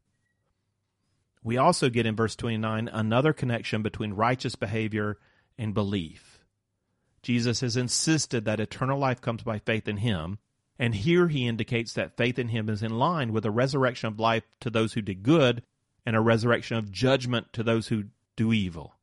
We 1.43 1.59
also 1.59 1.91
get 1.91 2.07
in 2.07 2.17
verse 2.17 2.35
29 2.35 2.89
another 2.89 3.33
connection 3.33 3.83
between 3.83 4.15
righteous 4.15 4.57
behavior 4.57 5.19
and 5.59 5.75
belief. 5.75 6.41
Jesus 7.23 7.61
has 7.61 7.77
insisted 7.77 8.45
that 8.45 8.61
eternal 8.61 8.99
life 8.99 9.21
comes 9.21 9.43
by 9.43 9.59
faith 9.59 9.87
in 9.87 9.99
him, 9.99 10.39
and 10.79 10.95
here 10.95 11.29
he 11.29 11.47
indicates 11.47 11.93
that 11.93 12.17
faith 12.17 12.39
in 12.39 12.49
him 12.49 12.69
is 12.69 12.83
in 12.83 12.99
line 12.99 13.33
with 13.33 13.45
a 13.45 13.51
resurrection 13.51 14.09
of 14.09 14.19
life 14.19 14.45
to 14.61 14.71
those 14.71 14.95
who 14.95 15.03
did 15.03 15.23
good 15.23 15.63
and 16.05 16.17
a 16.17 16.21
resurrection 16.21 16.77
of 16.77 16.91
judgment 16.91 17.53
to 17.53 17.63
those 17.63 17.89
who 17.89 18.05
do 18.37 18.53
evil. 18.53 18.94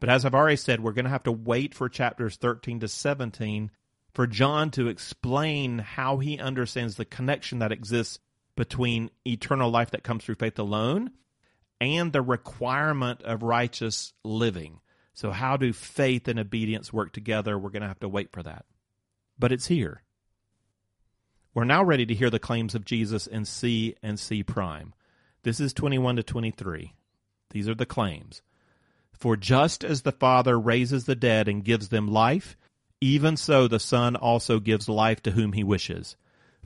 But 0.00 0.08
as 0.08 0.24
I've 0.24 0.34
already 0.34 0.56
said, 0.56 0.80
we're 0.80 0.92
going 0.92 1.04
to 1.04 1.10
have 1.10 1.24
to 1.24 1.32
wait 1.32 1.74
for 1.74 1.88
chapters 1.88 2.36
13 2.36 2.80
to 2.80 2.88
17 2.88 3.70
for 4.12 4.26
John 4.26 4.70
to 4.72 4.88
explain 4.88 5.78
how 5.78 6.18
he 6.18 6.38
understands 6.38 6.96
the 6.96 7.04
connection 7.04 7.60
that 7.60 7.72
exists 7.72 8.18
between 8.56 9.10
eternal 9.26 9.70
life 9.70 9.90
that 9.90 10.02
comes 10.02 10.24
through 10.24 10.34
faith 10.36 10.58
alone 10.58 11.10
and 11.80 12.12
the 12.12 12.22
requirement 12.22 13.22
of 13.22 13.42
righteous 13.42 14.12
living. 14.24 14.80
So, 15.12 15.30
how 15.30 15.56
do 15.56 15.72
faith 15.72 16.28
and 16.28 16.38
obedience 16.38 16.92
work 16.92 17.12
together? 17.12 17.58
We're 17.58 17.70
going 17.70 17.82
to 17.82 17.88
have 17.88 18.00
to 18.00 18.08
wait 18.08 18.32
for 18.32 18.42
that. 18.42 18.64
But 19.38 19.52
it's 19.52 19.66
here. 19.66 20.02
We're 21.52 21.64
now 21.64 21.82
ready 21.82 22.06
to 22.06 22.14
hear 22.14 22.30
the 22.30 22.38
claims 22.38 22.74
of 22.74 22.84
Jesus 22.84 23.26
in 23.26 23.44
C 23.44 23.96
and 24.02 24.18
C 24.18 24.42
prime. 24.42 24.94
This 25.42 25.58
is 25.58 25.72
21 25.72 26.16
to 26.16 26.22
23. 26.22 26.94
These 27.50 27.68
are 27.68 27.74
the 27.74 27.86
claims. 27.86 28.42
For 29.20 29.36
just 29.36 29.84
as 29.84 30.02
the 30.02 30.12
Father 30.12 30.58
raises 30.58 31.04
the 31.04 31.14
dead 31.14 31.46
and 31.46 31.62
gives 31.62 31.90
them 31.90 32.08
life, 32.08 32.56
even 33.02 33.36
so 33.36 33.68
the 33.68 33.78
Son 33.78 34.16
also 34.16 34.58
gives 34.58 34.88
life 34.88 35.22
to 35.22 35.32
whom 35.32 35.52
he 35.52 35.62
wishes. 35.62 36.16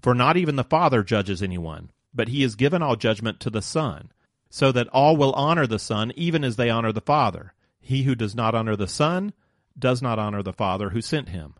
For 0.00 0.14
not 0.14 0.36
even 0.36 0.54
the 0.54 0.62
Father 0.62 1.02
judges 1.02 1.42
anyone, 1.42 1.90
but 2.14 2.28
he 2.28 2.42
has 2.42 2.54
given 2.54 2.80
all 2.80 2.94
judgment 2.94 3.40
to 3.40 3.50
the 3.50 3.62
Son, 3.62 4.12
so 4.50 4.70
that 4.70 4.86
all 4.88 5.16
will 5.16 5.32
honor 5.32 5.66
the 5.66 5.80
Son 5.80 6.12
even 6.14 6.44
as 6.44 6.54
they 6.54 6.70
honor 6.70 6.92
the 6.92 7.00
Father. 7.00 7.54
He 7.80 8.04
who 8.04 8.14
does 8.14 8.36
not 8.36 8.54
honor 8.54 8.76
the 8.76 8.86
Son 8.86 9.32
does 9.76 10.00
not 10.00 10.20
honor 10.20 10.42
the 10.42 10.52
Father 10.52 10.90
who 10.90 11.00
sent 11.00 11.30
him. 11.30 11.54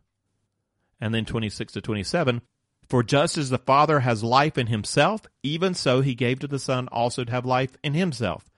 And 1.00 1.12
then 1.12 1.24
26 1.24 1.72
to 1.72 1.80
27 1.80 2.40
For 2.88 3.02
just 3.02 3.36
as 3.36 3.50
the 3.50 3.58
Father 3.58 4.00
has 4.00 4.22
life 4.22 4.56
in 4.56 4.68
himself, 4.68 5.22
even 5.42 5.74
so 5.74 6.02
he 6.02 6.14
gave 6.14 6.38
to 6.38 6.46
the 6.46 6.60
Son 6.60 6.86
also 6.92 7.24
to 7.24 7.32
have 7.32 7.44
life 7.44 7.76
in 7.82 7.94
himself 7.94 8.48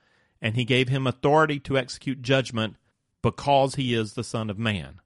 and 0.41 0.55
he 0.55 0.65
gave 0.65 0.89
him 0.89 1.07
authority 1.07 1.59
to 1.61 1.77
execute 1.77 2.21
judgment 2.21 2.75
because 3.21 3.75
he 3.75 3.93
is 3.93 4.13
the 4.13 4.23
Son 4.23 4.49
of 4.49 4.59
Man. 4.59 5.01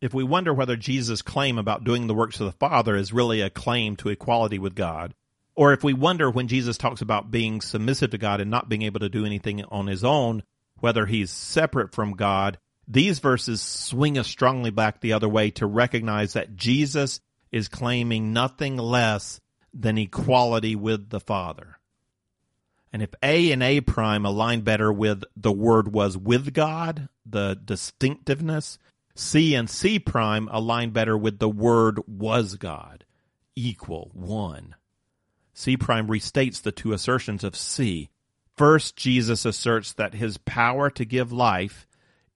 If 0.00 0.14
we 0.14 0.22
wonder 0.22 0.54
whether 0.54 0.76
Jesus' 0.76 1.22
claim 1.22 1.58
about 1.58 1.84
doing 1.84 2.06
the 2.06 2.14
works 2.14 2.40
of 2.40 2.46
the 2.46 2.52
Father 2.52 2.96
is 2.96 3.12
really 3.12 3.40
a 3.40 3.50
claim 3.50 3.96
to 3.96 4.08
equality 4.08 4.58
with 4.58 4.74
God, 4.74 5.14
or 5.56 5.72
if 5.72 5.82
we 5.82 5.92
wonder 5.92 6.30
when 6.30 6.46
Jesus 6.46 6.78
talks 6.78 7.00
about 7.00 7.32
being 7.32 7.60
submissive 7.60 8.10
to 8.10 8.18
God 8.18 8.40
and 8.40 8.50
not 8.50 8.68
being 8.68 8.82
able 8.82 9.00
to 9.00 9.08
do 9.08 9.26
anything 9.26 9.64
on 9.64 9.88
his 9.88 10.04
own, 10.04 10.44
whether 10.78 11.04
he's 11.04 11.32
separate 11.32 11.92
from 11.92 12.12
God, 12.12 12.58
these 12.86 13.18
verses 13.18 13.60
swing 13.60 14.18
us 14.18 14.28
strongly 14.28 14.70
back 14.70 15.00
the 15.00 15.12
other 15.12 15.28
way 15.28 15.50
to 15.52 15.66
recognize 15.66 16.34
that 16.34 16.54
Jesus 16.54 17.20
is 17.50 17.68
claiming 17.68 18.32
nothing 18.32 18.76
less 18.76 19.40
than 19.74 19.98
equality 19.98 20.76
with 20.76 21.10
the 21.10 21.20
Father. 21.20 21.77
And 22.92 23.02
if 23.02 23.10
A 23.22 23.52
and 23.52 23.62
A 23.62 23.80
prime 23.80 24.24
align 24.24 24.62
better 24.62 24.92
with 24.92 25.22
the 25.36 25.52
word 25.52 25.92
was 25.92 26.16
with 26.16 26.54
God, 26.54 27.08
the 27.26 27.58
distinctiveness, 27.62 28.78
C 29.14 29.54
and 29.54 29.68
C 29.68 29.98
prime 29.98 30.48
align 30.50 30.90
better 30.90 31.16
with 31.18 31.38
the 31.38 31.48
word 31.48 32.00
was 32.06 32.54
God, 32.56 33.04
equal, 33.54 34.10
one. 34.14 34.74
C 35.52 35.76
prime 35.76 36.06
restates 36.06 36.62
the 36.62 36.72
two 36.72 36.92
assertions 36.92 37.42
of 37.42 37.56
C. 37.56 38.10
First, 38.56 38.96
Jesus 38.96 39.44
asserts 39.44 39.92
that 39.92 40.14
his 40.14 40.38
power 40.38 40.88
to 40.90 41.04
give 41.04 41.32
life 41.32 41.86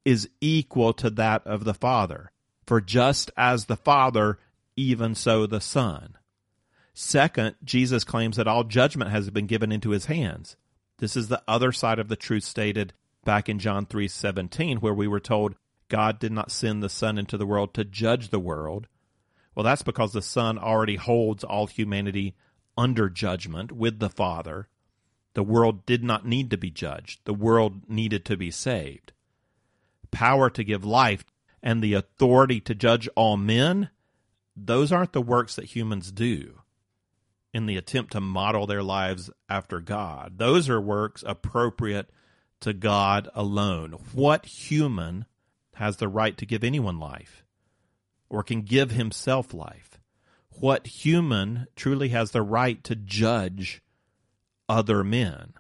is 0.05 0.29
equal 0.41 0.93
to 0.95 1.11
that 1.11 1.47
of 1.47 1.65
the 1.65 1.75
Father. 1.75 2.33
For 2.67 2.81
just 2.81 3.31
as 3.37 3.67
the 3.67 3.77
Father, 3.77 4.38
even 4.77 5.15
so 5.15 5.46
the 5.46 5.61
Son. 5.61 6.17
Second, 6.95 7.57
Jesus 7.65 8.05
claims 8.05 8.37
that 8.37 8.47
all 8.47 8.65
judgment 8.65 9.11
has 9.11 9.31
been 9.31 9.47
given 9.47 9.73
into 9.73 9.90
his 9.90 10.07
hands. 10.07 10.57
This 10.99 11.17
is 11.17 11.29
the 11.29 11.43
other 11.49 11.73
side 11.73 11.99
of 11.99 12.09
the 12.09 12.17
truth 12.17 12.45
stated 12.45 12.93
back 13.25 13.49
in 13.49 13.59
John 13.59 13.87
3:17 13.87 14.81
where 14.81 14.95
we 14.95 15.09
were 15.09 15.21
told 15.21 15.57
God 15.88 16.19
did 16.19 16.33
not 16.33 16.51
send 16.51 16.83
the 16.83 16.88
Son 16.88 17.19
into 17.19 17.38
the 17.38 17.47
world 17.47 17.75
to 17.75 17.85
judge 17.85 18.29
the 18.29 18.38
world. 18.38 18.88
Well, 19.55 19.65
that's 19.65 19.83
because 19.83 20.13
the 20.13 20.23
Son 20.23 20.59
already 20.59 20.97
holds 20.97 21.45
all 21.45 21.67
humanity 21.67 22.35
under 22.77 23.09
judgment 23.09 23.73
with 23.73 23.99
the 23.99 24.11
Father. 24.11 24.69
The 25.35 25.43
world 25.43 25.87
did 25.87 26.05
not 26.05 26.27
need 26.27 26.51
to 26.51 26.59
be 26.59 26.71
judged. 26.71 27.21
The 27.25 27.35
world 27.35 27.88
needed 27.88 28.25
to 28.27 28.37
be 28.37 28.51
saved. 28.51 29.13
Power 30.11 30.51
to 30.51 30.65
give 30.65 30.85
life 30.85 31.25
and 31.63 31.83
the 31.83 31.95
authority 31.95 32.61
to 32.61 32.75
judge 32.75 33.09
all 33.15 33.37
men, 33.37 33.90
those 34.55 34.93
aren't 34.93 35.13
the 35.13 35.23
works 35.23 35.57
that 35.57 35.75
humans 35.77 36.13
do 36.13 36.62
in 37.53 37.67
the 37.67 37.77
attempt 37.77 38.13
to 38.13 38.21
model 38.21 38.67
their 38.67 38.83
lives 38.83 39.31
after 39.48 39.81
God. 39.81 40.38
Those 40.38 40.69
are 40.69 40.81
works 40.81 41.23
appropriate 41.27 42.11
to 42.61 42.73
God 42.73 43.29
alone. 43.35 43.92
What 44.13 44.46
human 44.46 45.27
has 45.75 45.96
the 45.96 46.09
right 46.09 46.37
to 46.38 46.46
give 46.46 46.65
anyone 46.65 46.98
life 46.98 47.44
or 48.29 48.42
can 48.42 48.63
give 48.63 48.90
himself 48.90 49.53
life? 49.53 49.92
what 50.61 50.87
human 50.87 51.67
truly 51.77 52.11
has 52.11 52.31
the 52.31 52.42
right 52.42 52.83
to 52.85 52.94
judge 52.94 53.83
other 54.69 55.03
men, 55.03 55.55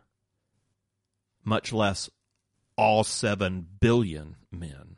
much 1.44 1.72
less 1.72 2.10
all 2.76 3.04
7 3.04 3.66
billion 3.80 4.36
men? 4.50 4.96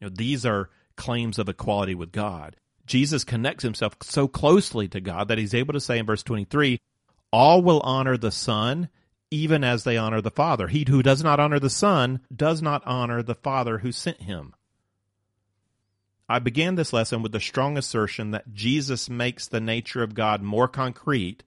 You 0.00 0.08
know, 0.08 0.12
these 0.14 0.44
are 0.44 0.70
claims 0.96 1.38
of 1.38 1.48
equality 1.48 1.94
with 1.94 2.12
God. 2.12 2.56
Jesus 2.88 3.24
connects 3.24 3.62
himself 3.62 3.96
so 4.02 4.26
closely 4.26 4.88
to 4.88 5.00
God 5.00 5.28
that 5.28 5.38
he's 5.38 5.54
able 5.54 5.74
to 5.74 5.80
say 5.80 5.98
in 5.98 6.06
verse 6.06 6.22
23, 6.22 6.80
all 7.32 7.62
will 7.62 7.80
honor 7.80 8.16
the 8.16 8.32
Son 8.32 8.88
even 9.30 9.62
as 9.62 9.84
they 9.84 9.96
honor 9.96 10.20
the 10.20 10.30
Father. 10.30 10.68
He 10.68 10.84
who 10.88 11.02
does 11.02 11.22
not 11.22 11.38
honor 11.38 11.58
the 11.58 11.70
Son 11.70 12.20
does 12.34 12.62
not 12.62 12.82
honor 12.86 13.22
the 13.22 13.34
Father 13.34 13.78
who 13.78 13.92
sent 13.92 14.22
him. 14.22 14.54
I 16.28 16.38
began 16.38 16.74
this 16.74 16.92
lesson 16.92 17.22
with 17.22 17.32
the 17.32 17.40
strong 17.40 17.78
assertion 17.78 18.32
that 18.32 18.52
Jesus 18.52 19.08
makes 19.08 19.46
the 19.46 19.60
nature 19.60 20.02
of 20.02 20.14
God 20.14 20.42
more 20.42 20.68
concrete, 20.68 21.42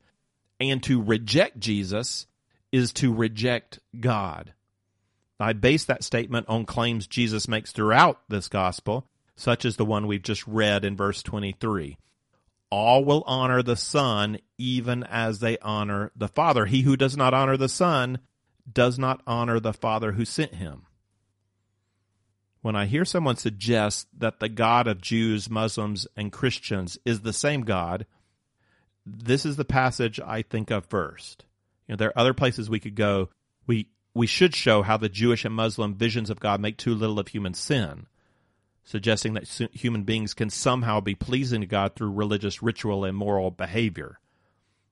and 0.60 0.82
to 0.84 1.02
reject 1.02 1.60
Jesus 1.60 2.28
is 2.72 2.94
to 2.94 3.14
reject 3.14 3.80
God. 4.00 4.54
I 5.40 5.54
base 5.54 5.86
that 5.86 6.04
statement 6.04 6.48
on 6.50 6.66
claims 6.66 7.08
Jesus 7.08 7.48
makes 7.48 7.72
throughout 7.72 8.22
this 8.30 8.48
gospel, 8.48 9.08
such 9.36 9.66
as 9.66 9.76
the 9.78 9.86
one 9.86 10.08
we've 10.08 10.24
just 10.24 10.46
read 10.48 10.86
in 10.86 10.96
verse 10.96 11.24
23 11.24 11.98
all 12.72 13.04
will 13.04 13.24
honor 13.28 13.62
the 13.62 13.76
Son 13.76 14.40
even 14.58 15.04
as 15.04 15.40
they 15.40 15.58
honor 15.60 16.12
the 16.16 16.30
Father. 16.30 16.66
He 16.66 16.82
who 16.82 16.96
does 16.96 17.18
not 17.18 17.34
honor 17.34 17.58
the 17.58 17.70
Son 17.70 18.20
does 18.72 18.98
not 18.98 19.22
honor 19.28 19.60
the 19.60 19.74
Father 19.74 20.14
who 20.14 20.24
sent 20.24 20.56
him. 20.56 20.84
When 22.62 22.76
I 22.76 22.86
hear 22.86 23.06
someone 23.06 23.36
suggest 23.36 24.08
that 24.18 24.40
the 24.40 24.48
God 24.48 24.88
of 24.88 25.02
Jews, 25.02 25.50
Muslims, 25.50 26.08
and 26.16 26.32
Christians 26.32 26.98
is 27.06 27.22
the 27.22 27.34
same 27.34 27.62
God, 27.62 28.06
this 29.06 29.46
is 29.46 29.58
the 29.58 29.66
passage 29.66 30.20
I 30.20 30.44
think 30.44 30.72
of 30.72 30.86
first. 30.86 31.46
You 31.88 31.94
know, 31.94 31.98
there 31.98 32.10
are 32.10 32.20
other 32.20 32.36
places 32.36 32.70
we 32.70 32.80
could 32.80 32.96
go. 32.96 33.30
We 33.68 33.90
we 34.14 34.28
should 34.28 34.54
show 34.54 34.82
how 34.82 34.98
the 34.98 35.10
Jewish 35.10 35.46
and 35.46 35.56
Muslim 35.56 35.96
visions 35.96 36.30
of 36.30 36.40
God 36.40 36.60
make 36.60 36.78
too 36.78 36.94
little 36.94 37.18
of 37.18 37.30
human 37.30 37.54
sin 37.54 38.08
suggesting 38.84 39.34
that 39.34 39.48
human 39.74 40.04
beings 40.04 40.34
can 40.34 40.50
somehow 40.50 41.00
be 41.00 41.16
pleasing 41.16 41.62
to 41.62 41.68
God 41.68 41.96
through 41.96 42.12
religious 42.12 42.64
ritual 42.64 43.06
and 43.06 43.16
moral 43.16 43.52
behavior. 43.52 44.20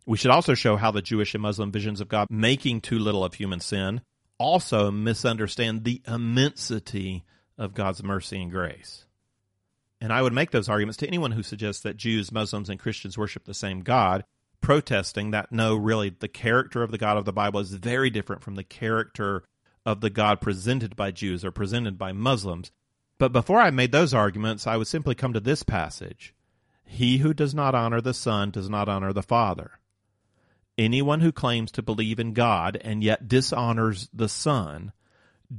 We 0.05 0.17
should 0.17 0.31
also 0.31 0.53
show 0.53 0.75
how 0.75 0.91
the 0.91 1.01
Jewish 1.01 1.33
and 1.33 1.41
Muslim 1.41 1.71
visions 1.71 2.01
of 2.01 2.07
God 2.07 2.27
making 2.29 2.81
too 2.81 2.99
little 2.99 3.23
of 3.23 3.35
human 3.35 3.59
sin 3.59 4.01
also 4.37 4.89
misunderstand 4.89 5.83
the 5.83 6.01
immensity 6.07 7.25
of 7.57 7.73
God's 7.73 8.01
mercy 8.01 8.41
and 8.41 8.49
grace. 8.49 9.05
And 10.01 10.13
I 10.13 10.21
would 10.21 10.33
make 10.33 10.51
those 10.51 10.69
arguments 10.69 10.97
to 10.97 11.07
anyone 11.07 11.31
who 11.31 11.43
suggests 11.43 11.83
that 11.83 11.97
Jews, 11.97 12.31
Muslims, 12.31 12.69
and 12.69 12.79
Christians 12.79 13.17
worship 13.17 13.43
the 13.43 13.53
same 13.53 13.81
God, 13.81 14.23
protesting 14.61 15.31
that 15.31 15.51
no, 15.51 15.75
really, 15.75 16.09
the 16.09 16.29
character 16.29 16.83
of 16.83 16.91
the 16.91 16.97
God 16.97 17.17
of 17.17 17.25
the 17.25 17.33
Bible 17.33 17.59
is 17.59 17.73
very 17.73 18.09
different 18.09 18.41
from 18.41 18.55
the 18.55 18.63
character 18.63 19.43
of 19.85 20.01
the 20.01 20.09
God 20.09 20.39
presented 20.39 20.95
by 20.95 21.11
Jews 21.11 21.43
or 21.43 21.51
presented 21.51 21.97
by 21.97 22.13
Muslims, 22.13 22.71
but 23.19 23.31
before 23.31 23.59
I 23.59 23.69
made 23.69 23.91
those 23.91 24.13
arguments, 24.13 24.65
I 24.65 24.77
would 24.77 24.87
simply 24.87 25.13
come 25.13 25.33
to 25.33 25.39
this 25.39 25.61
passage 25.61 26.33
He 26.83 27.19
who 27.19 27.33
does 27.33 27.53
not 27.53 27.75
honor 27.75 28.01
the 28.01 28.13
Son 28.15 28.49
does 28.49 28.69
not 28.69 28.89
honor 28.89 29.13
the 29.13 29.21
Father. 29.21 29.73
Anyone 30.77 31.19
who 31.19 31.33
claims 31.33 31.71
to 31.73 31.81
believe 31.81 32.19
in 32.19 32.33
God 32.33 32.77
and 32.81 33.03
yet 33.03 33.27
dishonors 33.27 34.09
the 34.13 34.29
Son 34.29 34.93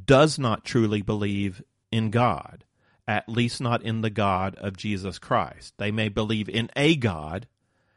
does 0.06 0.38
not 0.38 0.64
truly 0.64 1.02
believe 1.02 1.62
in 1.92 2.10
God, 2.10 2.64
at 3.06 3.28
least 3.28 3.60
not 3.60 3.82
in 3.82 4.00
the 4.00 4.10
God 4.10 4.54
of 4.56 4.76
Jesus 4.76 5.18
Christ. 5.18 5.74
They 5.76 5.90
may 5.90 6.08
believe 6.08 6.48
in 6.48 6.70
a 6.74 6.96
God 6.96 7.46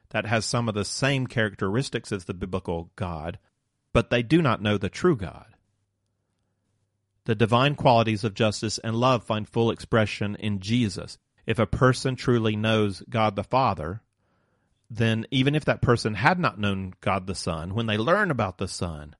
that 0.09 0.25
has 0.25 0.45
some 0.45 0.67
of 0.67 0.75
the 0.75 0.85
same 0.85 1.25
characteristics 1.27 2.11
as 2.11 2.25
the 2.25 2.33
biblical 2.33 2.91
God, 2.95 3.39
but 3.93 4.09
they 4.09 4.21
do 4.21 4.41
not 4.41 4.61
know 4.61 4.77
the 4.77 4.89
true 4.89 5.15
God. 5.15 5.52
The 7.25 7.35
divine 7.35 7.75
qualities 7.75 8.23
of 8.23 8.33
justice 8.33 8.79
and 8.79 8.95
love 8.95 9.23
find 9.23 9.47
full 9.47 9.71
expression 9.71 10.35
in 10.35 10.59
Jesus. 10.59 11.17
If 11.45 11.57
a 11.57 11.65
person 11.65 12.15
truly 12.15 12.55
knows 12.55 13.01
God 13.09 13.35
the 13.35 13.43
Father, 13.43 14.01
then 14.89 15.25
even 15.31 15.55
if 15.55 15.63
that 15.65 15.81
person 15.81 16.15
had 16.15 16.37
not 16.37 16.59
known 16.59 16.93
God 16.99 17.27
the 17.27 17.35
Son, 17.35 17.73
when 17.73 17.85
they 17.85 17.97
learn 17.97 18.29
about 18.29 18.57
the 18.57 18.67
Son, 18.67 19.15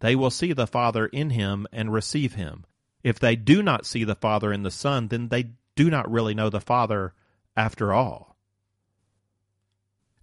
they 0.00 0.14
will 0.14 0.30
see 0.30 0.52
the 0.52 0.66
Father 0.66 1.06
in 1.06 1.30
him 1.30 1.66
and 1.72 1.92
receive 1.92 2.34
him. 2.34 2.66
If 3.02 3.18
they 3.18 3.36
do 3.36 3.62
not 3.62 3.86
see 3.86 4.04
the 4.04 4.14
Father 4.14 4.52
in 4.52 4.62
the 4.62 4.70
Son, 4.70 5.08
then 5.08 5.28
they 5.28 5.52
do 5.74 5.90
not 5.90 6.10
really 6.10 6.34
know 6.34 6.50
the 6.50 6.60
Father 6.60 7.14
after 7.56 7.92
all. 7.92 8.36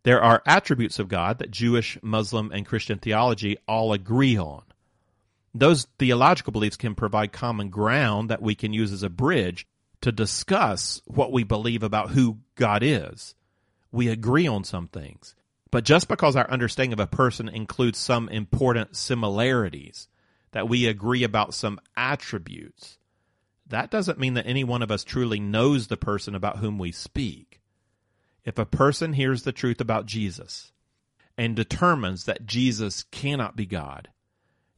There 0.04 0.22
are 0.22 0.44
attributes 0.46 1.00
of 1.00 1.08
God 1.08 1.40
that 1.40 1.50
Jewish, 1.50 1.98
Muslim, 2.04 2.52
and 2.52 2.66
Christian 2.66 3.00
theology 3.00 3.58
all 3.68 3.94
agree 3.94 4.38
on 4.38 4.64
those 5.54 5.88
theological 6.00 6.52
beliefs 6.52 6.78
can 6.78 6.96
provide 6.96 7.32
common 7.32 7.70
ground 7.70 8.30
that 8.30 8.42
we 8.42 8.56
can 8.56 8.74
use 8.74 8.92
as 8.92 9.04
a 9.04 9.10
bridge 9.10 9.68
to 10.02 10.12
discuss 10.12 11.02
what 11.06 11.32
we 11.32 11.44
believe 11.44 11.84
about 11.84 12.12
who 12.12 12.40
God 12.56 12.84
is. 12.84 13.36
We 13.92 14.10
agree 14.10 14.48
on 14.48 14.64
some 14.64 14.88
things. 14.88 15.36
But 15.72 15.86
just 15.86 16.08
because 16.08 16.36
our 16.36 16.50
understanding 16.50 16.94
of 16.94 17.00
a 17.00 17.08
person 17.08 17.48
includes 17.48 17.98
some 17.98 18.30
important 18.30 18.96
similarities, 18.96 20.08
that 20.52 20.70
we 20.70 20.88
agree 20.88 21.24
about 21.24 21.54
some 21.54 21.80
attributes, 21.96 22.98
that 23.68 23.90
doesn't 23.90 24.20
mean 24.20 24.36
that 24.36 24.46
any 24.48 24.64
one 24.64 24.82
of 24.82 24.92
us 24.92 25.04
truly 25.04 25.40
knows 25.40 25.88
the 25.88 25.98
person 25.98 26.36
about 26.36 26.58
whom 26.58 26.78
we 26.78 26.92
speak. 26.92 27.60
If 28.44 28.60
a 28.60 28.66
person 28.66 29.14
hears 29.14 29.44
the 29.44 29.52
truth 29.52 29.80
about 29.80 30.06
Jesus 30.06 30.72
and 31.38 31.56
determines 31.56 32.26
that 32.26 32.46
Jesus 32.46 33.04
cannot 33.04 33.56
be 33.56 33.66
God, 33.66 34.10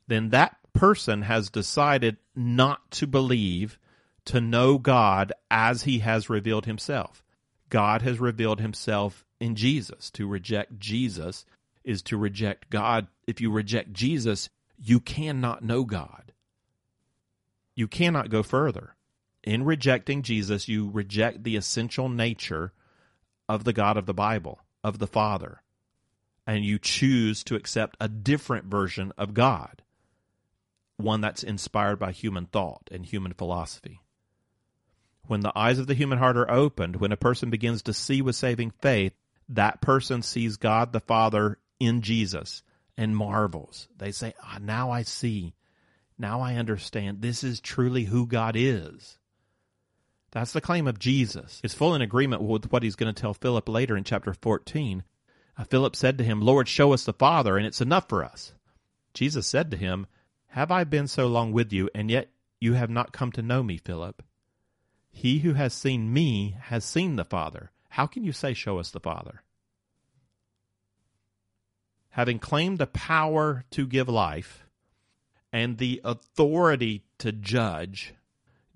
then 0.07 0.29
that 0.29 0.55
person 0.75 1.23
has 1.23 1.49
decided 1.49 2.17
not 2.35 2.91
to 2.91 3.07
believe, 3.07 3.79
to 4.25 4.41
know 4.41 4.77
God 4.77 5.33
as 5.49 5.83
he 5.83 5.99
has 5.99 6.29
revealed 6.29 6.65
himself. 6.65 7.23
God 7.69 8.01
has 8.03 8.19
revealed 8.19 8.59
himself 8.59 9.25
in 9.39 9.55
Jesus. 9.55 10.11
To 10.11 10.27
reject 10.27 10.77
Jesus 10.77 11.45
is 11.83 12.01
to 12.03 12.17
reject 12.17 12.69
God. 12.69 13.07
If 13.25 13.41
you 13.41 13.51
reject 13.51 13.93
Jesus, 13.93 14.49
you 14.77 14.99
cannot 14.99 15.63
know 15.63 15.83
God. 15.83 16.33
You 17.75 17.87
cannot 17.87 18.29
go 18.29 18.43
further. 18.43 18.95
In 19.43 19.63
rejecting 19.63 20.23
Jesus, 20.23 20.67
you 20.67 20.89
reject 20.89 21.43
the 21.43 21.55
essential 21.55 22.09
nature 22.09 22.73
of 23.47 23.63
the 23.63 23.73
God 23.73 23.95
of 23.97 24.05
the 24.05 24.13
Bible, 24.13 24.59
of 24.83 24.99
the 24.99 25.07
Father, 25.07 25.61
and 26.47 26.65
you 26.65 26.79
choose 26.79 27.43
to 27.45 27.55
accept 27.55 27.95
a 27.99 28.07
different 28.07 28.65
version 28.65 29.13
of 29.17 29.33
God 29.33 29.83
one 30.97 31.21
that's 31.21 31.43
inspired 31.43 31.99
by 31.99 32.11
human 32.11 32.45
thought 32.45 32.89
and 32.91 33.05
human 33.05 33.33
philosophy. 33.33 33.99
When 35.27 35.41
the 35.41 35.57
eyes 35.57 35.79
of 35.79 35.87
the 35.87 35.93
human 35.93 36.19
heart 36.19 36.37
are 36.37 36.49
opened, 36.49 36.97
when 36.97 37.11
a 37.11 37.17
person 37.17 37.49
begins 37.49 37.81
to 37.83 37.93
see 37.93 38.21
with 38.21 38.35
saving 38.35 38.71
faith, 38.81 39.13
that 39.49 39.81
person 39.81 40.21
sees 40.21 40.57
God 40.57 40.91
the 40.93 40.99
Father 40.99 41.57
in 41.79 42.01
Jesus 42.01 42.63
and 42.97 43.15
marvels. 43.15 43.87
They 43.97 44.11
say, 44.11 44.33
ah, 44.41 44.59
Now 44.61 44.91
I 44.91 45.03
see. 45.03 45.53
Now 46.17 46.41
I 46.41 46.55
understand. 46.55 47.21
This 47.21 47.43
is 47.43 47.59
truly 47.59 48.05
who 48.05 48.25
God 48.25 48.55
is. 48.55 49.17
That's 50.31 50.53
the 50.53 50.61
claim 50.61 50.87
of 50.87 50.99
Jesus. 50.99 51.61
It's 51.63 51.73
full 51.73 51.95
in 51.95 52.01
agreement 52.01 52.41
with 52.41 52.71
what 52.71 52.83
he's 52.83 52.95
going 52.95 53.13
to 53.13 53.19
tell 53.19 53.33
Philip 53.33 53.67
later 53.69 53.97
in 53.97 54.03
chapter 54.03 54.33
14. 54.33 55.03
Uh, 55.57 55.63
Philip 55.63 55.95
said 55.95 56.17
to 56.17 56.23
him, 56.23 56.41
Lord, 56.41 56.67
show 56.67 56.93
us 56.93 57.05
the 57.05 57.13
Father, 57.13 57.57
and 57.57 57.65
it's 57.65 57.81
enough 57.81 58.09
for 58.09 58.23
us. 58.23 58.53
Jesus 59.13 59.47
said 59.47 59.71
to 59.71 59.77
him, 59.77 60.07
have 60.55 60.71
I 60.71 60.85
been 60.85 61.09
so 61.09 61.27
long 61.27 61.51
with 61.51 61.73
you, 61.73 61.89
and 61.93 62.09
yet 62.09 62.29
you 62.61 62.75
have 62.75 62.89
not 62.89 63.11
come 63.11 63.29
to 63.33 63.41
know 63.41 63.61
me, 63.61 63.75
Philip? 63.75 64.23
He 65.11 65.39
who 65.39 65.51
has 65.51 65.73
seen 65.73 66.13
me 66.13 66.55
has 66.57 66.85
seen 66.85 67.17
the 67.17 67.25
Father. 67.25 67.71
How 67.89 68.07
can 68.07 68.23
you 68.23 68.31
say, 68.31 68.53
Show 68.53 68.79
us 68.79 68.89
the 68.89 69.01
Father? 69.01 69.43
Having 72.11 72.39
claimed 72.39 72.77
the 72.77 72.87
power 72.87 73.65
to 73.71 73.85
give 73.85 74.07
life 74.07 74.65
and 75.51 75.77
the 75.77 75.99
authority 76.05 77.03
to 77.17 77.33
judge, 77.33 78.13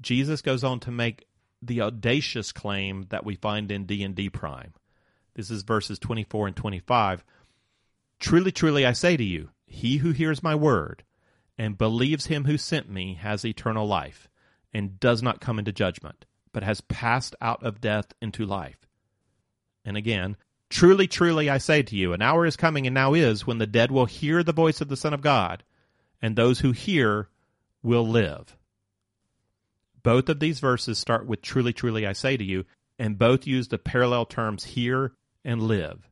Jesus 0.01 0.41
goes 0.41 0.65
on 0.65 0.81
to 0.81 0.91
make 0.91 1.27
the 1.61 1.79
audacious 1.79 2.51
claim 2.51 3.05
that 3.09 3.23
we 3.23 3.35
find 3.35 3.71
in 3.71 3.85
D&D 3.85 4.31
Prime. 4.31 4.73
This 5.33 5.49
is 5.49 5.63
verses 5.63 5.97
24 5.97 6.47
and 6.47 6.55
25. 6.57 7.23
Truly, 8.19 8.51
truly, 8.51 8.85
I 8.85 8.91
say 8.91 9.15
to 9.15 9.23
you, 9.23 9.51
he 9.65 9.95
who 9.95 10.11
hears 10.11 10.43
my 10.43 10.55
word 10.55 11.05
and 11.59 11.77
believes 11.77 12.25
him 12.25 12.45
who 12.45 12.57
sent 12.57 12.89
me 12.89 13.13
has 13.21 13.45
eternal 13.45 13.85
life, 13.85 14.27
and 14.73 14.99
does 14.99 15.21
not 15.21 15.41
come 15.41 15.59
into 15.59 15.71
judgment, 15.71 16.25
but 16.51 16.63
has 16.63 16.81
passed 16.81 17.35
out 17.39 17.63
of 17.63 17.81
death 17.81 18.13
into 18.19 18.47
life. 18.47 18.87
And 19.85 19.95
again, 19.95 20.35
Truly, 20.69 21.07
truly, 21.07 21.49
I 21.49 21.57
say 21.57 21.81
to 21.81 21.95
you, 21.95 22.13
an 22.13 22.21
hour 22.21 22.45
is 22.45 22.55
coming 22.55 22.85
and 22.85 22.93
now 22.93 23.15
is 23.15 23.45
when 23.45 23.57
the 23.57 23.65
dead 23.65 23.91
will 23.91 24.05
hear 24.05 24.43
the 24.43 24.53
voice 24.53 24.81
of 24.81 24.87
the 24.87 24.95
Son 24.95 25.13
of 25.13 25.21
God, 25.21 25.63
and 26.21 26.35
those 26.35 26.59
who 26.59 26.71
hear 26.71 27.27
will 27.81 28.07
live. 28.07 28.55
Both 30.03 30.29
of 30.29 30.39
these 30.39 30.59
verses 30.59 30.99
start 30.99 31.25
with 31.25 31.41
Truly, 31.41 31.73
truly, 31.73 32.05
I 32.05 32.13
say 32.13 32.37
to 32.37 32.43
you, 32.43 32.65
and 32.99 33.17
both 33.17 33.47
use 33.47 33.67
the 33.67 33.79
parallel 33.79 34.25
terms 34.25 34.63
hear 34.63 35.13
and 35.43 35.63
live. 35.63 36.07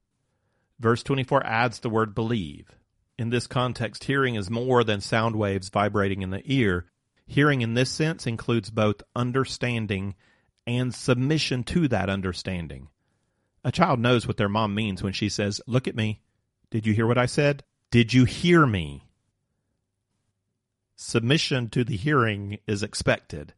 Verse 0.80 1.04
24 1.04 1.46
adds 1.46 1.80
the 1.80 1.90
word 1.90 2.16
believe. 2.16 2.77
In 3.18 3.30
this 3.30 3.48
context, 3.48 4.04
hearing 4.04 4.36
is 4.36 4.50
more 4.50 4.84
than 4.84 5.02
sound 5.02 5.36
waves 5.36 5.70
vibrating 5.70 6.22
in 6.22 6.30
the 6.30 6.44
ear. 6.46 6.86
Hearing 7.26 7.62
in 7.62 7.74
this 7.74 7.90
sense 7.90 8.28
includes 8.28 8.70
both 8.70 9.02
understanding 9.16 10.16
and 10.68 10.94
submission 10.94 11.64
to 11.64 11.88
that 11.88 12.10
understanding. 12.10 12.90
A 13.64 13.72
child 13.72 14.00
knows 14.00 14.28
what 14.28 14.38
their 14.38 14.50
mom 14.50 14.76
means 14.76 15.02
when 15.02 15.14
she 15.14 15.30
says, 15.30 15.60
Look 15.66 15.88
at 15.88 15.96
me. 15.96 16.22
Did 16.70 16.86
you 16.86 16.94
hear 16.94 17.08
what 17.08 17.18
I 17.18 17.26
said? 17.26 17.64
Did 17.90 18.14
you 18.14 18.26
hear 18.26 18.66
me? 18.66 19.04
Submission 20.96 21.70
to 21.70 21.84
the 21.84 21.98
hearing 21.98 22.60
is 22.68 22.84
expected. 22.84 23.54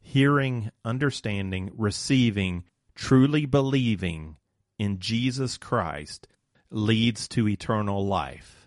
Hearing, 0.00 0.70
understanding, 0.84 1.70
receiving, 1.76 2.64
truly 2.94 3.46
believing 3.46 4.36
in 4.78 4.98
Jesus 4.98 5.56
Christ 5.56 6.26
leads 6.70 7.28
to 7.28 7.48
eternal 7.48 8.06
life. 8.06 8.59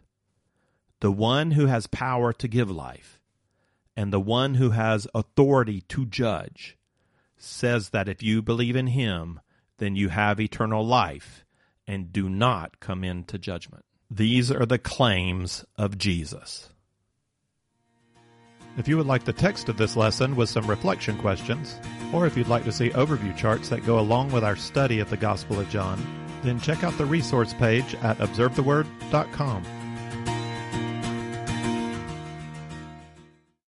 The 1.03 1.11
one 1.11 1.51
who 1.51 1.65
has 1.65 1.85
power 1.85 2.31
to 2.31 2.47
give 2.47 2.71
life 2.71 3.19
and 3.93 4.13
the 4.13 4.21
one 4.21 4.53
who 4.53 4.69
has 4.69 5.05
authority 5.13 5.81
to 5.89 6.05
judge 6.05 6.77
says 7.35 7.89
that 7.89 8.07
if 8.07 8.23
you 8.23 8.41
believe 8.41 8.77
in 8.77 8.87
him, 8.87 9.41
then 9.79 9.97
you 9.97 10.07
have 10.07 10.39
eternal 10.39 10.87
life 10.87 11.43
and 11.85 12.13
do 12.13 12.29
not 12.29 12.79
come 12.79 13.03
into 13.03 13.37
judgment. 13.37 13.83
These 14.09 14.49
are 14.49 14.65
the 14.65 14.79
claims 14.79 15.65
of 15.77 15.97
Jesus. 15.97 16.69
If 18.77 18.87
you 18.87 18.95
would 18.95 19.05
like 19.05 19.25
the 19.25 19.33
text 19.33 19.67
of 19.67 19.75
this 19.75 19.97
lesson 19.97 20.37
with 20.37 20.47
some 20.47 20.67
reflection 20.67 21.17
questions, 21.17 21.81
or 22.13 22.25
if 22.25 22.37
you'd 22.37 22.47
like 22.47 22.63
to 22.63 22.71
see 22.71 22.91
overview 22.91 23.35
charts 23.35 23.67
that 23.67 23.85
go 23.85 23.99
along 23.99 24.31
with 24.31 24.45
our 24.45 24.55
study 24.55 24.99
of 24.99 25.09
the 25.09 25.17
Gospel 25.17 25.59
of 25.59 25.69
John, 25.69 26.01
then 26.43 26.61
check 26.61 26.81
out 26.85 26.97
the 26.97 27.05
resource 27.05 27.53
page 27.53 27.93
at 27.95 28.19
observetheword.com. 28.19 29.82